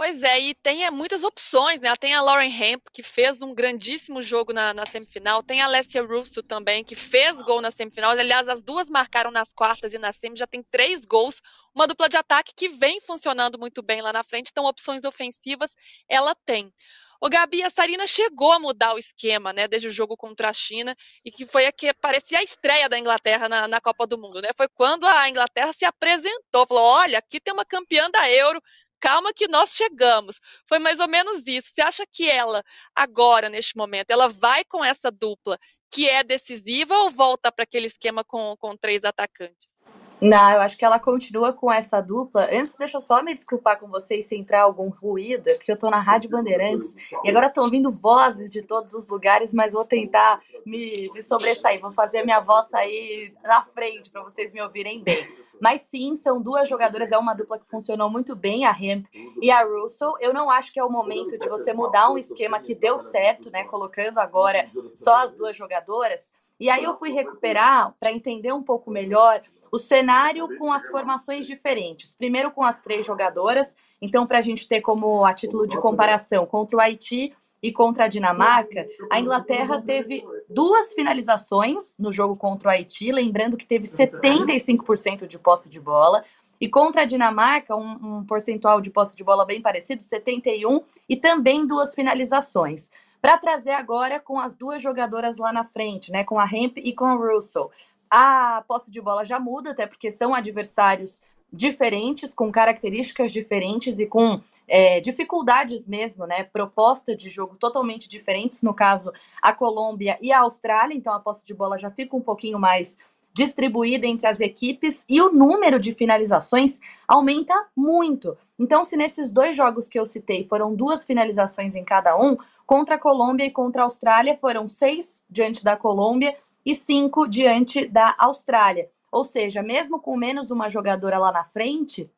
Pois 0.00 0.22
é, 0.22 0.40
e 0.40 0.54
tem 0.54 0.86
é, 0.86 0.90
muitas 0.90 1.24
opções, 1.24 1.78
né? 1.78 1.94
Tem 1.94 2.14
a 2.14 2.22
Lauren 2.22 2.50
Hemp, 2.50 2.86
que 2.90 3.02
fez 3.02 3.42
um 3.42 3.54
grandíssimo 3.54 4.22
jogo 4.22 4.50
na, 4.50 4.72
na, 4.72 4.86
semifinal. 4.86 5.42
Tem 5.42 5.60
a 5.60 5.66
Alessia 5.66 6.02
Russo 6.02 6.42
também, 6.42 6.82
que 6.82 6.94
fez 6.94 7.42
gol 7.42 7.60
na 7.60 7.70
semifinal. 7.70 8.12
Aliás, 8.12 8.48
as 8.48 8.62
duas 8.62 8.88
marcaram 8.88 9.30
nas 9.30 9.52
quartas 9.52 9.92
e 9.92 9.98
na 9.98 10.10
semi, 10.10 10.38
já 10.38 10.46
tem 10.46 10.62
três 10.62 11.04
gols. 11.04 11.42
Uma 11.74 11.86
dupla 11.86 12.08
de 12.08 12.16
ataque 12.16 12.54
que 12.56 12.70
vem 12.70 12.98
funcionando 13.02 13.58
muito 13.58 13.82
bem 13.82 14.00
lá 14.00 14.10
na 14.10 14.24
frente. 14.24 14.48
Então, 14.50 14.64
opções 14.64 15.04
ofensivas 15.04 15.70
ela 16.08 16.34
tem. 16.46 16.72
O 17.20 17.28
Gabi, 17.28 17.62
a 17.62 17.68
Sarina 17.68 18.06
chegou 18.06 18.52
a 18.52 18.58
mudar 18.58 18.94
o 18.94 18.98
esquema, 18.98 19.52
né, 19.52 19.68
desde 19.68 19.86
o 19.86 19.92
jogo 19.92 20.16
contra 20.16 20.48
a 20.48 20.54
China, 20.54 20.96
e 21.22 21.30
que 21.30 21.44
foi 21.44 21.66
a 21.66 21.72
que 21.72 21.92
parecia 21.92 22.38
a 22.38 22.42
estreia 22.42 22.88
da 22.88 22.98
Inglaterra 22.98 23.46
na, 23.46 23.68
na 23.68 23.78
Copa 23.78 24.06
do 24.06 24.16
Mundo, 24.16 24.40
né? 24.40 24.48
Foi 24.56 24.66
quando 24.66 25.06
a 25.06 25.28
Inglaterra 25.28 25.74
se 25.74 25.84
apresentou, 25.84 26.66
falou: 26.66 26.82
olha, 26.82 27.18
aqui 27.18 27.38
tem 27.38 27.52
uma 27.52 27.66
campeã 27.66 28.10
da 28.10 28.30
Euro, 28.32 28.62
calma 29.00 29.32
que 29.32 29.48
nós 29.48 29.74
chegamos. 29.74 30.40
Foi 30.66 30.78
mais 30.78 31.00
ou 31.00 31.08
menos 31.08 31.46
isso. 31.46 31.72
Você 31.72 31.80
acha 31.80 32.04
que 32.06 32.28
ela, 32.28 32.62
agora, 32.94 33.48
neste 33.48 33.76
momento, 33.76 34.10
ela 34.10 34.28
vai 34.28 34.64
com 34.64 34.84
essa 34.84 35.10
dupla 35.10 35.58
que 35.90 36.08
é 36.08 36.22
decisiva 36.22 36.94
ou 36.98 37.10
volta 37.10 37.50
para 37.50 37.64
aquele 37.64 37.86
esquema 37.86 38.22
com, 38.24 38.56
com 38.58 38.76
três 38.76 39.04
atacantes? 39.04 39.79
Não, 40.20 40.52
eu 40.52 40.60
acho 40.60 40.76
que 40.76 40.84
ela 40.84 41.00
continua 41.00 41.52
com 41.52 41.72
essa 41.72 42.00
dupla. 42.00 42.46
Antes, 42.52 42.76
deixa 42.76 42.98
eu 42.98 43.00
só 43.00 43.22
me 43.22 43.34
desculpar 43.34 43.80
com 43.80 43.88
vocês 43.88 44.26
se 44.26 44.36
entrar 44.36 44.62
algum 44.62 44.90
ruído, 44.90 45.48
é 45.48 45.54
porque 45.54 45.72
eu 45.72 45.78
tô 45.78 45.88
na 45.88 45.98
Rádio 45.98 46.28
Bandeirantes 46.28 46.94
e 47.24 47.30
agora 47.30 47.46
estão 47.46 47.64
ouvindo 47.64 47.90
vozes 47.90 48.50
de 48.50 48.60
todos 48.60 48.92
os 48.92 49.08
lugares, 49.08 49.54
mas 49.54 49.72
vou 49.72 49.84
tentar 49.84 50.40
me, 50.66 51.10
me 51.14 51.22
sobressair. 51.22 51.80
Vou 51.80 51.90
fazer 51.90 52.18
a 52.18 52.24
minha 52.24 52.40
voz 52.40 52.68
sair 52.68 53.32
na 53.42 53.64
frente 53.64 54.10
para 54.10 54.22
vocês 54.22 54.52
me 54.52 54.60
ouvirem 54.60 55.02
bem. 55.02 55.26
Mas 55.58 55.82
sim, 55.82 56.14
são 56.14 56.40
duas 56.40 56.68
jogadoras, 56.68 57.12
é 57.12 57.18
uma 57.18 57.34
dupla 57.34 57.58
que 57.58 57.68
funcionou 57.68 58.10
muito 58.10 58.36
bem, 58.36 58.66
a 58.66 58.76
Hemp 58.78 59.06
e 59.40 59.50
a 59.50 59.62
Russell. 59.64 60.14
Eu 60.20 60.34
não 60.34 60.50
acho 60.50 60.72
que 60.72 60.78
é 60.78 60.84
o 60.84 60.90
momento 60.90 61.38
de 61.38 61.48
você 61.48 61.72
mudar 61.72 62.10
um 62.10 62.18
esquema 62.18 62.60
que 62.60 62.74
deu 62.74 62.98
certo, 62.98 63.50
né? 63.50 63.64
Colocando 63.64 64.18
agora 64.18 64.70
só 64.94 65.16
as 65.16 65.32
duas 65.32 65.56
jogadoras. 65.56 66.32
E 66.58 66.68
aí 66.68 66.84
eu 66.84 66.92
fui 66.92 67.10
recuperar 67.10 67.94
para 67.98 68.12
entender 68.12 68.52
um 68.52 68.62
pouco 68.62 68.90
melhor 68.90 69.42
o 69.72 69.78
cenário 69.78 70.48
com 70.58 70.72
as 70.72 70.86
formações 70.86 71.46
diferentes. 71.46 72.14
Primeiro 72.14 72.50
com 72.50 72.64
as 72.64 72.80
três 72.80 73.06
jogadoras, 73.06 73.76
então 74.00 74.26
para 74.26 74.38
a 74.38 74.42
gente 74.42 74.68
ter 74.68 74.80
como 74.80 75.24
a 75.24 75.32
título 75.32 75.66
de 75.66 75.78
comparação 75.78 76.46
contra 76.46 76.76
o 76.76 76.80
Haiti 76.80 77.32
e 77.62 77.70
contra 77.72 78.04
a 78.04 78.08
Dinamarca, 78.08 78.86
a 79.10 79.20
Inglaterra 79.20 79.82
teve 79.82 80.24
duas 80.48 80.94
finalizações 80.94 81.94
no 81.98 82.10
jogo 82.10 82.34
contra 82.34 82.68
o 82.68 82.72
Haiti, 82.72 83.12
lembrando 83.12 83.56
que 83.56 83.66
teve 83.66 83.86
75% 83.86 85.26
de 85.26 85.38
posse 85.38 85.68
de 85.68 85.78
bola. 85.78 86.24
E 86.60 86.68
contra 86.68 87.02
a 87.02 87.04
Dinamarca, 87.06 87.74
um, 87.74 88.18
um 88.18 88.24
percentual 88.24 88.82
de 88.82 88.90
posse 88.90 89.16
de 89.16 89.24
bola 89.24 89.46
bem 89.46 89.62
parecido, 89.62 90.02
71, 90.02 90.82
e 91.08 91.16
também 91.16 91.66
duas 91.66 91.94
finalizações. 91.94 92.90
Para 93.20 93.36
trazer 93.36 93.72
agora 93.72 94.18
com 94.18 94.38
as 94.38 94.54
duas 94.54 94.80
jogadoras 94.80 95.36
lá 95.36 95.52
na 95.52 95.64
frente, 95.64 96.10
né, 96.10 96.24
com 96.24 96.38
a 96.38 96.44
Hemp 96.44 96.78
e 96.78 96.94
com 96.94 97.04
a 97.04 97.14
Russell. 97.14 97.70
A 98.10 98.64
posse 98.66 98.90
de 98.90 99.00
bola 99.00 99.24
já 99.24 99.38
muda, 99.38 99.70
até 99.70 99.86
porque 99.86 100.10
são 100.10 100.34
adversários 100.34 101.22
diferentes, 101.52 102.32
com 102.34 102.50
características 102.50 103.32
diferentes 103.32 103.98
e 103.98 104.06
com 104.06 104.40
é, 104.68 105.00
dificuldades 105.00 105.86
mesmo, 105.86 106.26
né? 106.26 106.44
Proposta 106.44 107.14
de 107.14 107.28
jogo 107.28 107.56
totalmente 107.56 108.08
diferentes, 108.08 108.62
no 108.62 108.72
caso, 108.72 109.12
a 109.42 109.52
Colômbia 109.52 110.18
e 110.20 110.32
a 110.32 110.40
Austrália, 110.40 110.94
então 110.94 111.12
a 111.12 111.20
posse 111.20 111.44
de 111.44 111.54
bola 111.54 111.76
já 111.76 111.90
fica 111.90 112.16
um 112.16 112.20
pouquinho 112.20 112.58
mais 112.58 112.96
distribuída 113.32 114.06
entre 114.06 114.26
as 114.26 114.40
equipes 114.40 115.04
e 115.08 115.20
o 115.20 115.32
número 115.32 115.78
de 115.78 115.94
finalizações 115.94 116.80
aumenta 117.06 117.54
muito. 117.76 118.36
Então, 118.58 118.84
se 118.84 118.96
nesses 118.96 119.30
dois 119.30 119.56
jogos 119.56 119.88
que 119.88 119.98
eu 119.98 120.06
citei 120.06 120.44
foram 120.44 120.74
duas 120.74 121.04
finalizações 121.04 121.74
em 121.74 121.84
cada 121.84 122.16
um, 122.16 122.36
contra 122.66 122.96
a 122.96 122.98
Colômbia 122.98 123.46
e 123.46 123.50
contra 123.50 123.82
a 123.82 123.84
Austrália 123.84 124.36
foram 124.36 124.68
seis 124.68 125.24
diante 125.30 125.64
da 125.64 125.76
Colômbia 125.76 126.36
e 126.64 126.74
cinco 126.74 127.26
diante 127.26 127.86
da 127.86 128.14
Austrália. 128.18 128.90
Ou 129.10 129.24
seja, 129.24 129.62
mesmo 129.62 130.00
com 130.00 130.16
menos 130.16 130.50
uma 130.50 130.68
jogadora 130.68 131.18
lá 131.18 131.32
na 131.32 131.44
frente, 131.44 132.10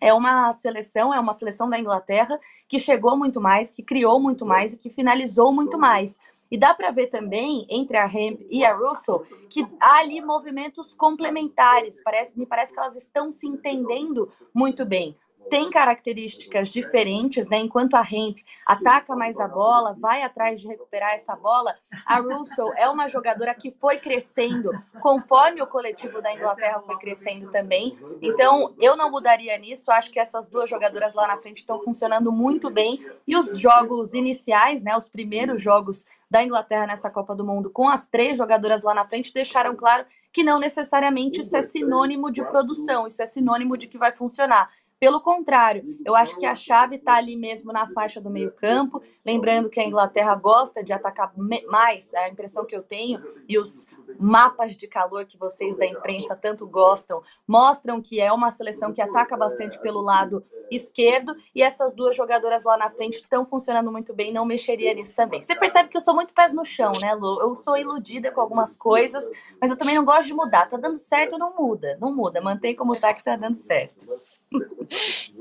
é 0.00 0.12
uma 0.12 0.52
seleção, 0.52 1.12
é 1.12 1.18
uma 1.18 1.32
seleção 1.32 1.68
da 1.68 1.78
Inglaterra 1.78 2.38
que 2.68 2.78
chegou 2.78 3.16
muito 3.16 3.40
mais, 3.40 3.72
que 3.72 3.82
criou 3.82 4.20
muito 4.20 4.44
mais 4.44 4.72
e 4.72 4.76
que 4.76 4.90
finalizou 4.90 5.52
muito 5.52 5.78
mais. 5.78 6.18
E 6.48 6.56
dá 6.56 6.72
para 6.74 6.92
ver 6.92 7.08
também 7.08 7.66
entre 7.68 7.96
a 7.96 8.06
Hemp 8.06 8.40
e 8.48 8.64
a 8.64 8.76
Russell 8.76 9.26
que 9.50 9.66
há 9.80 9.98
ali 9.98 10.20
movimentos 10.20 10.94
complementares. 10.94 12.00
Parece, 12.04 12.38
me 12.38 12.46
parece 12.46 12.72
que 12.72 12.78
elas 12.78 12.94
estão 12.94 13.32
se 13.32 13.48
entendendo 13.48 14.30
muito 14.54 14.84
bem 14.84 15.16
tem 15.48 15.70
características 15.70 16.68
diferentes, 16.68 17.48
né? 17.48 17.58
Enquanto 17.58 17.94
a 17.94 18.00
Hemp 18.00 18.38
ataca 18.66 19.14
mais 19.14 19.38
a 19.40 19.48
bola, 19.48 19.94
vai 19.98 20.22
atrás 20.22 20.60
de 20.60 20.68
recuperar 20.68 21.14
essa 21.14 21.34
bola, 21.34 21.74
a 22.04 22.18
Russell 22.18 22.72
é 22.74 22.88
uma 22.88 23.08
jogadora 23.08 23.54
que 23.54 23.70
foi 23.70 23.98
crescendo 23.98 24.70
conforme 25.00 25.62
o 25.62 25.66
coletivo 25.66 26.20
da 26.20 26.32
Inglaterra 26.32 26.80
foi 26.80 26.96
crescendo 26.98 27.50
também. 27.50 27.98
Então, 28.20 28.74
eu 28.78 28.96
não 28.96 29.10
mudaria 29.10 29.56
nisso. 29.58 29.90
Acho 29.90 30.10
que 30.10 30.18
essas 30.18 30.46
duas 30.46 30.68
jogadoras 30.68 31.14
lá 31.14 31.26
na 31.26 31.36
frente 31.38 31.58
estão 31.58 31.80
funcionando 31.80 32.32
muito 32.32 32.70
bem. 32.70 33.00
E 33.26 33.36
os 33.36 33.58
jogos 33.58 34.14
iniciais, 34.14 34.82
né? 34.82 34.96
Os 34.96 35.08
primeiros 35.08 35.60
jogos 35.60 36.04
da 36.30 36.42
Inglaterra 36.42 36.86
nessa 36.86 37.10
Copa 37.10 37.34
do 37.34 37.44
Mundo 37.44 37.70
com 37.70 37.88
as 37.88 38.06
três 38.06 38.36
jogadoras 38.36 38.82
lá 38.82 38.92
na 38.94 39.06
frente 39.06 39.32
deixaram 39.32 39.76
claro 39.76 40.04
que 40.32 40.44
não 40.44 40.58
necessariamente 40.58 41.40
isso 41.40 41.56
é 41.56 41.62
sinônimo 41.62 42.30
de 42.30 42.44
produção, 42.44 43.06
isso 43.06 43.22
é 43.22 43.26
sinônimo 43.26 43.74
de 43.74 43.86
que 43.86 43.96
vai 43.96 44.12
funcionar. 44.12 44.68
Pelo 44.98 45.20
contrário, 45.20 45.84
eu 46.06 46.16
acho 46.16 46.38
que 46.38 46.46
a 46.46 46.54
chave 46.54 46.96
está 46.96 47.16
ali 47.16 47.36
mesmo 47.36 47.70
na 47.70 47.86
faixa 47.92 48.18
do 48.18 48.30
meio-campo. 48.30 49.02
Lembrando 49.24 49.68
que 49.68 49.78
a 49.78 49.84
Inglaterra 49.84 50.34
gosta 50.34 50.82
de 50.82 50.92
atacar 50.92 51.32
mais, 51.68 52.14
é 52.14 52.24
a 52.24 52.28
impressão 52.30 52.64
que 52.64 52.74
eu 52.74 52.82
tenho, 52.82 53.22
e 53.46 53.58
os 53.58 53.86
mapas 54.18 54.74
de 54.74 54.86
calor 54.86 55.26
que 55.26 55.36
vocês 55.36 55.76
da 55.76 55.86
imprensa 55.86 56.34
tanto 56.34 56.66
gostam 56.66 57.22
mostram 57.46 58.00
que 58.00 58.18
é 58.18 58.32
uma 58.32 58.50
seleção 58.50 58.92
que 58.92 59.02
ataca 59.02 59.36
bastante 59.36 59.78
pelo 59.80 60.00
lado 60.00 60.42
esquerdo. 60.70 61.36
E 61.54 61.62
essas 61.62 61.92
duas 61.92 62.16
jogadoras 62.16 62.64
lá 62.64 62.78
na 62.78 62.90
frente 62.90 63.14
estão 63.16 63.44
funcionando 63.44 63.92
muito 63.92 64.14
bem, 64.14 64.32
não 64.32 64.44
mexeria 64.44 64.94
nisso 64.94 65.14
também. 65.14 65.42
Você 65.42 65.54
percebe 65.54 65.90
que 65.90 65.96
eu 65.96 66.00
sou 66.00 66.14
muito 66.14 66.32
pés 66.32 66.52
no 66.52 66.64
chão, 66.64 66.92
né, 67.02 67.14
Lu? 67.14 67.40
Eu 67.40 67.54
sou 67.54 67.76
iludida 67.76 68.30
com 68.30 68.40
algumas 68.40 68.76
coisas, 68.76 69.30
mas 69.60 69.70
eu 69.70 69.76
também 69.76 69.96
não 69.96 70.04
gosto 70.04 70.26
de 70.26 70.34
mudar. 70.34 70.66
Tá 70.66 70.76
dando 70.76 70.96
certo, 70.96 71.38
não 71.38 71.54
muda, 71.54 71.98
não 72.00 72.14
muda. 72.14 72.40
Mantém 72.40 72.74
como 72.74 72.98
tá 72.98 73.12
que 73.12 73.22
tá 73.22 73.36
dando 73.36 73.54
certo. 73.54 74.06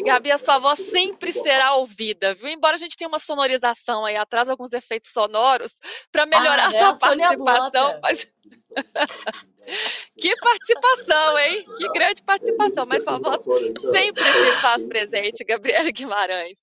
Gabi, 0.04 0.32
a 0.32 0.38
sua 0.38 0.60
voz 0.60 0.80
sempre 0.80 1.32
será 1.32 1.76
ouvida, 1.76 2.34
viu? 2.34 2.50
Embora 2.50 2.76
a 2.76 2.80
gente 2.80 2.98
tenha 2.98 3.08
uma 3.08 3.20
sonorização 3.20 4.06
aí 4.06 4.16
atrás, 4.16 4.50
alguns 4.50 4.74
efeitos 4.74 5.12
sonoros, 5.12 5.74
para 6.12 6.26
melhorar 6.26 6.66
ah, 6.66 6.68
a 6.68 6.72
sua 6.72 6.90
é 6.90 6.98
participação. 6.98 8.00
Mas... 8.02 8.28
que 10.18 10.36
participação, 10.38 11.40
hein? 11.40 11.66
Que 11.78 11.90
grande 11.90 12.24
participação. 12.24 12.86
Mas 12.86 13.04
sua 13.04 13.20
voz 13.20 13.42
sempre 13.92 14.24
se 14.24 14.52
faz 14.62 14.88
presente, 14.88 15.44
Gabriela 15.44 15.92
Guimarães. 15.92 16.58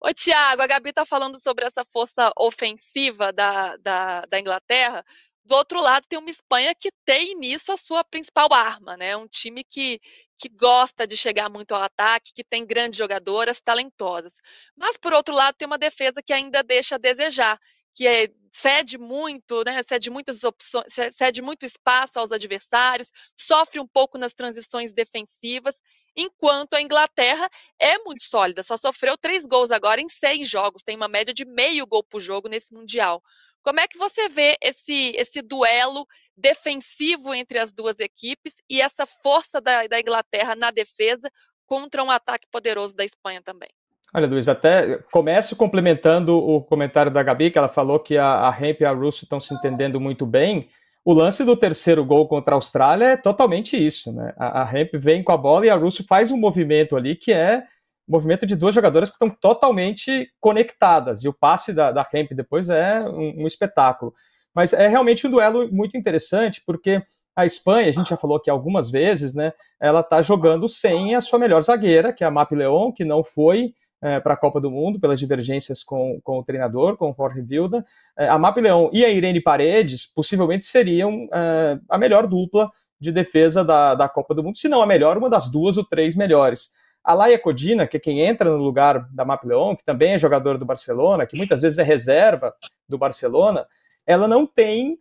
Ô, 0.00 0.14
Tiago, 0.14 0.62
a 0.62 0.66
Gabi 0.66 0.90
está 0.90 1.04
falando 1.04 1.38
sobre 1.38 1.66
essa 1.66 1.84
força 1.84 2.32
ofensiva 2.38 3.32
da, 3.32 3.76
da, 3.76 4.22
da 4.22 4.40
Inglaterra. 4.40 5.04
Do 5.44 5.54
outro 5.54 5.80
lado, 5.80 6.06
tem 6.08 6.18
uma 6.18 6.30
Espanha 6.30 6.74
que 6.74 6.90
tem 7.04 7.34
nisso 7.34 7.72
a 7.72 7.76
sua 7.76 8.02
principal 8.04 8.48
arma, 8.52 8.96
né? 8.96 9.16
Um 9.16 9.26
time 9.26 9.62
que, 9.62 10.00
que 10.40 10.48
gosta 10.48 11.06
de 11.06 11.16
chegar 11.16 11.50
muito 11.50 11.74
ao 11.74 11.82
ataque, 11.82 12.32
que 12.34 12.42
tem 12.42 12.64
grandes 12.64 12.98
jogadoras 12.98 13.60
talentosas. 13.60 14.40
Mas, 14.74 14.96
por 14.96 15.12
outro 15.12 15.34
lado, 15.34 15.54
tem 15.56 15.66
uma 15.66 15.76
defesa 15.76 16.22
que 16.22 16.32
ainda 16.32 16.62
deixa 16.62 16.94
a 16.94 16.98
desejar, 16.98 17.60
que 17.94 18.06
é, 18.06 18.28
cede 18.50 18.96
muito, 18.96 19.62
né, 19.64 19.82
cede 19.82 20.08
muitas 20.08 20.42
opções, 20.42 20.86
cede 21.12 21.42
muito 21.42 21.66
espaço 21.66 22.18
aos 22.18 22.32
adversários, 22.32 23.12
sofre 23.36 23.78
um 23.80 23.86
pouco 23.86 24.16
nas 24.16 24.32
transições 24.32 24.94
defensivas, 24.94 25.76
enquanto 26.16 26.74
a 26.74 26.82
Inglaterra 26.82 27.48
é 27.78 27.98
muito 27.98 28.22
sólida, 28.22 28.62
só 28.62 28.76
sofreu 28.76 29.18
três 29.18 29.44
gols 29.44 29.70
agora 29.70 30.00
em 30.00 30.08
seis 30.08 30.48
jogos, 30.48 30.82
tem 30.82 30.96
uma 30.96 31.08
média 31.08 31.34
de 31.34 31.44
meio 31.44 31.86
gol 31.86 32.02
por 32.02 32.20
jogo 32.20 32.48
nesse 32.48 32.72
Mundial. 32.72 33.22
Como 33.62 33.80
é 33.80 33.86
que 33.86 33.98
você 33.98 34.28
vê 34.28 34.56
esse, 34.62 35.12
esse 35.16 35.42
duelo 35.42 36.06
defensivo 36.36 37.34
entre 37.34 37.58
as 37.58 37.72
duas 37.72 38.00
equipes 38.00 38.54
e 38.68 38.80
essa 38.80 39.04
força 39.04 39.60
da, 39.60 39.86
da 39.86 40.00
Inglaterra 40.00 40.56
na 40.56 40.70
defesa 40.70 41.30
contra 41.66 42.02
um 42.02 42.10
ataque 42.10 42.46
poderoso 42.50 42.96
da 42.96 43.04
Espanha 43.04 43.42
também? 43.42 43.68
Olha, 44.12 44.26
Luiz, 44.26 44.48
até 44.48 44.98
começo 45.12 45.54
complementando 45.54 46.36
o 46.36 46.60
comentário 46.60 47.12
da 47.12 47.22
Gabi, 47.22 47.50
que 47.50 47.58
ela 47.58 47.68
falou 47.68 48.00
que 48.00 48.16
a, 48.18 48.48
a 48.48 48.58
Hemp 48.60 48.80
e 48.80 48.84
a 48.84 48.92
Russo 48.92 49.24
estão 49.24 49.40
se 49.40 49.54
entendendo 49.54 50.00
muito 50.00 50.26
bem. 50.26 50.68
O 51.04 51.12
lance 51.12 51.44
do 51.44 51.56
terceiro 51.56 52.04
gol 52.04 52.26
contra 52.26 52.54
a 52.54 52.56
Austrália 52.56 53.12
é 53.12 53.16
totalmente 53.16 53.76
isso, 53.76 54.12
né? 54.12 54.34
A, 54.36 54.62
a 54.62 54.78
Hemp 54.78 54.94
vem 54.94 55.22
com 55.22 55.32
a 55.32 55.36
bola 55.36 55.64
e 55.64 55.70
a 55.70 55.76
Russo 55.76 56.04
faz 56.08 56.32
um 56.32 56.36
movimento 56.36 56.96
ali 56.96 57.14
que 57.14 57.32
é 57.32 57.64
movimento 58.10 58.44
de 58.44 58.56
duas 58.56 58.74
jogadoras 58.74 59.08
que 59.08 59.14
estão 59.14 59.30
totalmente 59.30 60.28
conectadas, 60.40 61.22
e 61.22 61.28
o 61.28 61.32
passe 61.32 61.72
da, 61.72 61.92
da 61.92 62.06
Hemp 62.12 62.32
depois 62.32 62.68
é 62.68 63.00
um, 63.02 63.44
um 63.44 63.46
espetáculo. 63.46 64.12
Mas 64.54 64.72
é 64.72 64.88
realmente 64.88 65.26
um 65.26 65.30
duelo 65.30 65.68
muito 65.72 65.96
interessante, 65.96 66.60
porque 66.66 67.02
A 67.36 67.46
Espanha, 67.46 67.88
a 67.88 67.92
gente 67.92 68.10
já 68.10 68.16
falou 68.16 68.36
aqui 68.36 68.50
algumas 68.50 68.90
vezes, 68.90 69.34
né? 69.34 69.52
Ela 69.80 70.00
está 70.00 70.20
jogando 70.20 70.68
sem 70.68 71.14
a 71.14 71.20
sua 71.20 71.38
melhor 71.38 71.62
zagueira, 71.62 72.12
que 72.12 72.24
é 72.24 72.26
a 72.26 72.30
Map 72.30 72.50
Leon, 72.52 72.92
que 72.92 73.04
não 73.04 73.22
foi 73.22 73.72
é, 74.02 74.18
para 74.18 74.34
a 74.34 74.36
Copa 74.36 74.60
do 74.60 74.70
Mundo 74.70 74.98
pelas 74.98 75.20
divergências 75.20 75.82
com, 75.82 76.20
com 76.22 76.38
o 76.38 76.44
treinador, 76.44 76.96
com 76.96 77.10
o 77.10 77.14
Jorge 77.16 77.40
Vilda. 77.42 77.84
É, 78.18 78.28
a 78.28 78.38
Map 78.38 78.56
Leon 78.56 78.90
e 78.92 79.04
a 79.04 79.08
Irene 79.08 79.40
Paredes 79.40 80.04
possivelmente 80.06 80.66
seriam 80.66 81.28
é, 81.32 81.78
a 81.88 81.96
melhor 81.96 82.26
dupla 82.26 82.70
de 83.00 83.12
defesa 83.12 83.64
da, 83.64 83.94
da 83.94 84.08
Copa 84.08 84.34
do 84.34 84.42
Mundo, 84.42 84.58
se 84.58 84.68
não 84.68 84.82
a 84.82 84.86
melhor, 84.86 85.16
uma 85.16 85.30
das 85.30 85.50
duas 85.50 85.76
ou 85.78 85.84
três 85.84 86.14
melhores. 86.14 86.70
A 87.02 87.14
Laia 87.14 87.38
Codina, 87.38 87.86
que 87.86 87.96
é 87.96 88.00
quem 88.00 88.20
entra 88.20 88.50
no 88.50 88.58
lugar 88.58 89.08
da 89.12 89.24
Map 89.24 89.44
Leon, 89.44 89.74
que 89.74 89.84
também 89.84 90.12
é 90.12 90.18
jogadora 90.18 90.58
do 90.58 90.66
Barcelona, 90.66 91.26
que 91.26 91.36
muitas 91.36 91.62
vezes 91.62 91.78
é 91.78 91.82
reserva 91.82 92.54
do 92.88 92.98
Barcelona, 92.98 93.66
ela 94.06 94.28
não 94.28 94.46
tem 94.46 94.98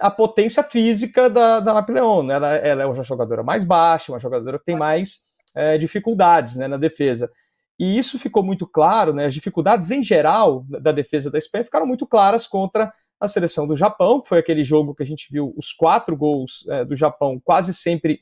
a 0.00 0.10
potência 0.10 0.62
física 0.62 1.28
da, 1.28 1.60
da 1.60 1.74
Map 1.74 1.88
Leon. 1.90 2.22
Né? 2.22 2.34
Ela, 2.34 2.56
ela, 2.56 2.82
é 2.82 2.86
uma 2.86 3.02
jogadora 3.02 3.42
mais 3.42 3.64
baixa, 3.64 4.12
uma 4.12 4.18
jogadora 4.18 4.58
que 4.58 4.64
tem 4.64 4.76
mais 4.76 5.26
é, 5.54 5.76
dificuldades 5.76 6.56
né, 6.56 6.66
na 6.66 6.76
defesa. 6.76 7.30
E 7.78 7.98
isso 7.98 8.18
ficou 8.18 8.42
muito 8.42 8.66
claro, 8.66 9.12
né? 9.12 9.24
As 9.24 9.34
dificuldades 9.34 9.90
em 9.90 10.02
geral 10.02 10.64
da 10.68 10.92
defesa 10.92 11.30
da 11.30 11.38
Espanha 11.38 11.64
ficaram 11.64 11.86
muito 11.86 12.06
claras 12.06 12.46
contra 12.46 12.92
a 13.18 13.26
seleção 13.26 13.66
do 13.66 13.74
Japão, 13.74 14.20
que 14.20 14.28
foi 14.28 14.38
aquele 14.38 14.62
jogo 14.62 14.94
que 14.94 15.02
a 15.02 15.06
gente 15.06 15.28
viu 15.30 15.52
os 15.56 15.72
quatro 15.72 16.16
gols 16.16 16.66
é, 16.68 16.84
do 16.84 16.94
Japão 16.94 17.40
quase 17.42 17.72
sempre 17.72 18.20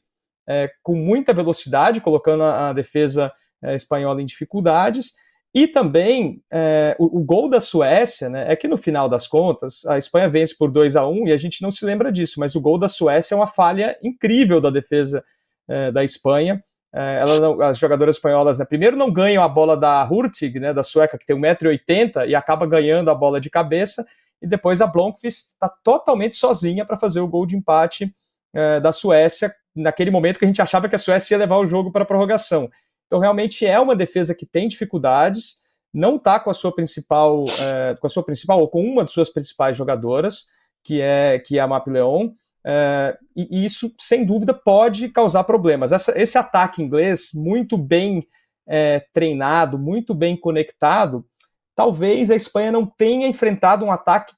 é, 0.51 0.69
com 0.83 0.97
muita 0.97 1.33
velocidade, 1.33 2.01
colocando 2.01 2.43
a, 2.43 2.71
a 2.71 2.73
defesa 2.73 3.33
é, 3.63 3.77
espanhola 3.77 4.21
em 4.21 4.27
dificuldades. 4.27 5.13
E 5.55 5.69
também 5.69 6.43
é, 6.51 6.97
o, 6.99 7.21
o, 7.21 7.25
gol 7.25 7.49
da 7.49 7.61
Suécia, 7.61 8.29
né, 8.29 8.53
é 8.53 8.57
que 8.57 8.67
no 8.67 8.77
final 8.77 9.09
das 9.09 9.29
contas, 9.29 9.85
a 9.87 9.97
Espanha 9.97 10.29
vence 10.29 10.57
por 10.57 10.69
2 10.71 10.97
a 10.97 11.07
1 11.07 11.29
e 11.29 11.33
a 11.33 11.37
gente 11.37 11.63
não 11.63 11.71
se 11.71 11.85
lembra 11.85 12.11
disso, 12.11 12.41
mas 12.41 12.57
o 12.57 12.61
gol 12.61 12.79
da 12.79 12.89
Suécia 12.89 13.35
é 13.35 13.37
uma 13.37 13.47
falha 13.47 13.97
incrível 14.03 14.61
da 14.61 14.71
defesa 14.71 15.25
é, 15.69 15.93
da 15.93 16.03
Espanha. 16.03 16.61
É, 16.93 17.23
não, 17.41 17.61
as 17.63 17.79
jogadoras 17.79 18.17
espanholas, 18.17 18.59
né, 18.59 18.65
primeiro 18.65 18.97
não 18.97 19.13
ganham 19.13 19.45
a 19.45 19.49
bola 19.49 19.77
da 19.77 20.05
Hurtig, 20.05 20.59
né, 20.59 20.75
da 20.75 20.83
sueca, 20.83 21.17
que 21.17 21.27
tem 21.27 21.37
1,80m, 21.37 22.29
e 22.29 22.35
acaba 22.35 22.67
ganhando 22.67 23.09
a 23.09 23.15
bola 23.15 23.41
de 23.41 23.49
cabeça, 23.51 24.05
e 24.43 24.49
depois 24.49 24.81
a 24.81 24.87
Blomqvist 24.87 25.53
está 25.53 25.69
totalmente 25.69 26.35
sozinha 26.35 26.85
para 26.85 26.97
fazer 26.97 27.21
o 27.21 27.29
gol 27.29 27.47
de 27.47 27.57
empate 27.57 28.13
é, 28.53 28.81
da 28.81 28.93
Suécia, 28.93 29.55
naquele 29.75 30.11
momento 30.11 30.39
que 30.39 30.45
a 30.45 30.49
gente 30.49 30.63
achava 30.63 30.89
que 30.89 30.95
a 30.95 30.99
Suécia 30.99 31.35
ia 31.35 31.39
levar 31.39 31.59
o 31.59 31.67
jogo 31.67 31.91
para 31.91 32.03
a 32.03 32.07
prorrogação. 32.07 32.71
Então, 33.07 33.19
realmente 33.19 33.67
é 33.67 33.79
uma 33.79 33.97
defesa 33.97 34.35
que 34.35 34.47
tem 34.47 34.69
dificuldades, 34.69 35.61
não 35.93 36.17
está 36.17 36.39
com 36.39 36.51
a 36.51 36.55
sua 36.55 36.75
principal, 36.75 37.45
é, 37.61 37.97
com 37.97 38.07
a 38.07 38.11
sua 38.11 38.23
principal, 38.23 38.61
ou 38.61 38.69
com 38.69 38.83
uma 38.85 39.05
de 39.05 39.11
suas 39.11 39.29
principais 39.29 39.77
jogadoras, 39.77 40.47
que 40.85 41.01
é, 41.01 41.39
que 41.41 41.59
é 41.59 41.61
a 41.61 41.67
Map 41.67 41.87
Leon, 41.89 42.31
é, 42.65 43.17
e 43.35 43.65
isso, 43.65 43.93
sem 43.99 44.25
dúvida, 44.25 44.53
pode 44.53 45.09
causar 45.09 45.45
problemas. 45.45 45.93
Essa, 45.93 46.19
esse 46.21 46.37
ataque 46.37 46.83
inglês, 46.83 47.31
muito 47.35 47.77
bem 47.77 48.27
é, 48.67 49.05
treinado, 49.13 49.79
muito 49.79 50.15
bem 50.15 50.37
conectado, 50.37 51.25
talvez 51.75 52.31
a 52.31 52.37
Espanha 52.37 52.71
não 52.71 52.87
tenha 52.87 53.27
enfrentado 53.27 53.85
um 53.85 53.91
ataque 53.91 54.35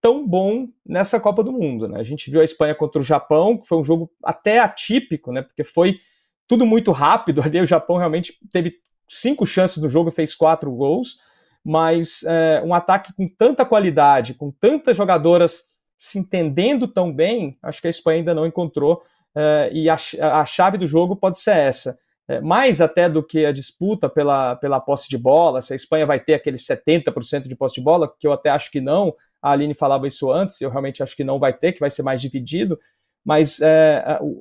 tão 0.00 0.26
bom 0.26 0.68
nessa 0.86 1.18
Copa 1.18 1.42
do 1.42 1.52
Mundo. 1.52 1.88
Né? 1.88 1.98
A 1.98 2.02
gente 2.02 2.30
viu 2.30 2.40
a 2.40 2.44
Espanha 2.44 2.74
contra 2.74 3.00
o 3.00 3.04
Japão, 3.04 3.58
que 3.58 3.66
foi 3.66 3.78
um 3.78 3.84
jogo 3.84 4.10
até 4.22 4.58
atípico, 4.58 5.32
né? 5.32 5.42
porque 5.42 5.64
foi 5.64 5.98
tudo 6.46 6.64
muito 6.64 6.92
rápido. 6.92 7.42
Ali 7.42 7.60
o 7.60 7.66
Japão 7.66 7.96
realmente 7.96 8.38
teve 8.52 8.76
cinco 9.08 9.46
chances 9.46 9.82
no 9.82 9.88
jogo 9.88 10.10
fez 10.10 10.34
quatro 10.34 10.70
gols, 10.70 11.18
mas 11.64 12.22
é, 12.24 12.62
um 12.64 12.74
ataque 12.74 13.12
com 13.14 13.28
tanta 13.28 13.64
qualidade, 13.64 14.34
com 14.34 14.50
tantas 14.50 14.96
jogadoras 14.96 15.68
se 15.98 16.18
entendendo 16.18 16.86
tão 16.86 17.12
bem, 17.12 17.58
acho 17.62 17.80
que 17.80 17.88
a 17.88 17.90
Espanha 17.90 18.18
ainda 18.18 18.32
não 18.32 18.46
encontrou, 18.46 19.02
uh, 19.34 19.72
e 19.72 19.90
a, 19.90 19.96
a, 20.20 20.46
chave 20.46 20.78
do 20.78 20.86
jogo 20.86 21.16
pode 21.16 21.40
ser 21.40 21.56
essa. 21.56 21.98
Uh, 22.30 22.40
mais 22.40 22.80
até 22.80 23.08
do 23.08 23.20
que 23.20 23.44
a 23.44 23.50
disputa 23.50 24.08
pela, 24.08 24.54
pela 24.56 24.80
posse 24.80 25.08
de 25.08 25.18
bola, 25.18 25.60
se 25.60 25.72
a 25.72 25.76
Espanha 25.76 26.06
vai 26.06 26.20
ter 26.20 26.34
aquele 26.34 26.56
70% 26.56 27.48
de 27.48 27.56
posse 27.56 27.74
de 27.74 27.80
bola, 27.80 28.14
que 28.16 28.28
eu 28.28 28.32
até 28.32 28.48
acho 28.48 28.70
que 28.70 28.80
não, 28.80 29.12
a 29.42 29.50
Aline 29.52 29.74
falava 29.74 30.06
isso 30.06 30.30
antes, 30.30 30.60
eu 30.60 30.70
realmente 30.70 31.02
acho 31.02 31.16
que 31.16 31.24
não 31.24 31.38
vai 31.38 31.52
ter, 31.52 31.72
que 31.72 31.80
vai 31.80 31.90
ser 31.90 32.02
mais 32.02 32.20
dividido, 32.20 32.78
mas 33.24 33.58
uh, 33.58 33.64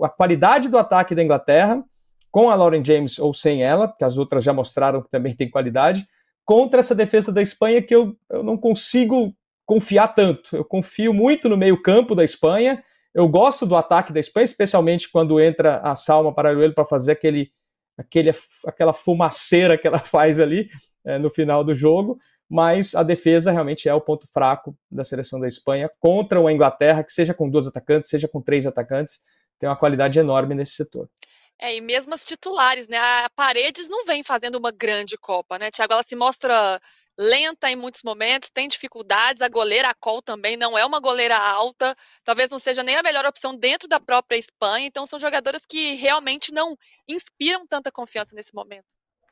a, 0.02 0.06
a 0.06 0.10
qualidade 0.10 0.70
do 0.70 0.78
ataque 0.78 1.14
da 1.14 1.24
Inglaterra, 1.24 1.84
com 2.32 2.50
a 2.50 2.56
Lauren 2.56 2.84
James 2.84 3.20
ou 3.20 3.34
sem 3.34 3.64
ela, 3.64 3.88
porque 3.88 4.04
as 4.04 4.18
outras 4.18 4.43
já 4.43 4.54
mostraram 4.54 5.02
que 5.02 5.10
também 5.10 5.36
tem 5.36 5.50
qualidade, 5.50 6.08
contra 6.45 6.80
essa 6.80 6.95
defesa 6.95 7.32
da 7.32 7.41
Espanha 7.41 7.82
que 7.82 7.93
eu, 7.93 8.16
eu 8.30 8.41
não 8.41 8.58
consigo 8.58 9.36
confiar 9.66 10.08
tanto. 10.08 10.56
Eu 10.56 10.64
confio 10.64 11.14
muito 11.14 11.50
no 11.50 11.58
meio-campo 11.58 12.16
da 12.16 12.24
Espanha. 12.24 12.82
Eu 13.14 13.28
gosto 13.28 13.66
do 13.66 13.76
ataque 13.76 14.14
da 14.14 14.20
Espanha, 14.20 14.45
especialmente 14.45 15.12
quando 15.12 15.41
entra 15.41 15.80
a 15.80 15.93
Salma 15.93 16.34
Paralelo 16.34 16.74
para 16.74 16.86
fazer 16.86 17.12
aquele, 17.12 17.52
aquele, 17.98 18.32
aquela 18.66 18.93
fumaceira 18.93 19.78
que 19.78 19.86
ela 19.86 20.00
faz 20.00 20.39
ali 20.39 20.70
é, 21.06 21.20
no 21.20 21.30
final 21.30 21.66
do 21.66 21.76
jogo. 21.76 22.18
Mas 22.50 22.95
a 22.95 23.04
defesa 23.04 23.52
realmente 23.52 23.89
é 23.89 23.93
o 23.93 24.02
ponto 24.02 24.28
fraco 24.32 24.78
da 24.89 25.04
seleção 25.04 25.39
da 25.39 25.48
Espanha 25.48 25.89
contra 26.00 26.39
uma 26.39 26.52
Inglaterra 26.52 27.04
que, 27.04 27.12
seja 27.12 27.34
com 27.34 27.50
dois 27.50 27.68
atacantes, 27.68 28.10
seja 28.10 28.28
com 28.28 28.41
três 28.41 28.66
atacantes, 28.66 29.22
tem 29.60 29.68
uma 29.68 29.76
qualidade 29.76 30.18
enorme 30.18 30.56
nesse 30.56 30.74
setor. 30.74 31.10
É, 31.60 31.76
e 31.76 31.82
mesmo 31.82 32.14
as 32.14 32.24
titulares, 32.24 32.88
né? 32.88 32.98
A 32.98 33.30
Paredes 33.36 33.89
não 33.89 34.06
vem 34.06 34.24
fazendo 34.24 34.56
uma 34.56 34.72
grande 34.72 35.18
Copa, 35.18 35.58
né, 35.58 35.72
Tiago? 35.72 35.93
Ela 35.93 36.04
se 36.04 36.16
mostra 36.16 36.80
lenta 37.18 37.70
em 37.72 37.76
muitos 37.76 38.04
momentos, 38.04 38.50
tem 38.50 38.68
dificuldades. 38.68 39.41
A 39.41 39.50
goleira, 39.50 39.89
a 39.89 39.93
Col, 39.95 40.22
também 40.22 40.56
não 40.56 40.78
é 40.78 40.86
uma 40.86 41.00
goleira 41.00 41.38
alta, 41.38 41.95
talvez 42.24 42.50
não 42.50 42.60
seja 42.60 42.84
nem 42.84 42.95
a 42.95 43.04
melhor 43.04 43.26
opção 43.26 43.56
dentro 43.58 43.88
da 43.88 44.00
própria 44.00 44.38
Espanha. 44.38 44.86
Então, 44.86 45.06
são 45.06 45.20
jogadoras 45.20 45.66
que 45.66 45.95
realmente 45.95 46.54
não 46.54 46.78
inspiram 47.08 47.66
tanta 47.66 47.91
confiança 47.91 48.36
nesse 48.36 48.54
momento. 48.54 48.86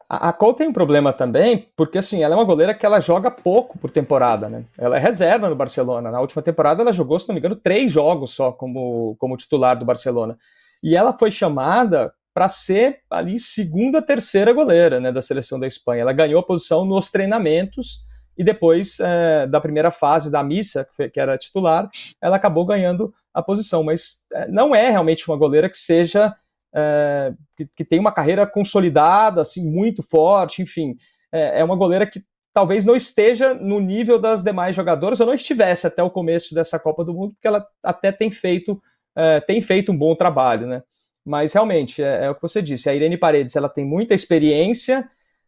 A, 0.07 0.31
Cole 0.31 0.55
tem 0.55 0.67
um 0.67 0.73
problema 0.73 1.11
também, 1.11 1.67
porque 1.75 1.97
assim, 1.97 2.23
ela 2.23 2.35
é 2.35 2.37
uma 2.37 2.43
goleira 2.43 2.75
que 2.75 2.85
ela 2.85 2.99
joga 2.99 3.31
pouco 3.31 3.77
por 3.79 3.89
temporada, 3.89 4.47
né? 4.47 4.63
Ela 4.77 4.97
é 4.97 4.99
reserva 4.99 5.49
no 5.49 5.55
Barcelona. 5.55 6.11
Na 6.11 6.21
última 6.21 6.43
temporada 6.43 6.81
ela 6.81 6.93
jogou, 6.93 7.19
se 7.19 7.27
não 7.27 7.33
me 7.33 7.39
engano, 7.39 7.55
três 7.55 7.91
jogos 7.91 8.31
só 8.31 8.51
como, 8.51 9.15
como 9.17 9.35
titular 9.35 9.77
do 9.77 9.85
Barcelona. 9.85 10.37
E 10.83 10.95
ela 10.95 11.17
foi 11.17 11.31
chamada 11.31 12.13
para 12.33 12.49
ser 12.49 12.99
ali 13.09 13.39
segunda, 13.39 14.01
terceira 14.01 14.53
goleira 14.53 14.99
né, 14.99 15.11
da 15.11 15.21
seleção 15.21 15.59
da 15.59 15.65
Espanha. 15.65 16.01
Ela 16.01 16.13
ganhou 16.13 16.39
a 16.39 16.45
posição 16.45 16.85
nos 16.85 17.09
treinamentos 17.09 18.03
e 18.37 18.43
depois 18.43 18.99
é, 18.99 19.47
da 19.47 19.61
primeira 19.61 19.89
fase 19.89 20.29
da 20.29 20.43
missa, 20.43 20.83
que, 20.83 20.95
foi, 20.95 21.09
que, 21.09 21.19
era 21.19 21.37
titular, 21.37 21.89
ela 22.21 22.35
acabou 22.35 22.65
ganhando 22.65 23.13
a 23.33 23.41
posição. 23.41 23.83
Mas 23.83 24.25
é, 24.33 24.47
não 24.49 24.75
é 24.75 24.89
realmente 24.89 25.27
uma 25.27 25.37
goleira 25.37 25.69
que 25.69 25.77
seja 25.77 26.35
é, 26.75 27.33
que, 27.55 27.67
que 27.77 27.85
tem 27.85 27.99
uma 27.99 28.11
carreira 28.11 28.45
consolidada, 28.45 29.41
assim, 29.41 29.69
muito 29.69 30.03
forte, 30.03 30.61
enfim. 30.61 30.95
É, 31.31 31.61
é 31.61 31.63
uma 31.63 31.75
goleira 31.75 32.05
que 32.05 32.21
talvez 32.53 32.85
não 32.85 32.95
esteja 32.95 33.53
no 33.53 33.79
nível 33.79 34.19
das 34.19 34.43
demais 34.43 34.75
jogadoras, 34.75 35.19
ou 35.19 35.27
não 35.27 35.33
estivesse 35.33 35.87
até 35.87 36.03
o 36.03 36.09
começo 36.09 36.53
dessa 36.53 36.79
Copa 36.79 37.03
do 37.03 37.13
Mundo, 37.13 37.33
porque 37.33 37.47
ela 37.47 37.65
até 37.83 38.11
tem 38.11 38.29
feito, 38.29 38.81
é, 39.15 39.39
tem 39.39 39.61
feito 39.61 39.91
um 39.91 39.97
bom 39.97 40.15
trabalho, 40.15 40.67
né? 40.67 40.83
Mas 41.25 41.53
realmente, 41.53 42.03
é, 42.03 42.25
é, 42.25 42.29
o 42.29 42.35
que 42.35 42.41
você 42.41 42.61
disse, 42.61 42.89
a 42.89 42.93
Irene 42.93 43.17
Paredes 43.17 43.55
ela 43.55 43.67
tem 43.67 43.83
muita 43.83 44.13
experiência, 44.13 45.05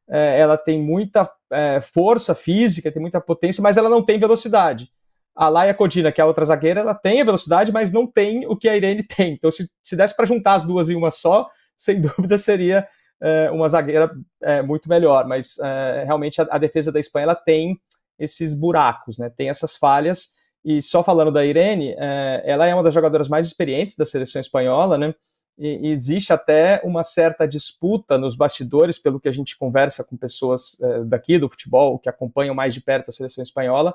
é, 0.09 0.39
ela 0.39 0.57
tem 0.57 0.81
muita 0.81 1.29
é, 1.51 1.79
força 1.81 2.33
física, 2.33 2.91
tem 2.91 3.01
muita 3.01 3.21
potência, 3.21 3.61
mas 3.61 3.77
ela 3.77 3.89
não 3.89 4.03
tem 4.03 4.17
velocidade. 4.17 4.89
A 5.37 5.49
Laia 5.49 5.73
Codina, 5.73 6.11
que 6.11 6.19
é 6.19 6.23
a 6.23 6.27
outra 6.27 6.43
zagueira, 6.45 6.79
ela 6.79 6.95
tem 6.95 7.21
a 7.21 7.25
velocidade, 7.25 7.71
mas 7.71 7.91
não 7.91 8.07
tem 8.07 8.47
o 8.47 8.55
que 8.55 8.67
a 8.67 8.75
Irene 8.75 9.03
tem. 9.03 9.33
Então, 9.33 9.51
se, 9.51 9.69
se 9.83 9.95
desse 9.95 10.15
para 10.15 10.25
juntar 10.25 10.55
as 10.55 10.65
duas 10.65 10.89
em 10.89 10.95
uma 10.95 11.11
só, 11.11 11.47
sem 11.77 12.01
dúvida 12.01 12.37
seria 12.37 12.87
é, 13.21 13.51
uma 13.51 13.69
zagueira 13.69 14.11
é, 14.41 14.61
muito 14.63 14.89
melhor. 14.89 15.27
Mas 15.27 15.59
é, 15.59 16.03
realmente 16.05 16.41
a, 16.41 16.47
a, 16.49 16.57
defesa 16.57 16.91
da 16.91 16.99
Espanha 16.99 17.25
ela 17.25 17.35
tem 17.35 17.79
esses 18.17 18.53
buracos, 18.55 19.19
né? 19.19 19.29
tem 19.29 19.49
essas 19.49 19.75
falhas. 19.75 20.31
E 20.65 20.81
só 20.81 21.03
falando 21.03 21.31
da 21.31 21.45
Irene, 21.45 21.95
é, 21.97 22.43
ela 22.43 22.65
é 22.65 22.73
uma 22.73 22.83
das 22.83 22.93
jogadoras 22.93 23.29
mais 23.29 23.45
experientes 23.45 23.95
da 23.95 24.05
seleção 24.05 24.41
espanhola, 24.41 24.97
né? 24.97 25.13
e, 25.57 25.89
existe 25.89 26.31
até 26.31 26.81
uma 26.83 27.03
certa 27.03 27.47
disputa 27.47 28.17
nos 28.17 28.35
bastidores, 28.35 28.99
pelo 28.99 29.19
que 29.19 29.27
a 29.27 29.31
gente 29.31 29.57
conversa 29.57 30.03
com 30.03 30.15
pessoas 30.15 30.79
é, 30.81 31.03
daqui 31.03 31.39
do 31.39 31.49
futebol, 31.49 31.97
que 31.97 32.09
acompanham 32.09 32.53
mais 32.53 32.73
de 32.73 32.81
perto 32.81 33.09
a 33.09 33.13
seleção 33.13 33.41
espanhola, 33.41 33.93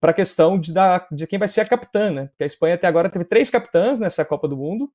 para 0.00 0.12
a 0.12 0.14
questão 0.14 0.58
de, 0.58 0.72
da, 0.72 1.06
de 1.12 1.26
quem 1.26 1.38
vai 1.38 1.46
ser 1.46 1.60
a 1.60 1.68
capitã, 1.68 2.10
né? 2.10 2.26
Porque 2.28 2.44
a 2.44 2.46
Espanha 2.46 2.74
até 2.74 2.86
agora 2.86 3.10
teve 3.10 3.24
três 3.24 3.50
capitãs 3.50 4.00
nessa 4.00 4.24
Copa 4.24 4.48
do 4.48 4.56
Mundo. 4.56 4.90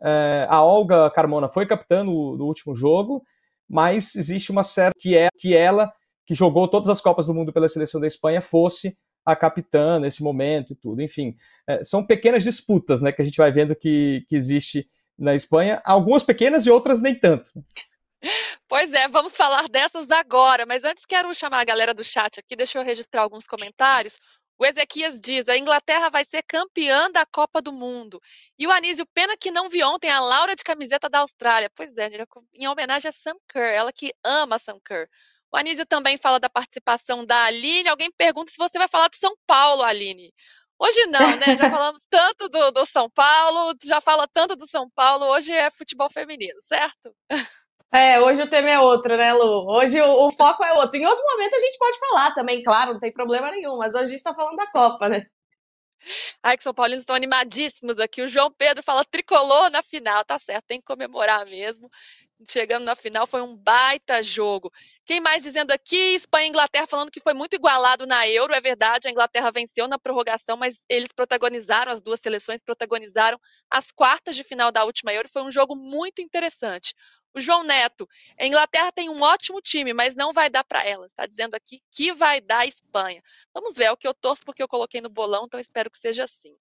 É, 0.00 0.46
a 0.48 0.62
Olga 0.62 1.10
Carmona 1.10 1.48
foi 1.48 1.66
capitã 1.66 2.04
no, 2.04 2.36
no, 2.36 2.44
último 2.44 2.74
jogo, 2.74 3.22
mas 3.68 4.14
existe 4.14 4.50
uma 4.50 4.62
certa 4.62 4.98
que 4.98 5.16
é 5.16 5.28
que 5.38 5.56
ela, 5.56 5.90
que 6.26 6.34
jogou 6.34 6.68
todas 6.68 6.88
as 6.88 7.00
Copas 7.00 7.26
do 7.26 7.34
Mundo 7.34 7.52
pela 7.52 7.68
seleção 7.68 8.00
da 8.00 8.06
Espanha, 8.06 8.42
fosse 8.42 8.96
a 9.24 9.34
capitã 9.34 9.98
nesse 9.98 10.22
momento 10.22 10.72
e 10.72 10.76
tudo. 10.76 11.00
Enfim, 11.00 11.36
é, 11.66 11.82
são 11.82 12.04
pequenas 12.04 12.42
disputas, 12.42 13.00
né? 13.00 13.12
Que 13.12 13.22
a 13.22 13.24
gente 13.24 13.38
vai 13.38 13.50
vendo 13.50 13.74
que, 13.74 14.24
que 14.28 14.36
existe 14.36 14.86
na 15.18 15.34
Espanha, 15.34 15.80
algumas 15.84 16.22
pequenas 16.22 16.66
e 16.66 16.70
outras 16.70 17.00
nem 17.00 17.14
tanto. 17.14 17.50
Pois 18.68 18.92
é, 18.92 19.08
vamos 19.08 19.36
falar 19.36 19.68
dessas 19.68 20.10
agora, 20.10 20.64
mas 20.64 20.84
antes 20.84 21.04
quero 21.04 21.34
chamar 21.34 21.60
a 21.60 21.64
galera 21.64 21.92
do 21.92 22.04
chat 22.04 22.38
aqui, 22.38 22.54
deixa 22.54 22.78
eu 22.78 22.84
registrar 22.84 23.22
alguns 23.22 23.46
comentários. 23.46 24.20
O 24.60 24.66
Ezequias 24.66 25.18
diz: 25.18 25.48
a 25.48 25.56
Inglaterra 25.56 26.10
vai 26.10 26.22
ser 26.22 26.42
campeã 26.42 27.10
da 27.10 27.24
Copa 27.24 27.62
do 27.62 27.72
Mundo. 27.72 28.20
E 28.58 28.66
o 28.66 28.70
Anísio, 28.70 29.06
pena 29.06 29.34
que 29.34 29.50
não 29.50 29.70
vi 29.70 29.82
ontem 29.82 30.10
a 30.10 30.20
Laura 30.20 30.54
de 30.54 30.62
camiseta 30.62 31.08
da 31.08 31.20
Austrália. 31.20 31.70
Pois 31.74 31.96
é, 31.96 32.10
em 32.52 32.68
homenagem 32.68 33.08
a 33.08 33.12
Sam 33.12 33.36
Kerr, 33.48 33.74
ela 33.74 33.90
que 33.90 34.12
ama 34.22 34.58
Sam 34.58 34.78
Kerr. 34.84 35.08
O 35.50 35.56
Anísio 35.56 35.86
também 35.86 36.18
fala 36.18 36.38
da 36.38 36.50
participação 36.50 37.24
da 37.24 37.44
Aline. 37.44 37.88
Alguém 37.88 38.12
pergunta 38.12 38.52
se 38.52 38.58
você 38.58 38.78
vai 38.78 38.86
falar 38.86 39.08
do 39.08 39.16
São 39.16 39.34
Paulo, 39.46 39.82
Aline. 39.82 40.30
Hoje 40.78 41.06
não, 41.06 41.36
né? 41.36 41.56
Já 41.56 41.70
falamos 41.70 42.04
tanto 42.10 42.48
do, 42.50 42.70
do 42.70 42.84
São 42.84 43.08
Paulo, 43.08 43.74
já 43.82 44.00
fala 44.02 44.28
tanto 44.28 44.54
do 44.56 44.68
São 44.68 44.90
Paulo. 44.90 45.24
Hoje 45.24 45.52
é 45.52 45.70
futebol 45.70 46.10
feminino, 46.10 46.60
certo? 46.62 47.16
É, 47.92 48.20
hoje 48.20 48.40
o 48.42 48.48
tema 48.48 48.70
é 48.70 48.78
outro, 48.78 49.16
né, 49.16 49.32
Lu? 49.32 49.68
Hoje 49.68 50.00
o, 50.00 50.26
o, 50.26 50.30
foco 50.30 50.64
é 50.64 50.72
outro. 50.74 50.96
Em 50.96 51.06
outro 51.06 51.24
momento 51.24 51.54
a 51.54 51.58
gente 51.58 51.76
pode 51.76 51.98
falar 51.98 52.32
também, 52.34 52.62
claro, 52.62 52.92
não 52.92 53.00
tem 53.00 53.12
problema 53.12 53.50
nenhum, 53.50 53.78
mas 53.78 53.94
hoje 53.94 54.04
a 54.04 54.08
gente 54.08 54.22
tá 54.22 54.32
falando 54.32 54.56
da 54.56 54.66
Copa, 54.68 55.08
né? 55.08 55.26
Ai, 56.42 56.56
que 56.56 56.62
São 56.62 56.72
Paulinos 56.72 57.02
estão 57.02 57.16
animadíssimos 57.16 57.98
aqui. 57.98 58.22
O 58.22 58.28
João 58.28 58.50
Pedro 58.50 58.82
fala 58.82 59.04
tricolor 59.04 59.70
na 59.70 59.82
final, 59.82 60.24
tá 60.24 60.38
certo, 60.38 60.66
tem 60.66 60.78
que 60.80 60.86
comemorar 60.86 61.44
mesmo. 61.46 61.90
Chegando 62.48 62.84
na 62.84 62.94
final, 62.94 63.26
foi 63.26 63.42
um 63.42 63.54
baita 63.54 64.22
jogo. 64.22 64.72
Quem 65.04 65.20
mais 65.20 65.42
dizendo 65.42 65.72
aqui? 65.72 66.14
Espanha 66.14 66.46
e 66.46 66.48
Inglaterra 66.48 66.86
falando 66.86 67.10
que 67.10 67.20
foi 67.20 67.34
muito 67.34 67.54
igualado 67.54 68.06
na 68.06 68.26
Euro. 68.26 68.54
É 68.54 68.60
verdade, 68.62 69.08
a 69.08 69.10
Inglaterra 69.10 69.50
venceu 69.50 69.86
na 69.86 69.98
prorrogação, 69.98 70.56
mas 70.56 70.82
eles 70.88 71.12
protagonizaram, 71.12 71.92
as 71.92 72.00
duas 72.00 72.18
seleções 72.18 72.62
protagonizaram 72.62 73.38
as 73.70 73.90
quartas 73.90 74.34
de 74.34 74.42
final 74.42 74.72
da 74.72 74.84
última 74.84 75.12
Euro. 75.12 75.28
Foi 75.28 75.42
um 75.42 75.50
jogo 75.50 75.76
muito 75.76 76.22
interessante. 76.22 76.94
O 77.34 77.40
João 77.40 77.62
Neto, 77.62 78.08
a 78.38 78.44
Inglaterra 78.44 78.90
tem 78.90 79.08
um 79.08 79.22
ótimo 79.22 79.60
time, 79.60 79.92
mas 79.92 80.16
não 80.16 80.32
vai 80.32 80.50
dar 80.50 80.64
para 80.64 80.84
ela. 80.84 81.06
Está 81.06 81.26
dizendo 81.26 81.54
aqui 81.54 81.80
que 81.90 82.12
vai 82.12 82.40
dar 82.40 82.58
a 82.58 82.66
Espanha. 82.66 83.22
Vamos 83.54 83.74
ver, 83.74 83.84
é 83.84 83.92
o 83.92 83.96
que 83.96 84.08
eu 84.08 84.14
torço 84.14 84.44
porque 84.44 84.62
eu 84.62 84.68
coloquei 84.68 85.00
no 85.00 85.08
bolão, 85.08 85.44
então 85.46 85.60
espero 85.60 85.90
que 85.90 85.98
seja 85.98 86.24
assim. 86.24 86.54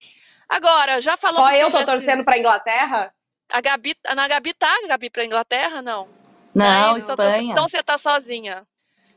Agora, 0.47 1.01
já 1.01 1.17
falamos. 1.17 1.49
Só 1.49 1.55
eu 1.55 1.71
tô 1.71 1.83
torcendo 1.83 2.23
para 2.23 2.35
a 2.35 2.39
Inglaterra? 2.39 3.13
A 3.51 3.61
Gabi, 3.61 3.95
na 4.15 4.27
Gabi 4.27 4.53
tá, 4.53 4.87
Gabi, 4.87 5.09
para 5.09 5.25
Inglaterra, 5.25 5.81
não? 5.81 6.07
Não, 6.53 6.93
Aí, 6.93 6.99
Espanha. 6.99 7.51
Então 7.51 7.67
você 7.67 7.81
tá 7.81 7.97
sozinha. 7.97 8.65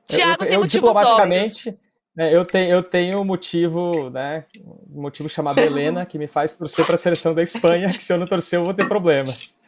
Tiago 0.07 0.45
tem 0.45 0.55
eu, 0.55 0.61
motivos 0.61 0.89
diplomaticamente, 0.89 1.79
é, 2.19 2.35
eu 2.35 2.45
tenho 2.45 2.71
eu 2.71 2.83
tenho 2.83 3.21
um 3.21 3.25
motivo, 3.25 4.11
né, 4.11 4.45
um 4.91 5.01
motivo 5.01 5.29
chamado 5.29 5.59
Helena 5.59 6.05
que 6.05 6.19
me 6.19 6.27
faz 6.27 6.57
torcer 6.57 6.85
para 6.85 6.97
a 6.97 6.99
seleção 6.99 7.35
da 7.35 7.43
Espanha, 7.43 7.89
que 7.93 8.03
se 8.03 8.13
eu 8.13 8.19
não 8.19 8.27
torcer 8.27 8.59
eu 8.59 8.65
vou 8.65 8.75
ter 8.75 8.87
problemas. 8.87 9.59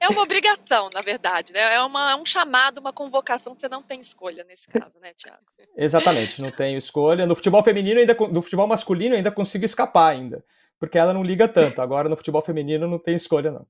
É 0.00 0.08
uma 0.08 0.22
obrigação, 0.22 0.90
na 0.92 1.00
verdade, 1.00 1.52
né? 1.52 1.74
É, 1.74 1.80
uma, 1.82 2.12
é 2.12 2.16
um 2.16 2.26
chamado, 2.26 2.78
uma 2.78 2.92
convocação, 2.92 3.54
você 3.54 3.68
não 3.68 3.82
tem 3.82 4.00
escolha 4.00 4.44
nesse 4.44 4.68
caso, 4.68 4.98
né, 5.00 5.12
Tiago? 5.14 5.42
Exatamente, 5.76 6.40
não 6.40 6.50
tenho 6.50 6.78
escolha. 6.78 7.26
No 7.26 7.36
futebol 7.36 7.62
feminino, 7.62 8.00
ainda, 8.00 8.14
no 8.14 8.42
futebol 8.42 8.66
masculino, 8.66 9.14
ainda 9.14 9.30
consigo 9.30 9.64
escapar 9.64 10.12
ainda, 10.12 10.44
porque 10.78 10.98
ela 10.98 11.12
não 11.12 11.22
liga 11.22 11.48
tanto. 11.48 11.80
Agora, 11.80 12.08
no 12.08 12.16
futebol 12.16 12.42
feminino, 12.42 12.86
não 12.86 12.98
tem 12.98 13.14
escolha, 13.14 13.50
não. 13.50 13.66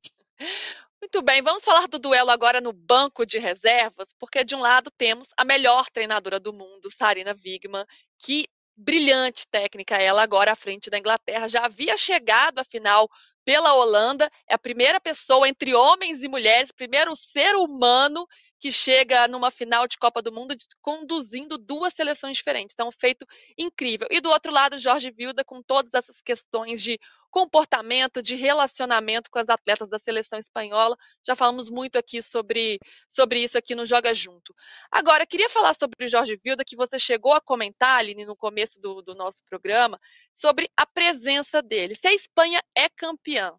Muito 1.01 1.20
bem, 1.20 1.43
vamos 1.43 1.64
falar 1.64 1.88
do 1.88 1.99
duelo 1.99 2.30
agora 2.30 2.61
no 2.61 2.72
banco 2.72 3.26
de 3.26 3.38
reservas, 3.38 4.14
porque 4.18 4.45
de 4.45 4.55
um 4.55 4.61
lado 4.61 4.90
temos 4.90 5.28
a 5.36 5.45
melhor 5.45 5.90
treinadora 5.90 6.38
do 6.38 6.53
mundo, 6.53 6.90
Sarina 6.90 7.34
Wigman, 7.45 7.84
que 8.18 8.47
brilhante 8.76 9.46
técnica 9.48 9.96
ela 9.96 10.22
agora 10.22 10.52
à 10.52 10.56
frente 10.56 10.90
da 10.90 10.98
Inglaterra, 10.98 11.48
já 11.48 11.64
havia 11.64 11.96
chegado 11.96 12.58
à 12.58 12.64
final 12.64 13.08
pela 13.44 13.74
Holanda, 13.74 14.30
é 14.48 14.54
a 14.54 14.58
primeira 14.58 15.00
pessoa 15.00 15.48
entre 15.48 15.74
homens 15.74 16.22
e 16.22 16.28
mulheres, 16.28 16.70
primeiro 16.70 17.14
ser 17.16 17.56
humano 17.56 18.26
que 18.62 18.70
chega 18.70 19.26
numa 19.26 19.50
final 19.50 19.88
de 19.88 19.98
Copa 19.98 20.22
do 20.22 20.30
Mundo 20.30 20.54
conduzindo 20.80 21.58
duas 21.58 21.92
seleções 21.92 22.36
diferentes. 22.36 22.72
Então, 22.72 22.86
um 22.86 22.92
feito 22.92 23.26
incrível. 23.58 24.06
E 24.08 24.20
do 24.20 24.30
outro 24.30 24.52
lado, 24.52 24.78
Jorge 24.78 25.10
Vilda, 25.10 25.42
com 25.44 25.60
todas 25.60 25.92
essas 25.94 26.22
questões 26.22 26.80
de 26.80 26.96
comportamento, 27.28 28.22
de 28.22 28.36
relacionamento 28.36 29.28
com 29.32 29.40
as 29.40 29.48
atletas 29.48 29.88
da 29.88 29.98
seleção 29.98 30.38
espanhola. 30.38 30.96
Já 31.26 31.34
falamos 31.34 31.68
muito 31.68 31.98
aqui 31.98 32.22
sobre, 32.22 32.78
sobre 33.08 33.42
isso 33.42 33.58
aqui 33.58 33.74
no 33.74 33.84
Joga 33.84 34.14
Junto. 34.14 34.54
Agora, 34.92 35.26
queria 35.26 35.48
falar 35.48 35.74
sobre 35.74 36.04
o 36.04 36.08
Jorge 36.08 36.38
Vilda, 36.44 36.62
que 36.64 36.76
você 36.76 37.00
chegou 37.00 37.32
a 37.32 37.40
comentar, 37.40 37.98
Aline, 37.98 38.24
no 38.24 38.36
começo 38.36 38.80
do, 38.80 39.02
do 39.02 39.12
nosso 39.16 39.42
programa, 39.50 39.98
sobre 40.32 40.70
a 40.76 40.86
presença 40.86 41.60
dele. 41.60 41.96
Se 41.96 42.06
a 42.06 42.14
Espanha 42.14 42.62
é 42.76 42.88
campeã, 42.88 43.52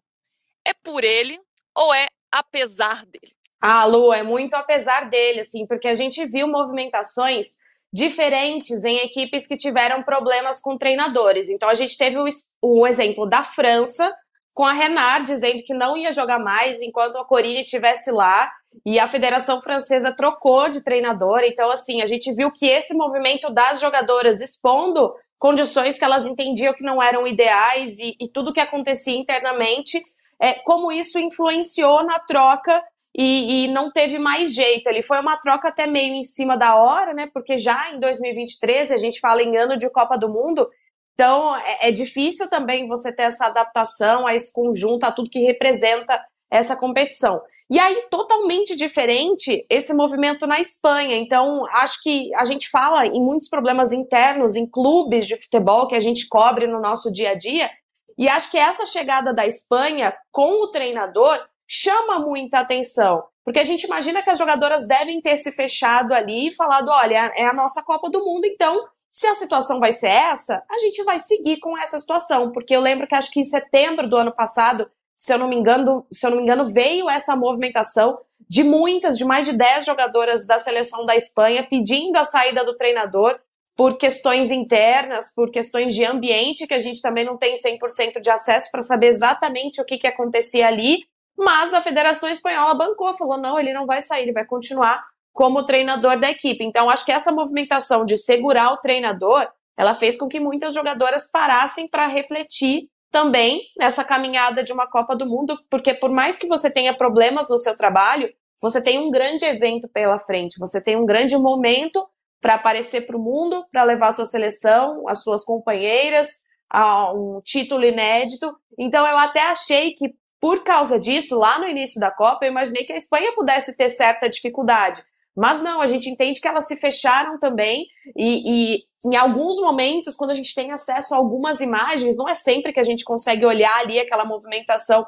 é 0.66 0.72
por 0.72 1.04
ele 1.04 1.38
ou 1.76 1.92
é 1.92 2.06
apesar 2.32 3.04
dele? 3.04 3.43
Ah, 3.66 3.86
Lu, 3.86 4.12
é 4.12 4.22
muito 4.22 4.52
apesar 4.52 5.08
dele, 5.08 5.40
assim, 5.40 5.66
porque 5.66 5.88
a 5.88 5.94
gente 5.94 6.22
viu 6.26 6.46
movimentações 6.46 7.56
diferentes 7.90 8.84
em 8.84 8.98
equipes 8.98 9.46
que 9.46 9.56
tiveram 9.56 10.02
problemas 10.02 10.60
com 10.60 10.76
treinadores. 10.76 11.48
Então 11.48 11.70
a 11.70 11.74
gente 11.74 11.96
teve 11.96 12.18
o, 12.18 12.26
o 12.60 12.86
exemplo 12.86 13.26
da 13.26 13.42
França, 13.42 14.14
com 14.52 14.66
a 14.66 14.72
Renard 14.72 15.24
dizendo 15.24 15.62
que 15.64 15.72
não 15.72 15.96
ia 15.96 16.12
jogar 16.12 16.38
mais 16.40 16.82
enquanto 16.82 17.16
a 17.16 17.24
Corine 17.24 17.62
estivesse 17.62 18.10
lá, 18.10 18.52
e 18.84 18.98
a 18.98 19.08
Federação 19.08 19.62
Francesa 19.62 20.12
trocou 20.14 20.68
de 20.68 20.84
treinador. 20.84 21.40
Então, 21.44 21.70
assim, 21.70 22.02
a 22.02 22.06
gente 22.06 22.34
viu 22.34 22.52
que 22.52 22.66
esse 22.66 22.92
movimento 22.92 23.48
das 23.48 23.80
jogadoras 23.80 24.42
expondo 24.42 25.10
condições 25.38 25.98
que 25.98 26.04
elas 26.04 26.26
entendiam 26.26 26.74
que 26.74 26.84
não 26.84 27.02
eram 27.02 27.26
ideais 27.26 27.98
e, 27.98 28.14
e 28.20 28.28
tudo 28.28 28.52
que 28.52 28.60
acontecia 28.60 29.16
internamente, 29.16 30.04
é, 30.38 30.52
como 30.52 30.92
isso 30.92 31.18
influenciou 31.18 32.04
na 32.04 32.18
troca 32.18 32.84
e, 33.16 33.64
e, 33.64 33.68
não 33.68 33.92
teve 33.92 34.18
mais 34.18 34.52
jeito. 34.52 34.88
Ele 34.88 35.02
foi 35.02 35.20
uma 35.20 35.36
troca 35.36 35.68
até 35.68 35.86
meio 35.86 36.14
em 36.14 36.24
cima 36.24 36.56
da 36.56 36.76
hora, 36.76 37.14
né? 37.14 37.28
Porque 37.32 37.56
já 37.56 37.92
em 37.92 38.00
2023 38.00 38.90
a 38.90 38.96
gente 38.96 39.20
fala 39.20 39.42
em 39.42 39.56
ano 39.56 39.76
de 39.76 39.88
Copa 39.90 40.18
do 40.18 40.28
Mundo, 40.28 40.68
então 41.14 41.56
é, 41.56 41.88
é 41.88 41.92
difícil 41.92 42.48
também 42.48 42.88
você 42.88 43.14
ter 43.14 43.24
essa 43.24 43.46
adaptação 43.46 44.26
a 44.26 44.34
esse 44.34 44.52
conjunto, 44.52 45.04
a 45.04 45.12
tudo 45.12 45.30
que 45.30 45.44
representa 45.44 46.20
essa 46.50 46.76
competição. 46.76 47.40
E 47.70 47.78
aí, 47.78 48.06
totalmente 48.10 48.76
diferente 48.76 49.64
esse 49.70 49.94
movimento 49.94 50.46
na 50.46 50.60
Espanha. 50.60 51.16
Então, 51.16 51.64
acho 51.72 52.02
que 52.02 52.34
a 52.34 52.44
gente 52.44 52.68
fala 52.68 53.06
em 53.06 53.20
muitos 53.20 53.48
problemas 53.48 53.90
internos, 53.90 54.54
em 54.54 54.68
clubes 54.68 55.26
de 55.26 55.40
futebol 55.40 55.88
que 55.88 55.94
a 55.94 56.00
gente 56.00 56.28
cobre 56.28 56.66
no 56.66 56.80
nosso 56.80 57.12
dia 57.12 57.30
a 57.30 57.34
dia. 57.34 57.70
E 58.18 58.28
acho 58.28 58.50
que 58.50 58.58
essa 58.58 58.86
chegada 58.86 59.32
da 59.32 59.46
Espanha 59.46 60.14
com 60.30 60.62
o 60.62 60.70
treinador 60.70 61.38
chama 61.74 62.20
muita 62.20 62.60
atenção. 62.60 63.24
Porque 63.44 63.58
a 63.58 63.64
gente 63.64 63.84
imagina 63.84 64.22
que 64.22 64.30
as 64.30 64.38
jogadoras 64.38 64.86
devem 64.86 65.20
ter 65.20 65.36
se 65.36 65.52
fechado 65.52 66.14
ali 66.14 66.48
e 66.48 66.54
falado: 66.54 66.88
olha, 66.88 67.32
é 67.36 67.44
a 67.44 67.52
nossa 67.52 67.82
Copa 67.82 68.08
do 68.08 68.24
Mundo, 68.24 68.46
então, 68.46 68.86
se 69.10 69.26
a 69.26 69.34
situação 69.34 69.80
vai 69.80 69.92
ser 69.92 70.08
essa, 70.08 70.62
a 70.70 70.78
gente 70.78 71.02
vai 71.04 71.18
seguir 71.18 71.58
com 71.58 71.76
essa 71.76 71.98
situação. 71.98 72.52
Porque 72.52 72.74
eu 72.74 72.80
lembro 72.80 73.06
que 73.06 73.14
acho 73.14 73.30
que 73.30 73.40
em 73.40 73.44
setembro 73.44 74.08
do 74.08 74.16
ano 74.16 74.32
passado, 74.32 74.90
se 75.16 75.32
eu 75.32 75.38
não 75.38 75.48
me 75.48 75.56
engano, 75.56 76.06
se 76.12 76.26
eu 76.26 76.30
não 76.30 76.38
me 76.38 76.42
engano, 76.42 76.64
veio 76.64 77.10
essa 77.10 77.36
movimentação 77.36 78.18
de 78.48 78.62
muitas, 78.62 79.16
de 79.16 79.24
mais 79.24 79.46
de 79.46 79.56
10 79.56 79.84
jogadoras 79.84 80.46
da 80.46 80.58
seleção 80.58 81.04
da 81.04 81.16
Espanha 81.16 81.66
pedindo 81.68 82.16
a 82.16 82.24
saída 82.24 82.64
do 82.64 82.76
treinador 82.76 83.38
por 83.76 83.98
questões 83.98 84.50
internas, 84.50 85.32
por 85.34 85.50
questões 85.50 85.94
de 85.94 86.04
ambiente, 86.04 86.66
que 86.66 86.74
a 86.74 86.80
gente 86.80 87.02
também 87.02 87.24
não 87.24 87.36
tem 87.36 87.54
100% 87.54 88.20
de 88.20 88.30
acesso 88.30 88.70
para 88.70 88.82
saber 88.82 89.08
exatamente 89.08 89.80
o 89.80 89.84
que, 89.84 89.98
que 89.98 90.06
acontecia 90.06 90.68
ali. 90.68 91.04
Mas 91.36 91.74
a 91.74 91.80
Federação 91.80 92.28
Espanhola 92.28 92.74
bancou, 92.74 93.14
falou: 93.14 93.38
não, 93.38 93.58
ele 93.58 93.72
não 93.72 93.86
vai 93.86 94.00
sair, 94.00 94.22
ele 94.22 94.32
vai 94.32 94.44
continuar 94.44 95.04
como 95.32 95.64
treinador 95.64 96.18
da 96.18 96.30
equipe. 96.30 96.64
Então, 96.64 96.88
acho 96.88 97.04
que 97.04 97.12
essa 97.12 97.32
movimentação 97.32 98.04
de 98.04 98.16
segurar 98.16 98.72
o 98.72 98.78
treinador, 98.78 99.48
ela 99.76 99.94
fez 99.94 100.16
com 100.16 100.28
que 100.28 100.38
muitas 100.38 100.72
jogadoras 100.72 101.30
parassem 101.30 101.88
para 101.88 102.06
refletir 102.06 102.88
também 103.10 103.62
nessa 103.78 104.04
caminhada 104.04 104.62
de 104.62 104.72
uma 104.72 104.88
Copa 104.88 105.14
do 105.16 105.26
Mundo, 105.26 105.56
porque 105.70 105.94
por 105.94 106.10
mais 106.10 106.38
que 106.38 106.48
você 106.48 106.70
tenha 106.70 106.96
problemas 106.96 107.48
no 107.48 107.58
seu 107.58 107.76
trabalho, 107.76 108.28
você 108.60 108.82
tem 108.82 108.98
um 108.98 109.10
grande 109.10 109.44
evento 109.44 109.88
pela 109.88 110.18
frente, 110.18 110.58
você 110.58 110.82
tem 110.82 110.96
um 110.96 111.06
grande 111.06 111.36
momento 111.36 112.04
para 112.40 112.54
aparecer 112.54 113.06
para 113.06 113.16
o 113.16 113.22
mundo, 113.22 113.64
para 113.70 113.84
levar 113.84 114.08
a 114.08 114.12
sua 114.12 114.26
seleção, 114.26 115.08
as 115.08 115.22
suas 115.22 115.44
companheiras, 115.44 116.42
a 116.68 117.12
um 117.12 117.38
título 117.44 117.84
inédito. 117.84 118.52
Então 118.78 119.06
eu 119.06 119.16
até 119.16 119.42
achei 119.42 119.92
que 119.94 120.12
por 120.44 120.62
causa 120.62 121.00
disso, 121.00 121.38
lá 121.38 121.58
no 121.58 121.66
início 121.66 121.98
da 121.98 122.10
Copa, 122.10 122.44
eu 122.44 122.50
imaginei 122.50 122.84
que 122.84 122.92
a 122.92 122.96
Espanha 122.96 123.32
pudesse 123.32 123.78
ter 123.78 123.88
certa 123.88 124.28
dificuldade. 124.28 125.02
Mas 125.34 125.62
não, 125.62 125.80
a 125.80 125.86
gente 125.86 126.10
entende 126.10 126.38
que 126.38 126.46
elas 126.46 126.68
se 126.68 126.76
fecharam 126.76 127.38
também 127.38 127.86
e, 128.14 128.74
e, 128.74 128.84
em 129.08 129.16
alguns 129.16 129.58
momentos, 129.58 130.14
quando 130.18 130.32
a 130.32 130.34
gente 130.34 130.54
tem 130.54 130.70
acesso 130.70 131.14
a 131.14 131.16
algumas 131.16 131.62
imagens, 131.62 132.18
não 132.18 132.28
é 132.28 132.34
sempre 132.34 132.74
que 132.74 132.78
a 132.78 132.84
gente 132.84 133.04
consegue 133.04 133.46
olhar 133.46 133.74
ali 133.78 133.98
aquela 133.98 134.26
movimentação 134.26 135.06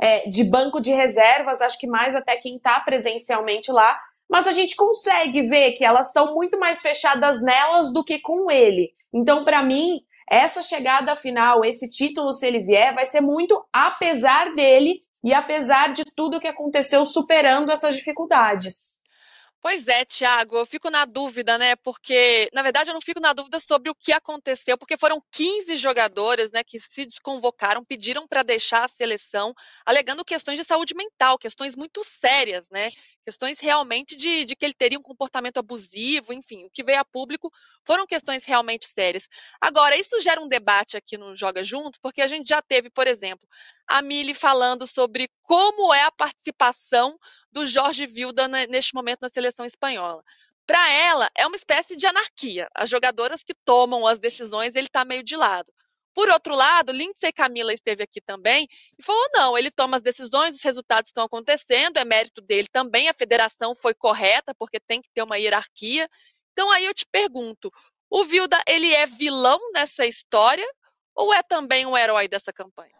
é, 0.00 0.28
de 0.28 0.44
banco 0.44 0.80
de 0.80 0.92
reservas, 0.92 1.60
acho 1.60 1.80
que 1.80 1.88
mais 1.88 2.14
até 2.14 2.36
quem 2.36 2.54
está 2.54 2.78
presencialmente 2.78 3.72
lá, 3.72 4.00
mas 4.30 4.46
a 4.46 4.52
gente 4.52 4.76
consegue 4.76 5.48
ver 5.48 5.72
que 5.72 5.84
elas 5.84 6.06
estão 6.06 6.32
muito 6.32 6.60
mais 6.60 6.80
fechadas 6.80 7.42
nelas 7.42 7.92
do 7.92 8.04
que 8.04 8.20
com 8.20 8.48
ele. 8.48 8.92
Então, 9.12 9.42
para 9.42 9.64
mim, 9.64 10.00
essa 10.30 10.62
chegada 10.62 11.14
final, 11.14 11.64
esse 11.64 11.88
título, 11.88 12.32
se 12.32 12.46
ele 12.46 12.60
vier, 12.60 12.94
vai 12.94 13.06
ser 13.06 13.20
muito 13.20 13.64
apesar 13.72 14.54
dele 14.54 15.02
e 15.22 15.32
apesar 15.32 15.92
de 15.92 16.04
tudo 16.14 16.40
que 16.40 16.48
aconteceu, 16.48 17.04
superando 17.04 17.70
essas 17.70 17.96
dificuldades. 17.96 18.95
Pois 19.68 19.88
é, 19.88 20.04
Thiago, 20.04 20.56
eu 20.58 20.64
fico 20.64 20.88
na 20.90 21.04
dúvida, 21.04 21.58
né? 21.58 21.74
Porque, 21.74 22.48
na 22.52 22.62
verdade, 22.62 22.88
eu 22.88 22.94
não 22.94 23.00
fico 23.00 23.18
na 23.18 23.32
dúvida 23.32 23.58
sobre 23.58 23.90
o 23.90 23.96
que 23.96 24.12
aconteceu, 24.12 24.78
porque 24.78 24.96
foram 24.96 25.20
15 25.32 25.74
jogadores, 25.74 26.52
né, 26.52 26.62
que 26.62 26.78
se 26.78 27.04
desconvocaram, 27.04 27.84
pediram 27.84 28.28
para 28.28 28.44
deixar 28.44 28.84
a 28.84 28.88
seleção, 28.88 29.52
alegando 29.84 30.24
questões 30.24 30.56
de 30.56 30.62
saúde 30.62 30.94
mental, 30.94 31.36
questões 31.36 31.74
muito 31.74 32.04
sérias, 32.04 32.64
né? 32.70 32.92
Questões 33.24 33.58
realmente 33.58 34.14
de, 34.14 34.44
de 34.44 34.54
que 34.54 34.64
ele 34.64 34.72
teria 34.72 35.00
um 35.00 35.02
comportamento 35.02 35.58
abusivo, 35.58 36.32
enfim, 36.32 36.64
o 36.64 36.70
que 36.70 36.84
veio 36.84 37.00
a 37.00 37.04
público 37.04 37.52
foram 37.84 38.06
questões 38.06 38.44
realmente 38.44 38.86
sérias. 38.86 39.28
Agora, 39.60 39.96
isso 39.96 40.20
gera 40.20 40.40
um 40.40 40.46
debate 40.46 40.96
aqui 40.96 41.18
no 41.18 41.34
Joga 41.34 41.64
Junto, 41.64 41.98
porque 42.00 42.22
a 42.22 42.28
gente 42.28 42.48
já 42.48 42.62
teve, 42.62 42.88
por 42.88 43.08
exemplo, 43.08 43.48
a 43.86 44.02
Mili 44.02 44.34
falando 44.34 44.86
sobre 44.86 45.28
como 45.42 45.92
é 45.94 46.02
a 46.02 46.12
participação 46.12 47.18
do 47.50 47.66
Jorge 47.66 48.06
Vilda 48.06 48.48
neste 48.48 48.94
momento 48.94 49.20
na 49.22 49.28
seleção 49.28 49.64
espanhola. 49.64 50.22
Para 50.66 50.90
ela, 50.90 51.30
é 51.36 51.46
uma 51.46 51.56
espécie 51.56 51.96
de 51.96 52.06
anarquia. 52.06 52.68
As 52.74 52.90
jogadoras 52.90 53.44
que 53.44 53.54
tomam 53.64 54.06
as 54.06 54.18
decisões, 54.18 54.74
ele 54.74 54.88
está 54.88 55.04
meio 55.04 55.22
de 55.22 55.36
lado. 55.36 55.72
Por 56.12 56.28
outro 56.30 56.54
lado, 56.54 56.92
Lindsay 56.92 57.30
Camila 57.30 57.72
esteve 57.72 58.02
aqui 58.02 58.20
também 58.20 58.66
e 58.98 59.02
falou: 59.02 59.28
não, 59.34 59.58
ele 59.58 59.70
toma 59.70 59.96
as 59.96 60.02
decisões, 60.02 60.56
os 60.56 60.62
resultados 60.62 61.10
estão 61.10 61.24
acontecendo, 61.24 61.98
é 61.98 62.04
mérito 62.04 62.40
dele 62.40 62.68
também, 62.72 63.08
a 63.08 63.14
federação 63.14 63.76
foi 63.76 63.94
correta, 63.94 64.54
porque 64.58 64.80
tem 64.80 65.02
que 65.02 65.10
ter 65.14 65.22
uma 65.22 65.38
hierarquia. 65.38 66.08
Então 66.52 66.70
aí 66.72 66.86
eu 66.86 66.94
te 66.94 67.04
pergunto: 67.12 67.70
o 68.10 68.24
Vilda, 68.24 68.60
ele 68.66 68.92
é 68.92 69.06
vilão 69.06 69.60
nessa 69.72 70.06
história 70.06 70.66
ou 71.14 71.32
é 71.34 71.42
também 71.42 71.86
um 71.86 71.96
herói 71.96 72.28
dessa 72.28 72.52
campanha? 72.52 72.94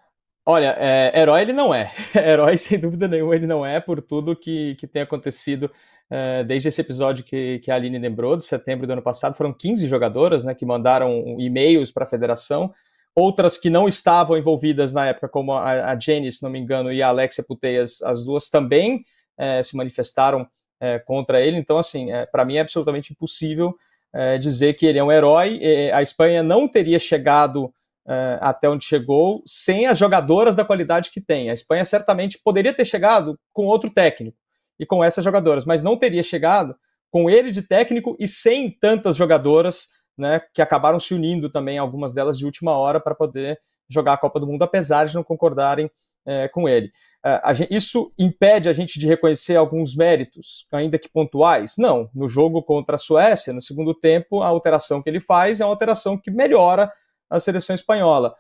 Olha, 0.48 0.76
é, 0.78 1.20
herói 1.20 1.42
ele 1.42 1.52
não 1.52 1.74
é. 1.74 1.90
herói, 2.14 2.56
sem 2.56 2.78
dúvida 2.78 3.08
nenhuma, 3.08 3.34
ele 3.34 3.48
não 3.48 3.66
é 3.66 3.80
por 3.80 4.00
tudo 4.00 4.36
que, 4.36 4.76
que 4.76 4.86
tem 4.86 5.02
acontecido 5.02 5.68
é, 6.08 6.44
desde 6.44 6.68
esse 6.68 6.80
episódio 6.80 7.24
que, 7.24 7.58
que 7.58 7.68
a 7.68 7.74
Aline 7.74 7.98
lembrou, 7.98 8.36
de 8.36 8.44
setembro 8.44 8.86
do 8.86 8.92
ano 8.92 9.02
passado. 9.02 9.36
Foram 9.36 9.52
15 9.52 9.88
jogadoras 9.88 10.44
né, 10.44 10.54
que 10.54 10.64
mandaram 10.64 11.34
e-mails 11.40 11.90
para 11.90 12.04
a 12.04 12.08
federação, 12.08 12.72
outras 13.12 13.58
que 13.58 13.68
não 13.68 13.88
estavam 13.88 14.38
envolvidas 14.38 14.92
na 14.92 15.06
época, 15.06 15.28
como 15.28 15.52
a, 15.52 15.90
a 15.90 15.98
Jenny, 15.98 16.30
se 16.30 16.44
não 16.44 16.50
me 16.50 16.60
engano, 16.60 16.92
e 16.92 17.02
a 17.02 17.08
Alexia 17.08 17.42
Puteias, 17.42 18.00
as 18.02 18.24
duas 18.24 18.48
também 18.48 19.04
é, 19.36 19.60
se 19.64 19.76
manifestaram 19.76 20.46
é, 20.78 21.00
contra 21.00 21.40
ele. 21.40 21.56
Então, 21.56 21.76
assim, 21.76 22.12
é, 22.12 22.24
para 22.24 22.44
mim 22.44 22.54
é 22.54 22.60
absolutamente 22.60 23.12
impossível 23.12 23.74
é, 24.14 24.38
dizer 24.38 24.74
que 24.74 24.86
ele 24.86 25.00
é 25.00 25.02
um 25.02 25.10
herói. 25.10 25.60
a 25.92 26.02
Espanha 26.02 26.40
não 26.44 26.68
teria 26.68 27.00
chegado 27.00 27.74
uh, 28.06 28.38
até 28.40 28.68
onde 28.68 28.84
chegou, 28.84 29.42
sem 29.46 29.86
as 29.86 29.98
jogadoras 29.98 30.56
da 30.56 30.64
qualidade 30.64 31.10
que 31.10 31.20
tem. 31.20 31.50
A 31.50 31.54
Espanha 31.54 31.84
certamente 31.84 32.40
poderia 32.42 32.72
ter 32.72 32.84
chegado 32.84 33.38
com 33.52 33.66
outro 33.66 33.90
técnico 33.90 34.38
e 34.78 34.86
com 34.86 35.02
essas 35.02 35.24
jogadoras, 35.24 35.64
mas 35.64 35.82
não 35.82 35.96
teria 35.96 36.22
chegado 36.22 36.74
com 37.10 37.28
ele 37.28 37.50
de 37.50 37.62
técnico 37.62 38.16
e 38.18 38.28
sem 38.28 38.70
tantas 38.70 39.16
jogadoras, 39.16 39.88
né, 40.16 40.40
que 40.54 40.62
acabaram 40.62 41.00
se 41.00 41.14
unindo 41.14 41.50
também, 41.50 41.78
algumas 41.78 42.14
delas 42.14 42.38
de 42.38 42.44
última 42.44 42.72
hora, 42.72 43.00
para 43.00 43.14
poder 43.14 43.58
jogar 43.88 44.14
a 44.14 44.18
Copa 44.18 44.40
do 44.40 44.46
Mundo, 44.46 44.62
apesar 44.62 45.06
de 45.06 45.14
não 45.14 45.22
concordarem 45.22 45.90
é, 46.26 46.48
com 46.48 46.68
ele. 46.68 46.90
É, 47.24 47.54
gente, 47.54 47.74
isso 47.74 48.12
impede 48.18 48.68
a 48.68 48.72
gente 48.72 48.98
de 48.98 49.06
reconhecer 49.06 49.56
alguns 49.56 49.94
méritos, 49.94 50.66
ainda 50.72 50.98
que 50.98 51.08
pontuais? 51.08 51.74
Não. 51.78 52.10
No 52.14 52.28
jogo 52.28 52.62
contra 52.62 52.96
a 52.96 52.98
Suécia, 52.98 53.52
no 53.52 53.62
segundo 53.62 53.94
tempo, 53.94 54.42
a 54.42 54.48
alteração 54.48 55.02
que 55.02 55.08
ele 55.08 55.20
faz 55.20 55.60
é 55.60 55.64
uma 55.64 55.72
alteração 55.72 56.18
que 56.18 56.30
melhora 56.30 56.90
a 57.28 57.40
seleção 57.40 57.74
espanhola. 57.74 58.34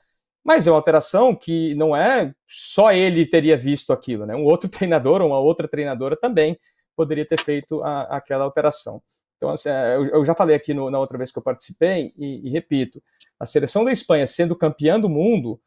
Mas 0.44 0.66
é 0.66 0.70
uma 0.70 0.76
alteração 0.76 1.34
que 1.34 1.74
não 1.74 1.96
é 1.96 2.32
só 2.46 2.92
ele 2.92 3.26
teria 3.26 3.56
visto 3.56 3.92
aquilo, 3.92 4.24
né? 4.24 4.34
Um 4.36 4.44
outro 4.44 4.68
treinador 4.70 5.20
ou 5.20 5.28
uma 5.28 5.38
outra 5.40 5.66
treinadora 5.66 6.16
também 6.16 6.58
poderia 6.96 7.26
ter 7.26 7.42
feito 7.42 7.82
a, 7.82 8.02
aquela 8.16 8.44
alteração. 8.44 9.02
Então, 9.36 9.50
assim, 9.50 9.68
é, 9.68 9.96
eu, 9.96 10.06
eu, 10.06 10.24
já 10.24 10.34
falei 10.34 10.56
aqui 10.56 10.72
no, 10.72 10.90
na 10.90 10.98
outra 10.98 11.18
vez 11.18 11.30
que 11.30 11.38
eu 11.38 11.42
participei, 11.42 12.12
e, 12.16 12.48
e, 12.48 12.50
repito: 12.50 13.02
a 13.38 13.44
seleção 13.44 13.84
da 13.84 13.92
Espanha 13.92 14.26
sendo 14.26 14.56
campeã 14.56 14.98
do 14.98 15.08
mundo, 15.08 15.60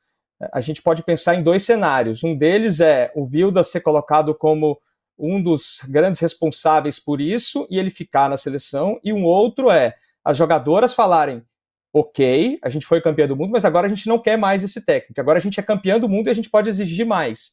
a 0.53 0.61
gente 0.61 0.81
pode 0.81 1.03
pensar 1.03 1.35
em 1.35 1.43
dois 1.43 1.63
cenários. 1.63 2.23
Um 2.23 2.35
deles 2.35 2.79
é 2.79 3.11
o 3.15 3.27
Vilda 3.27 3.63
ser 3.63 3.81
colocado 3.81 4.33
como 4.33 4.79
um 5.17 5.41
dos 5.41 5.81
grandes 5.89 6.21
responsáveis 6.21 6.97
por 6.97 7.19
isso 7.19 7.67
e 7.69 7.77
ele 7.77 7.89
ficar 7.89 8.29
na 8.29 8.37
seleção, 8.37 8.99
e 9.03 9.11
um 9.11 9.25
outro 9.25 9.69
é 9.69 9.93
as 10.23 10.37
jogadoras 10.37 10.93
falarem: 10.93 11.43
ok, 11.93 12.59
a 12.63 12.69
gente 12.69 12.85
foi 12.85 13.01
campeão 13.01 13.27
do 13.27 13.35
mundo, 13.35 13.51
mas 13.51 13.65
agora 13.65 13.87
a 13.87 13.89
gente 13.89 14.07
não 14.07 14.19
quer 14.19 14.37
mais 14.37 14.63
esse 14.63 14.83
técnico. 14.83 15.19
Agora 15.19 15.39
a 15.39 15.41
gente 15.41 15.59
é 15.59 15.63
campeão 15.63 15.99
do 15.99 16.09
mundo 16.09 16.27
e 16.27 16.29
a 16.29 16.33
gente 16.33 16.49
pode 16.49 16.69
exigir 16.69 17.05
mais. 17.05 17.51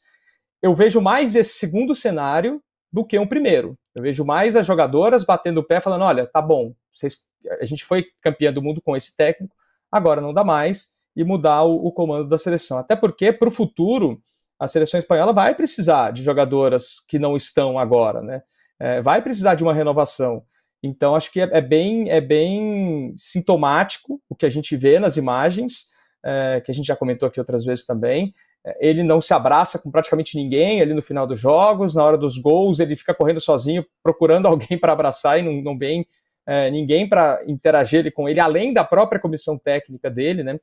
Eu 0.62 0.74
vejo 0.74 1.00
mais 1.00 1.34
esse 1.34 1.54
segundo 1.54 1.94
cenário 1.94 2.62
do 2.92 3.04
que 3.04 3.18
um 3.18 3.26
primeiro. 3.26 3.78
Eu 3.94 4.02
vejo 4.02 4.24
mais 4.24 4.56
as 4.56 4.66
jogadoras 4.66 5.24
batendo 5.24 5.60
o 5.60 5.64
pé, 5.64 5.80
falando: 5.80 6.02
olha, 6.02 6.26
tá 6.26 6.40
bom, 6.40 6.74
vocês, 6.92 7.18
a 7.60 7.64
gente 7.64 7.84
foi 7.84 8.06
campeão 8.20 8.52
do 8.52 8.62
mundo 8.62 8.80
com 8.82 8.96
esse 8.96 9.16
técnico, 9.16 9.54
agora 9.90 10.20
não 10.20 10.32
dá 10.32 10.44
mais, 10.44 10.88
e 11.14 11.24
mudar 11.24 11.64
o, 11.64 11.86
o 11.86 11.92
comando 11.92 12.28
da 12.28 12.36
seleção. 12.36 12.78
Até 12.78 12.94
porque, 12.94 13.32
para 13.32 13.48
o 13.48 13.52
futuro, 13.52 14.20
a 14.58 14.68
seleção 14.68 14.98
espanhola 14.98 15.32
vai 15.32 15.54
precisar 15.54 16.10
de 16.10 16.22
jogadoras 16.22 17.00
que 17.08 17.18
não 17.18 17.36
estão 17.36 17.78
agora, 17.78 18.22
né? 18.22 18.42
É, 18.78 19.00
vai 19.00 19.22
precisar 19.22 19.54
de 19.54 19.62
uma 19.62 19.72
renovação. 19.72 20.42
Então, 20.82 21.14
acho 21.14 21.32
que 21.32 21.40
é, 21.40 21.48
é, 21.52 21.60
bem, 21.60 22.10
é 22.10 22.20
bem 22.20 23.12
sintomático 23.16 24.20
o 24.28 24.34
que 24.34 24.46
a 24.46 24.50
gente 24.50 24.76
vê 24.76 24.98
nas 24.98 25.16
imagens, 25.16 25.86
é, 26.24 26.60
que 26.64 26.70
a 26.70 26.74
gente 26.74 26.86
já 26.86 26.96
comentou 26.96 27.28
aqui 27.28 27.40
outras 27.40 27.64
vezes 27.64 27.84
também. 27.86 28.32
É, 28.64 28.88
ele 28.88 29.02
não 29.02 29.20
se 29.20 29.32
abraça 29.32 29.78
com 29.78 29.90
praticamente 29.90 30.36
ninguém 30.36 30.80
ali 30.80 30.94
no 30.94 31.02
final 31.02 31.26
dos 31.26 31.40
jogos, 31.40 31.94
na 31.94 32.04
hora 32.04 32.18
dos 32.18 32.38
gols, 32.38 32.80
ele 32.80 32.96
fica 32.96 33.14
correndo 33.14 33.40
sozinho, 33.40 33.84
procurando 34.02 34.46
alguém 34.48 34.78
para 34.78 34.92
abraçar 34.92 35.38
e 35.38 35.42
não, 35.42 35.62
não 35.62 35.78
vem 35.78 36.06
é, 36.46 36.70
ninguém 36.70 37.08
para 37.08 37.42
interagir 37.46 38.12
com 38.12 38.28
ele, 38.28 38.38
além 38.38 38.72
da 38.72 38.84
própria 38.84 39.20
comissão 39.20 39.58
técnica 39.58 40.08
dele, 40.10 40.42
né? 40.42 40.58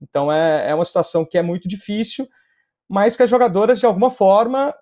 Então 0.00 0.32
é, 0.32 0.70
é 0.70 0.74
uma 0.74 0.84
situação 0.84 1.24
que 1.24 1.38
é 1.38 1.42
muito 1.42 1.68
difícil 1.68 2.28
mas 2.88 3.16
que 3.16 3.22
as 3.22 3.28
jogadoras, 3.28 3.78
de 3.78 3.84
alguma 3.84 4.10
forma, 4.10 4.74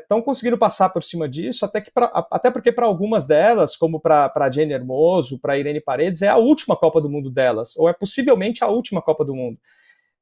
estão 0.00 0.18
é, 0.18 0.22
conseguindo 0.22 0.56
passar 0.56 0.88
por 0.88 1.02
cima 1.02 1.28
disso, 1.28 1.64
até, 1.64 1.80
que 1.80 1.90
pra, 1.90 2.06
até 2.30 2.50
porque 2.50 2.72
para 2.72 2.86
algumas 2.86 3.26
delas, 3.26 3.76
como 3.76 4.00
para 4.00 4.32
a 4.34 4.50
Jenny 4.50 4.72
Hermoso, 4.72 5.38
para 5.38 5.58
Irene 5.58 5.80
Paredes, 5.80 6.22
é 6.22 6.28
a 6.28 6.38
última 6.38 6.74
Copa 6.74 7.02
do 7.02 7.10
Mundo 7.10 7.30
delas, 7.30 7.76
ou 7.76 7.86
é 7.88 7.92
possivelmente 7.92 8.64
a 8.64 8.68
última 8.68 9.02
Copa 9.02 9.26
do 9.26 9.34
Mundo. 9.34 9.58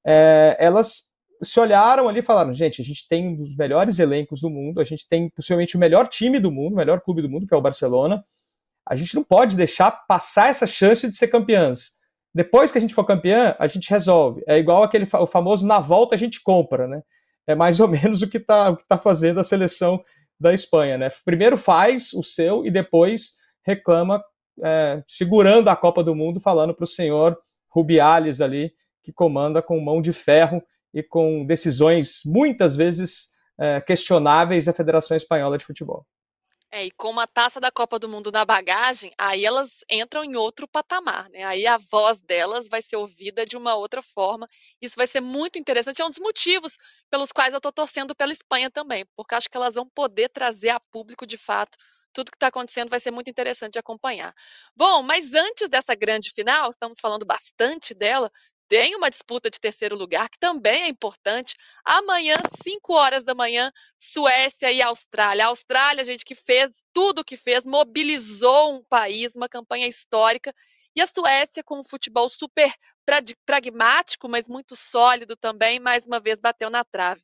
É, 0.04 0.56
elas 0.58 1.12
se 1.40 1.60
olharam 1.60 2.08
ali 2.08 2.18
e 2.18 2.22
falaram: 2.22 2.52
gente, 2.52 2.82
a 2.82 2.84
gente 2.84 3.06
tem 3.06 3.28
um 3.28 3.36
dos 3.36 3.56
melhores 3.56 4.00
elencos 4.00 4.40
do 4.40 4.50
mundo, 4.50 4.80
a 4.80 4.84
gente 4.84 5.08
tem 5.08 5.30
possivelmente 5.30 5.76
o 5.76 5.78
melhor 5.78 6.08
time 6.08 6.40
do 6.40 6.50
mundo, 6.50 6.72
o 6.72 6.76
melhor 6.76 7.00
clube 7.00 7.22
do 7.22 7.28
mundo, 7.28 7.46
que 7.46 7.54
é 7.54 7.56
o 7.56 7.62
Barcelona. 7.62 8.24
A 8.84 8.96
gente 8.96 9.14
não 9.14 9.22
pode 9.22 9.56
deixar 9.56 9.90
passar 10.08 10.48
essa 10.48 10.66
chance 10.66 11.08
de 11.08 11.14
ser 11.14 11.28
campeãs. 11.28 11.92
Depois 12.34 12.72
que 12.72 12.78
a 12.78 12.80
gente 12.80 12.94
for 12.94 13.04
campeã, 13.04 13.54
a 13.58 13.66
gente 13.66 13.90
resolve. 13.90 14.42
É 14.46 14.58
igual 14.58 14.82
aquele 14.82 15.06
o 15.12 15.26
famoso 15.26 15.66
na 15.66 15.78
volta 15.78 16.14
a 16.14 16.18
gente 16.18 16.42
compra, 16.42 16.88
né? 16.88 17.02
É 17.48 17.54
mais 17.54 17.80
ou 17.80 17.88
menos 17.88 18.22
o 18.22 18.28
que 18.28 18.36
está 18.36 18.76
tá 18.86 18.98
fazendo 18.98 19.40
a 19.40 19.44
seleção 19.44 20.04
da 20.38 20.54
Espanha. 20.54 20.96
Né? 20.96 21.10
Primeiro 21.24 21.56
faz 21.56 22.12
o 22.12 22.22
seu 22.22 22.64
e 22.64 22.70
depois 22.70 23.32
reclama, 23.66 24.22
é, 24.62 25.02
segurando 25.08 25.68
a 25.68 25.74
Copa 25.74 26.04
do 26.04 26.14
Mundo, 26.14 26.38
falando 26.38 26.74
para 26.74 26.84
o 26.84 26.86
senhor 26.86 27.36
Rubiales 27.68 28.40
ali, 28.40 28.72
que 29.02 29.12
comanda 29.12 29.60
com 29.60 29.80
mão 29.80 30.00
de 30.00 30.12
ferro 30.12 30.62
e 30.94 31.02
com 31.02 31.44
decisões 31.44 32.20
muitas 32.24 32.76
vezes 32.76 33.30
é, 33.58 33.80
questionáveis 33.80 34.66
da 34.66 34.72
Federação 34.72 35.16
Espanhola 35.16 35.58
de 35.58 35.64
Futebol. 35.64 36.06
É, 36.70 36.84
e 36.84 36.90
com 36.90 37.08
uma 37.10 37.26
taça 37.26 37.58
da 37.58 37.70
Copa 37.70 37.98
do 37.98 38.08
Mundo 38.10 38.30
na 38.30 38.44
bagagem, 38.44 39.10
aí 39.16 39.42
elas 39.44 39.70
entram 39.90 40.22
em 40.22 40.36
outro 40.36 40.68
patamar, 40.68 41.28
né? 41.30 41.42
Aí 41.44 41.66
a 41.66 41.78
voz 41.78 42.20
delas 42.20 42.68
vai 42.68 42.82
ser 42.82 42.96
ouvida 42.96 43.46
de 43.46 43.56
uma 43.56 43.74
outra 43.74 44.02
forma. 44.02 44.46
Isso 44.80 44.94
vai 44.96 45.06
ser 45.06 45.20
muito 45.22 45.58
interessante. 45.58 46.02
É 46.02 46.04
um 46.04 46.10
dos 46.10 46.18
motivos 46.18 46.76
pelos 47.10 47.32
quais 47.32 47.54
eu 47.54 47.58
estou 47.58 47.72
torcendo 47.72 48.14
pela 48.14 48.32
Espanha 48.32 48.70
também, 48.70 49.06
porque 49.16 49.34
acho 49.34 49.48
que 49.48 49.56
elas 49.56 49.76
vão 49.76 49.88
poder 49.88 50.28
trazer 50.28 50.68
a 50.68 50.80
público 50.80 51.26
de 51.26 51.38
fato 51.38 51.76
tudo 52.12 52.30
que 52.32 52.36
está 52.36 52.48
acontecendo 52.48 52.88
vai 52.88 52.98
ser 52.98 53.10
muito 53.12 53.30
interessante 53.30 53.78
acompanhar. 53.78 54.34
Bom, 54.74 55.02
mas 55.02 55.34
antes 55.34 55.68
dessa 55.68 55.94
grande 55.94 56.30
final, 56.32 56.70
estamos 56.70 56.98
falando 57.00 57.24
bastante 57.24 57.94
dela, 57.94 58.30
tem 58.68 58.94
uma 58.94 59.08
disputa 59.08 59.50
de 59.50 59.58
terceiro 59.58 59.96
lugar, 59.96 60.28
que 60.28 60.38
também 60.38 60.82
é 60.82 60.88
importante. 60.88 61.54
Amanhã, 61.84 62.36
5 62.62 62.92
horas 62.92 63.24
da 63.24 63.34
manhã, 63.34 63.72
Suécia 63.98 64.70
e 64.70 64.82
Austrália. 64.82 65.46
A 65.46 65.48
Austrália, 65.48 66.04
gente, 66.04 66.24
que 66.24 66.34
fez 66.34 66.84
tudo 66.92 67.20
o 67.20 67.24
que 67.24 67.36
fez, 67.36 67.64
mobilizou 67.64 68.74
um 68.74 68.84
país, 68.84 69.34
uma 69.34 69.48
campanha 69.48 69.86
histórica. 69.86 70.54
E 70.94 71.00
a 71.00 71.06
Suécia, 71.06 71.64
com 71.64 71.80
um 71.80 71.84
futebol 71.84 72.28
super 72.28 72.72
pragmático, 73.46 74.28
mas 74.28 74.46
muito 74.46 74.76
sólido 74.76 75.34
também, 75.34 75.80
mais 75.80 76.04
uma 76.04 76.20
vez 76.20 76.38
bateu 76.38 76.68
na 76.68 76.84
trave. 76.84 77.22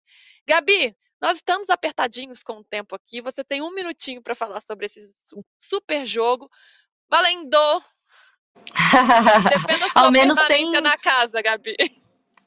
Gabi, 0.48 0.96
nós 1.20 1.36
estamos 1.36 1.68
apertadinhos 1.68 2.42
com 2.42 2.58
o 2.58 2.64
tempo 2.64 2.94
aqui. 2.94 3.20
Você 3.20 3.44
tem 3.44 3.60
um 3.60 3.72
minutinho 3.74 4.22
para 4.22 4.34
falar 4.34 4.60
sobre 4.60 4.86
esse 4.86 5.00
super 5.60 6.06
jogo. 6.06 6.50
Valendo! 7.08 7.82
Ao 9.94 10.10
menos 10.10 10.38
sem 10.46 10.70
na 10.80 10.96
casa, 10.96 11.40
Gabi. 11.42 11.76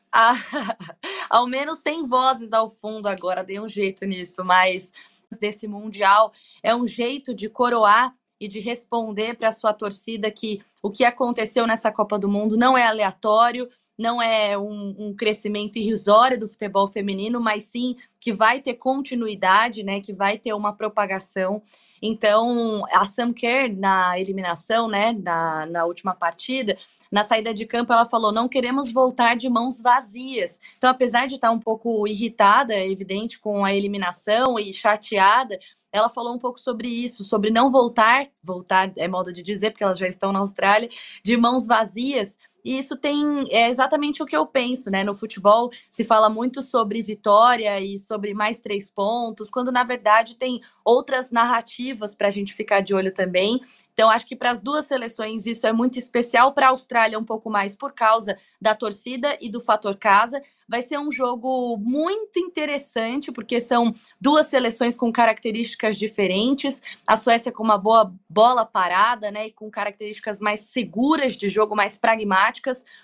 Ah, 0.10 0.34
ao 1.30 1.45
menos 1.45 1.80
sem 1.80 2.01
vozes 2.01 2.53
ao 2.53 2.70
fundo 2.70 3.08
agora, 3.08 3.43
dei 3.43 3.60
um 3.60 3.68
jeito 3.68 4.05
nisso, 4.05 4.43
mas 4.43 4.93
desse 5.39 5.68
mundial 5.68 6.32
é 6.64 6.74
um 6.74 6.88
jeito 6.88 7.34
de 7.34 7.49
coroar 7.49 8.16
e 8.39 8.47
de 8.47 8.60
responder 8.62 9.36
para 9.36 9.49
a 9.49 9.51
sua 9.51 9.74
torcida 9.74 10.32
que 10.32 10.64
o 10.82 10.89
que 10.89 11.03
aconteceu 11.03 11.68
nessa 11.68 11.91
Copa 11.91 12.18
do 12.18 12.30
Mundo 12.30 12.55
não 12.55 12.78
é 12.78 12.88
aleatório, 12.88 13.70
não 13.98 14.22
é 14.22 14.58
um, 14.58 14.95
um, 14.98 15.16
crescimento 15.16 15.78
irrisório 15.78 16.39
do 16.39 16.48
futebol 16.48 16.88
feminino, 16.88 17.41
mas 17.41 17.64
sim 17.64 17.95
que 18.20 18.32
vai 18.32 18.62
ter 18.62 18.76
continuidade, 18.76 19.84
né? 19.84 20.00
Que 20.00 20.14
vai 20.14 20.38
ter 20.38 20.54
uma 20.54 20.74
propagação. 20.74 21.62
Então, 22.02 22.84
a 22.91 23.06
Sam 23.06 23.34
Kerr, 23.34 23.76
na 23.76 24.20
eliminação, 24.20 24.88
né? 24.88 25.14
Na, 25.14 25.66
na 25.66 25.86
última 25.86 26.14
partida, 26.14 26.78
na 27.12 27.24
saída 27.24 27.54
de 27.54 27.66
campo, 27.66 27.91
ela 27.91 28.06
falou: 28.06 28.32
não 28.32 28.48
queremos 28.48 28.91
voltar 28.91 29.36
de 29.36 29.50
mãos 29.50 29.82
vazias. 29.82 30.60
Então, 30.78 30.89
apesar 30.89 31.28
de 31.28 31.36
estar 31.36 31.52
um 31.52 31.60
pouco 31.60 32.08
irritada, 32.08 32.74
é 32.74 32.89
evidente, 32.89 33.39
com 33.39 33.66
a 33.66 33.74
eliminação 33.74 34.60
e 34.60 34.72
chateada, 34.72 35.58
ela 35.91 36.10
falou 36.10 36.34
um 36.34 36.39
pouco 36.39 36.60
sobre 36.60 36.88
isso, 36.88 37.24
sobre 37.24 37.50
não 37.50 37.70
voltar, 37.72 38.28
voltar 38.43 38.91
é 38.98 39.08
modo 39.08 39.32
de 39.34 39.41
dizer, 39.41 39.72
porque 39.72 39.84
elas 39.84 39.98
já 39.98 40.08
estão 40.08 40.32
na 40.32 40.39
Austrália, 40.39 40.89
de 41.24 41.38
mãos 41.38 41.66
vazias, 41.66 42.38
e 42.64 42.78
isso 42.78 42.95
tem 42.97 43.45
é 43.49 43.70
exatamente 43.70 44.22
o 44.22 44.26
que 44.26 44.36
eu 44.36 44.45
penso, 44.45 44.89
né? 44.91 45.03
No 45.03 45.16
futebol 45.16 45.70
se 45.89 46.03
fala 46.03 46.30
muito 46.30 46.62
sobre 46.62 47.01
vitória 47.01 47.80
e 47.80 47.97
sobre 47.97 48.34
mais 48.34 48.60
três 48.60 48.89
pontos, 48.89 49.49
quando 49.49 49.72
na 49.72 49.84
verdade 49.84 50.36
tem 50.36 50.62
outras 50.84 51.32
narrativas 51.32 52.14
para 52.14 52.28
a 52.28 52.32
gente 52.32 52.53
ficar 52.53 52.82
de 52.82 52.93
olho 52.93 53.14
também. 53.14 53.62
Então, 53.93 54.10
acho 54.10 54.28
que 54.28 54.36
para 54.36 54.51
as 54.51 54.62
duas 54.62 54.86
seleções 54.86 55.45
isso 55.45 55.66
é 55.66 55.74
muito 55.74 55.97
especial, 55.97 56.53
para 56.53 56.68
a 56.68 56.70
Austrália 56.70 57.18
um 57.18 57.26
pouco 57.26 57.49
mais 57.49 57.76
por 57.76 57.93
causa 57.93 58.38
da 58.62 58.76
torcida 58.76 59.38
e 59.41 59.49
do 59.49 59.60
fator 59.60 59.97
casa. 59.97 60.41
Vai 60.70 60.82
ser 60.82 60.99
um 60.99 61.10
jogo 61.10 61.78
muito 61.78 62.38
interessante, 62.39 63.32
porque 63.32 63.62
são 63.62 63.93
duas 64.20 64.47
seleções 64.47 64.97
com 64.97 65.12
características 65.14 65.97
diferentes. 65.97 66.82
A 67.08 67.16
Suécia 67.16 67.53
com 67.53 67.64
uma 67.64 67.78
boa 67.78 68.14
bola 68.30 68.66
parada, 68.66 69.32
né? 69.32 69.47
E 69.47 69.51
com 69.51 69.72
características 69.72 70.41
mais 70.41 70.60
seguras 70.60 71.38
de 71.38 71.47
jogo, 71.47 71.74
mais 71.74 71.97
pragmáticas, 71.97 72.47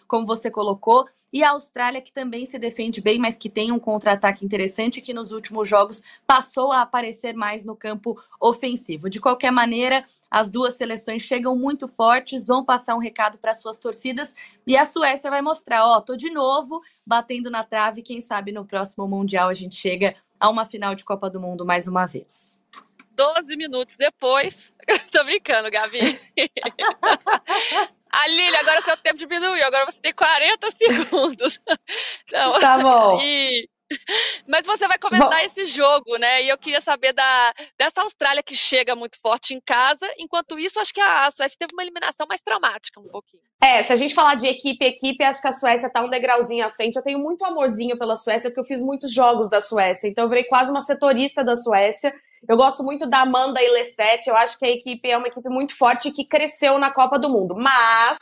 como 0.07 0.25
você 0.25 0.49
colocou 0.49 1.07
e 1.33 1.43
a 1.43 1.49
Austrália, 1.49 1.99
que 1.99 2.13
também 2.13 2.45
se 2.45 2.59
defende 2.59 3.01
bem, 3.01 3.17
mas 3.17 3.35
que 3.35 3.49
tem 3.49 3.71
um 3.71 3.79
contra-ataque 3.79 4.45
interessante, 4.45 5.01
que 5.01 5.15
nos 5.15 5.31
últimos 5.31 5.67
jogos 5.67 6.03
passou 6.27 6.71
a 6.71 6.83
aparecer 6.83 7.33
mais 7.33 7.65
no 7.65 7.75
campo 7.75 8.21
ofensivo. 8.39 9.09
De 9.09 9.19
qualquer 9.19 9.51
maneira, 9.51 10.05
as 10.29 10.51
duas 10.51 10.75
seleções 10.75 11.23
chegam 11.23 11.57
muito 11.57 11.87
fortes, 11.87 12.45
vão 12.45 12.63
passar 12.63 12.95
um 12.95 12.99
recado 12.99 13.39
para 13.39 13.55
suas 13.55 13.79
torcidas 13.79 14.35
e 14.67 14.77
a 14.77 14.85
Suécia 14.85 15.31
vai 15.31 15.41
mostrar: 15.41 15.83
ó, 15.87 15.99
tô 16.01 16.15
de 16.15 16.29
novo 16.29 16.79
batendo 17.05 17.49
na 17.49 17.63
trave, 17.63 18.03
quem 18.03 18.21
sabe 18.21 18.51
no 18.51 18.63
próximo 18.63 19.07
Mundial 19.07 19.49
a 19.49 19.53
gente 19.55 19.75
chega 19.75 20.15
a 20.39 20.49
uma 20.51 20.67
final 20.67 20.93
de 20.93 21.03
Copa 21.03 21.31
do 21.31 21.39
Mundo 21.39 21.65
mais 21.65 21.87
uma 21.87 22.05
vez. 22.05 22.61
12 23.15 23.55
minutos 23.55 23.95
depois. 23.95 24.71
Tô 25.11 25.23
brincando, 25.23 25.71
Gabi. 25.71 26.19
A 28.13 28.27
Lili, 28.27 28.55
agora 28.57 28.81
seu 28.83 28.95
tempo 28.97 29.17
diminuiu, 29.17 29.65
agora 29.65 29.85
você 29.85 29.99
tem 29.99 30.13
40 30.13 30.69
segundos. 30.77 31.59
Não, 32.31 32.59
tá 32.59 32.77
bom. 32.77 33.19
E... 33.19 33.67
Mas 34.47 34.65
você 34.65 34.87
vai 34.87 34.99
comentar 34.99 35.29
bom. 35.29 35.45
esse 35.45 35.65
jogo, 35.65 36.17
né? 36.17 36.43
E 36.43 36.49
eu 36.49 36.57
queria 36.57 36.79
saber 36.79 37.11
da, 37.11 37.53
dessa 37.77 38.01
Austrália 38.01 38.43
que 38.43 38.55
chega 38.55 38.95
muito 38.95 39.19
forte 39.19 39.53
em 39.53 39.59
casa. 39.59 40.05
Enquanto 40.17 40.57
isso, 40.59 40.79
acho 40.79 40.93
que 40.93 41.01
a 41.01 41.29
Suécia 41.31 41.57
teve 41.57 41.73
uma 41.73 41.83
eliminação 41.83 42.27
mais 42.27 42.41
traumática 42.41 42.99
um 42.99 43.07
pouquinho. 43.07 43.43
É, 43.61 43.83
se 43.83 43.91
a 43.91 43.95
gente 43.95 44.13
falar 44.13 44.35
de 44.35 44.47
equipe, 44.47 44.83
equipe, 44.85 45.23
acho 45.23 45.41
que 45.41 45.47
a 45.47 45.53
Suécia 45.53 45.91
tá 45.91 46.01
um 46.01 46.09
degrauzinho 46.09 46.65
à 46.65 46.71
frente. 46.71 46.95
Eu 46.95 47.03
tenho 47.03 47.19
muito 47.19 47.43
amorzinho 47.45 47.97
pela 47.97 48.15
Suécia, 48.15 48.49
porque 48.49 48.61
eu 48.61 48.65
fiz 48.65 48.81
muitos 48.81 49.11
jogos 49.11 49.49
da 49.49 49.59
Suécia. 49.59 50.07
Então 50.07 50.25
eu 50.25 50.29
virei 50.29 50.43
quase 50.43 50.71
uma 50.71 50.81
setorista 50.81 51.43
da 51.43 51.55
Suécia. 51.55 52.13
Eu 52.47 52.57
gosto 52.57 52.83
muito 52.83 53.09
da 53.09 53.21
Amanda 53.21 53.61
e 53.61 53.69
Lestat. 53.69 54.27
Eu 54.27 54.35
acho 54.35 54.59
que 54.59 54.65
a 54.65 54.69
equipe 54.69 55.09
é 55.09 55.17
uma 55.17 55.27
equipe 55.27 55.47
muito 55.49 55.77
forte 55.77 56.11
que 56.11 56.25
cresceu 56.25 56.77
na 56.77 56.91
Copa 56.91 57.17
do 57.17 57.29
Mundo. 57.29 57.55
Mas 57.55 58.17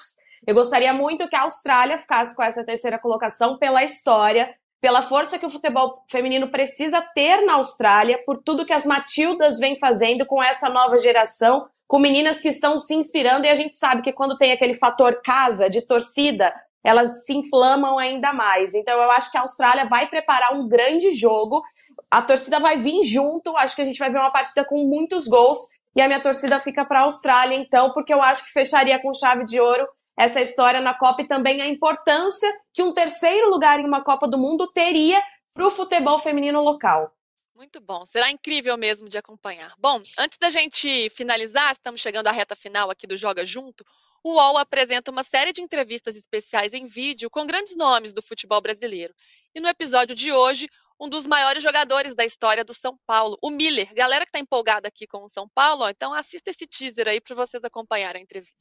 eu 0.45 0.53
gostaria 0.53 0.93
muito 0.93 1.27
que 1.27 1.35
a 1.35 1.41
Austrália 1.41 1.97
ficasse 1.97 2.35
com 2.35 2.43
essa 2.43 2.63
terceira 2.63 2.99
colocação 2.99 3.57
pela 3.57 3.83
história, 3.83 4.53
pela 4.79 5.01
força 5.01 5.39
que 5.39 5.45
o 5.45 5.49
futebol 5.49 6.03
feminino 6.09 6.51
precisa 6.51 7.01
ter 7.13 7.45
na 7.45 7.53
Austrália, 7.53 8.21
por 8.25 8.41
tudo 8.43 8.65
que 8.65 8.73
as 8.73 8.85
Matildas 8.85 9.59
vêm 9.59 9.77
fazendo 9.79 10.25
com 10.25 10.41
essa 10.41 10.69
nova 10.69 10.97
geração, 10.97 11.67
com 11.87 11.99
meninas 11.99 12.39
que 12.39 12.49
estão 12.49 12.77
se 12.77 12.93
inspirando. 12.93 13.45
E 13.45 13.49
a 13.49 13.55
gente 13.55 13.75
sabe 13.75 14.03
que 14.03 14.13
quando 14.13 14.37
tem 14.37 14.51
aquele 14.51 14.75
fator 14.75 15.19
casa, 15.23 15.69
de 15.69 15.81
torcida, 15.81 16.53
elas 16.83 17.25
se 17.25 17.33
inflamam 17.33 17.97
ainda 17.97 18.33
mais. 18.33 18.73
Então 18.75 18.99
eu 19.01 19.11
acho 19.11 19.31
que 19.31 19.37
a 19.37 19.41
Austrália 19.41 19.87
vai 19.87 20.07
preparar 20.07 20.53
um 20.53 20.67
grande 20.67 21.13
jogo 21.13 21.63
a 22.11 22.21
torcida 22.21 22.59
vai 22.59 22.77
vir 22.77 23.03
junto. 23.03 23.55
Acho 23.55 23.75
que 23.75 23.81
a 23.81 23.85
gente 23.85 23.97
vai 23.97 24.11
ver 24.11 24.19
uma 24.19 24.31
partida 24.31 24.65
com 24.65 24.85
muitos 24.85 25.27
gols. 25.27 25.57
E 25.95 26.01
a 26.01 26.07
minha 26.07 26.21
torcida 26.21 26.59
fica 26.59 26.85
para 26.85 26.99
a 26.99 27.03
Austrália, 27.03 27.55
então, 27.55 27.91
porque 27.91 28.13
eu 28.13 28.21
acho 28.21 28.45
que 28.45 28.51
fecharia 28.51 29.01
com 29.01 29.13
chave 29.13 29.45
de 29.45 29.59
ouro 29.59 29.87
essa 30.17 30.39
história 30.39 30.79
na 30.79 30.93
Copa 30.93 31.21
e 31.21 31.27
também 31.27 31.61
a 31.61 31.67
importância 31.67 32.47
que 32.73 32.83
um 32.83 32.93
terceiro 32.93 33.49
lugar 33.49 33.79
em 33.79 33.85
uma 33.85 34.03
Copa 34.03 34.27
do 34.27 34.37
Mundo 34.37 34.67
teria 34.71 35.21
para 35.53 35.65
o 35.65 35.69
futebol 35.69 36.19
feminino 36.19 36.61
local. 36.61 37.11
Muito 37.55 37.79
bom, 37.79 38.05
será 38.05 38.31
incrível 38.31 38.77
mesmo 38.77 39.09
de 39.09 39.17
acompanhar. 39.17 39.73
Bom, 39.77 40.01
antes 40.17 40.37
da 40.37 40.49
gente 40.49 41.09
finalizar, 41.09 41.73
estamos 41.73 42.01
chegando 42.01 42.27
à 42.27 42.31
reta 42.31 42.55
final 42.55 42.89
aqui 42.89 43.05
do 43.05 43.17
Joga 43.17 43.45
Junto. 43.45 43.85
O 44.23 44.33
UOL 44.33 44.57
apresenta 44.57 45.11
uma 45.11 45.23
série 45.23 45.51
de 45.51 45.61
entrevistas 45.61 46.15
especiais 46.15 46.73
em 46.73 46.87
vídeo 46.87 47.29
com 47.29 47.45
grandes 47.45 47.75
nomes 47.75 48.13
do 48.13 48.21
futebol 48.21 48.61
brasileiro. 48.61 49.13
E 49.53 49.59
no 49.59 49.67
episódio 49.67 50.15
de 50.15 50.31
hoje, 50.31 50.69
um 51.01 51.09
dos 51.09 51.25
maiores 51.25 51.63
jogadores 51.63 52.13
da 52.13 52.23
história 52.23 52.63
do 52.63 52.75
São 52.75 52.95
Paulo, 53.07 53.35
o 53.41 53.49
Miller. 53.49 53.91
Galera 53.95 54.23
que 54.23 54.29
está 54.29 54.37
empolgada 54.37 54.87
aqui 54.87 55.07
com 55.07 55.23
o 55.23 55.27
São 55.27 55.47
Paulo, 55.53 55.81
ó, 55.83 55.89
então 55.89 56.13
assista 56.13 56.51
esse 56.51 56.67
teaser 56.67 57.07
aí 57.07 57.19
para 57.19 57.35
vocês 57.35 57.63
acompanharem 57.63 58.19
a 58.19 58.23
entrevista. 58.23 58.53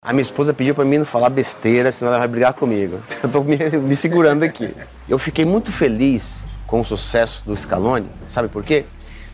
A 0.00 0.12
minha 0.12 0.22
esposa 0.22 0.54
pediu 0.54 0.72
para 0.72 0.84
mim 0.84 0.98
não 0.98 1.04
falar 1.04 1.28
besteira, 1.28 1.90
senão 1.90 2.12
ela 2.12 2.20
vai 2.20 2.28
brigar 2.28 2.54
comigo. 2.54 3.02
Eu 3.20 3.26
estou 3.26 3.42
me, 3.42 3.56
me 3.56 3.96
segurando 3.96 4.44
aqui. 4.44 4.72
Eu 5.08 5.18
fiquei 5.18 5.44
muito 5.44 5.72
feliz 5.72 6.22
com 6.64 6.80
o 6.80 6.84
sucesso 6.84 7.42
do 7.44 7.56
Scaloni, 7.56 8.08
sabe 8.28 8.48
por 8.48 8.64
quê? 8.64 8.86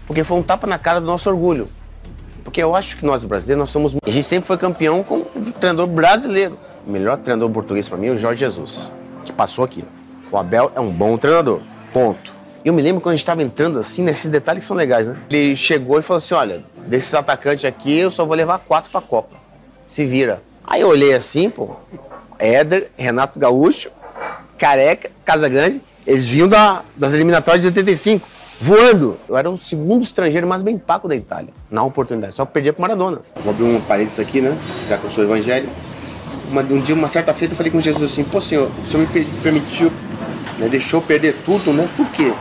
Porque 0.07 0.24
foi 0.24 0.38
um 0.38 0.42
tapa 0.42 0.66
na 0.66 0.78
cara 0.78 0.98
do 0.98 1.07
nosso 1.07 1.28
orgulho. 1.28 1.68
Porque 2.42 2.62
eu 2.62 2.76
acho 2.76 2.96
que 2.96 3.04
nós 3.04 3.24
brasileiros, 3.24 3.59
nós 3.59 3.70
somos. 3.70 3.96
A 4.04 4.11
gente 4.11 4.26
sempre 4.26 4.46
foi 4.46 4.57
campeão 4.57 5.02
com 5.02 5.16
o 5.16 5.52
treinador 5.61 5.88
brasileiro. 5.88 6.57
O 6.86 6.90
melhor 6.90 7.18
treinador 7.18 7.50
português 7.50 7.88
para 7.88 7.98
mim 7.98 8.07
é 8.07 8.11
o 8.12 8.16
Jorge 8.16 8.38
Jesus, 8.38 8.90
que 9.24 9.32
passou 9.32 9.64
aqui. 9.64 9.84
O 10.30 10.38
Abel 10.38 10.70
é 10.74 10.80
um 10.80 10.90
bom 10.90 11.18
treinador. 11.18 11.61
Ponto. 11.92 12.36
Eu 12.67 12.73
me 12.73 12.83
lembro 12.83 13.01
quando 13.01 13.12
a 13.12 13.14
gente 13.14 13.23
estava 13.23 13.45
entrando 13.45 13.79
assim, 13.79 14.03
nesses 14.03 14.29
detalhes 14.29 14.64
que 14.64 14.67
são 14.67 14.77
legais, 14.77 15.07
né? 15.07 15.17
Ele 15.31 15.55
chegou 15.55 16.01
e 16.01 16.03
falou 16.03 16.19
assim: 16.19 16.35
olha, 16.35 16.64
desses 16.85 17.14
atacantes 17.14 17.64
aqui 17.64 17.97
eu 17.97 18.11
só 18.11 18.25
vou 18.25 18.35
levar 18.35 18.59
quatro 18.59 18.91
pra 18.91 19.01
Copa. 19.01 19.37
Se 19.87 20.05
vira. 20.05 20.43
Aí 20.67 20.81
eu 20.81 20.89
olhei 20.89 21.14
assim, 21.14 21.49
pô, 21.49 21.77
Éder, 22.41 22.91
Renato 22.97 23.39
Gaúcho, 23.39 23.89
Careca, 24.59 25.12
Casagrande, 25.25 25.81
eles 26.05 26.27
vinham 26.27 26.49
da, 26.49 26.83
das 26.97 27.12
eliminatórias 27.12 27.61
de 27.62 27.69
85, 27.69 28.27
voando. 28.61 29.17
Eu 29.29 29.37
era 29.37 29.49
o 29.49 29.57
segundo 29.57 30.03
estrangeiro 30.03 30.45
mais 30.45 30.61
bem 30.61 30.77
pago 30.77 31.07
da 31.07 31.14
Itália, 31.14 31.51
na 31.71 31.85
oportunidade. 31.85 32.35
Só 32.35 32.45
perdia 32.45 32.73
pro 32.73 32.83
Maradona. 32.83 33.21
Vou 33.45 33.53
abrir 33.53 33.62
um 33.62 33.81
parênteses 33.83 34.19
aqui, 34.19 34.41
né? 34.41 34.59
Já 34.89 34.99
que 34.99 35.05
eu 35.05 35.11
sou 35.12 35.23
evangélico. 35.23 35.73
Uma, 36.51 36.62
um 36.62 36.81
dia, 36.81 36.97
uma 36.97 37.07
certa 37.07 37.33
feita, 37.33 37.55
eu 37.55 37.57
falei 37.57 37.71
com 37.71 37.81
Jesus 37.81 38.11
assim: 38.11 38.25
pô, 38.25 38.41
senhor, 38.41 38.73
o 38.83 38.87
senhor 38.89 39.07
me 39.09 39.25
permitiu, 39.41 39.93
né, 40.59 40.69
deixou 40.69 41.01
perder 41.01 41.37
tudo, 41.45 41.73
né? 41.73 41.89
Por 41.97 42.09
quê? 42.11 42.33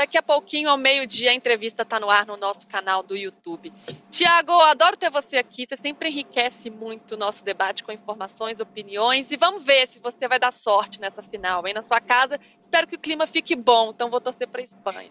Daqui 0.00 0.16
a 0.16 0.22
pouquinho, 0.22 0.70
ao 0.70 0.78
meio-dia, 0.78 1.30
a 1.30 1.34
entrevista 1.34 1.82
está 1.82 2.00
no 2.00 2.08
ar 2.08 2.24
no 2.24 2.34
nosso 2.34 2.66
canal 2.66 3.02
do 3.02 3.14
YouTube. 3.14 3.70
Tiago, 4.10 4.52
adoro 4.52 4.96
ter 4.96 5.10
você 5.10 5.36
aqui. 5.36 5.66
Você 5.68 5.76
sempre 5.76 6.08
enriquece 6.08 6.70
muito 6.70 7.16
o 7.16 7.18
nosso 7.18 7.44
debate 7.44 7.84
com 7.84 7.92
informações, 7.92 8.60
opiniões. 8.60 9.30
E 9.30 9.36
vamos 9.36 9.62
ver 9.62 9.86
se 9.86 10.00
você 10.00 10.26
vai 10.26 10.38
dar 10.38 10.54
sorte 10.54 11.02
nessa 11.02 11.22
final, 11.22 11.66
hein? 11.66 11.74
Na 11.74 11.82
sua 11.82 12.00
casa. 12.00 12.40
Espero 12.62 12.86
que 12.86 12.96
o 12.96 12.98
clima 12.98 13.26
fique 13.26 13.54
bom, 13.54 13.90
então 13.90 14.08
vou 14.08 14.22
torcer 14.22 14.48
para 14.48 14.62
a 14.62 14.64
Espanha. 14.64 15.10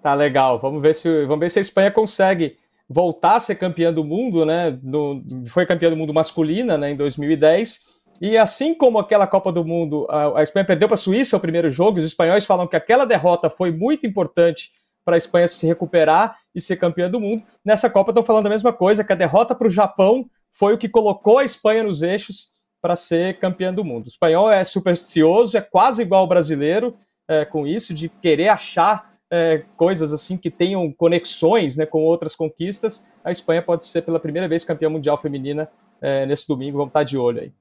Tá 0.00 0.14
legal. 0.14 0.60
Vamos 0.60 0.80
ver 0.80 0.94
se, 0.94 1.26
vamos 1.26 1.40
ver 1.40 1.50
se 1.50 1.58
a 1.58 1.62
Espanha 1.62 1.90
consegue 1.90 2.56
voltar 2.88 3.34
a 3.34 3.40
ser 3.40 3.56
campeã 3.56 3.92
do 3.92 4.04
mundo, 4.04 4.46
né? 4.46 4.78
No, 4.80 5.24
foi 5.48 5.66
campeã 5.66 5.90
do 5.90 5.96
mundo 5.96 6.14
masculina 6.14 6.78
né, 6.78 6.92
em 6.92 6.96
2010 6.96 7.97
e 8.20 8.36
assim 8.36 8.74
como 8.74 8.98
aquela 8.98 9.26
Copa 9.26 9.52
do 9.52 9.64
Mundo, 9.64 10.06
a, 10.10 10.42
Espanha 10.42 10.66
perdeu 10.66 10.88
para 10.88 10.94
a 10.94 10.98
Suíça 10.98 11.36
o 11.36 11.40
primeiro 11.40 11.70
jogo, 11.70 11.98
os 11.98 12.04
espanhóis 12.04 12.44
falam 12.44 12.66
que 12.66 12.76
aquela 12.76 13.04
derrota 13.04 13.48
foi 13.48 13.70
muito 13.70 14.06
importante 14.06 14.70
para 15.04 15.16
a 15.16 15.18
Espanha 15.18 15.48
se 15.48 15.66
recuperar 15.66 16.36
e 16.54 16.60
ser 16.60 16.76
campeã 16.76 17.10
do 17.10 17.20
mundo. 17.20 17.42
Nessa 17.64 17.88
Copa 17.88 18.10
estão 18.10 18.24
falando 18.24 18.46
a 18.46 18.50
mesma 18.50 18.72
coisa, 18.72 19.02
que 19.02 19.12
a 19.12 19.16
derrota 19.16 19.54
para 19.54 19.66
o 19.66 19.70
Japão 19.70 20.28
foi 20.52 20.74
o 20.74 20.78
que 20.78 20.88
colocou 20.88 21.38
a 21.38 21.44
Espanha 21.44 21.84
nos 21.84 22.02
eixos 22.02 22.48
para 22.80 22.96
ser 22.96 23.38
campeã 23.38 23.72
do 23.72 23.84
mundo. 23.84 24.06
O 24.06 24.08
espanhol 24.08 24.50
é 24.50 24.64
supersticioso, 24.64 25.56
é 25.56 25.60
quase 25.60 26.02
igual 26.02 26.22
ao 26.22 26.28
brasileiro 26.28 26.96
é, 27.26 27.44
com 27.44 27.66
isso, 27.66 27.94
de 27.94 28.08
querer 28.08 28.48
achar 28.48 29.14
é, 29.30 29.62
coisas 29.76 30.12
assim 30.12 30.36
que 30.36 30.50
tenham 30.50 30.90
conexões 30.92 31.76
né, 31.76 31.86
com 31.86 32.02
outras 32.02 32.34
conquistas. 32.34 33.06
A 33.24 33.30
Espanha 33.30 33.62
pode 33.62 33.86
ser 33.86 34.02
pela 34.02 34.20
primeira 34.20 34.48
vez 34.48 34.64
campeã 34.64 34.88
mundial 34.88 35.18
feminina 35.18 35.68
é, 36.00 36.26
nesse 36.26 36.46
domingo, 36.46 36.78
vamos 36.78 36.90
estar 36.90 37.04
de 37.04 37.16
olho 37.16 37.40
aí. 37.40 37.52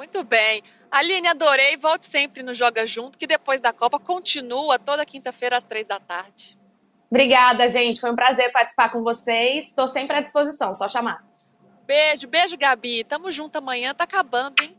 Muito 0.00 0.24
bem. 0.24 0.62
Aline, 0.90 1.28
adorei. 1.28 1.76
Volte 1.76 2.06
sempre 2.06 2.42
no 2.42 2.54
Joga 2.54 2.86
Junto, 2.86 3.18
que 3.18 3.26
depois 3.26 3.60
da 3.60 3.70
Copa 3.70 4.00
continua 4.00 4.78
toda 4.78 5.04
quinta-feira 5.04 5.58
às 5.58 5.64
três 5.64 5.86
da 5.86 6.00
tarde. 6.00 6.58
Obrigada, 7.10 7.68
gente. 7.68 8.00
Foi 8.00 8.10
um 8.10 8.14
prazer 8.14 8.50
participar 8.50 8.88
com 8.88 9.02
vocês. 9.02 9.66
Estou 9.66 9.86
sempre 9.86 10.16
à 10.16 10.22
disposição, 10.22 10.72
só 10.72 10.88
chamar. 10.88 11.22
Beijo, 11.86 12.26
beijo, 12.26 12.56
Gabi. 12.56 13.04
Tamo 13.04 13.30
junto 13.30 13.56
amanhã. 13.56 13.94
Tá 13.94 14.04
acabando, 14.04 14.62
hein? 14.62 14.74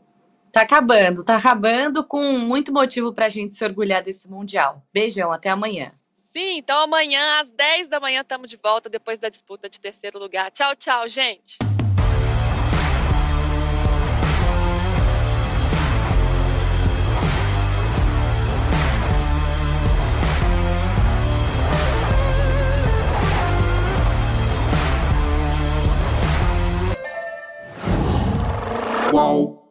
Tá 0.50 0.62
acabando, 0.62 1.24
tá 1.24 1.36
acabando 1.36 2.02
com 2.02 2.20
muito 2.40 2.72
motivo 2.72 3.12
pra 3.12 3.28
gente 3.28 3.54
se 3.54 3.64
orgulhar 3.64 4.02
desse 4.02 4.28
Mundial. 4.28 4.82
Beijão, 4.92 5.30
até 5.30 5.50
amanhã. 5.50 5.92
Sim, 6.32 6.58
então 6.58 6.80
amanhã 6.80 7.40
às 7.40 7.48
10 7.48 7.86
da 7.86 8.00
manhã 8.00 8.22
estamos 8.22 8.48
de 8.48 8.56
volta 8.56 8.88
depois 8.88 9.20
da 9.20 9.28
disputa 9.28 9.70
de 9.70 9.80
terceiro 9.80 10.18
lugar. 10.18 10.50
Tchau, 10.50 10.74
tchau, 10.74 11.06
gente. 11.06 11.58
whoa. 29.12 29.61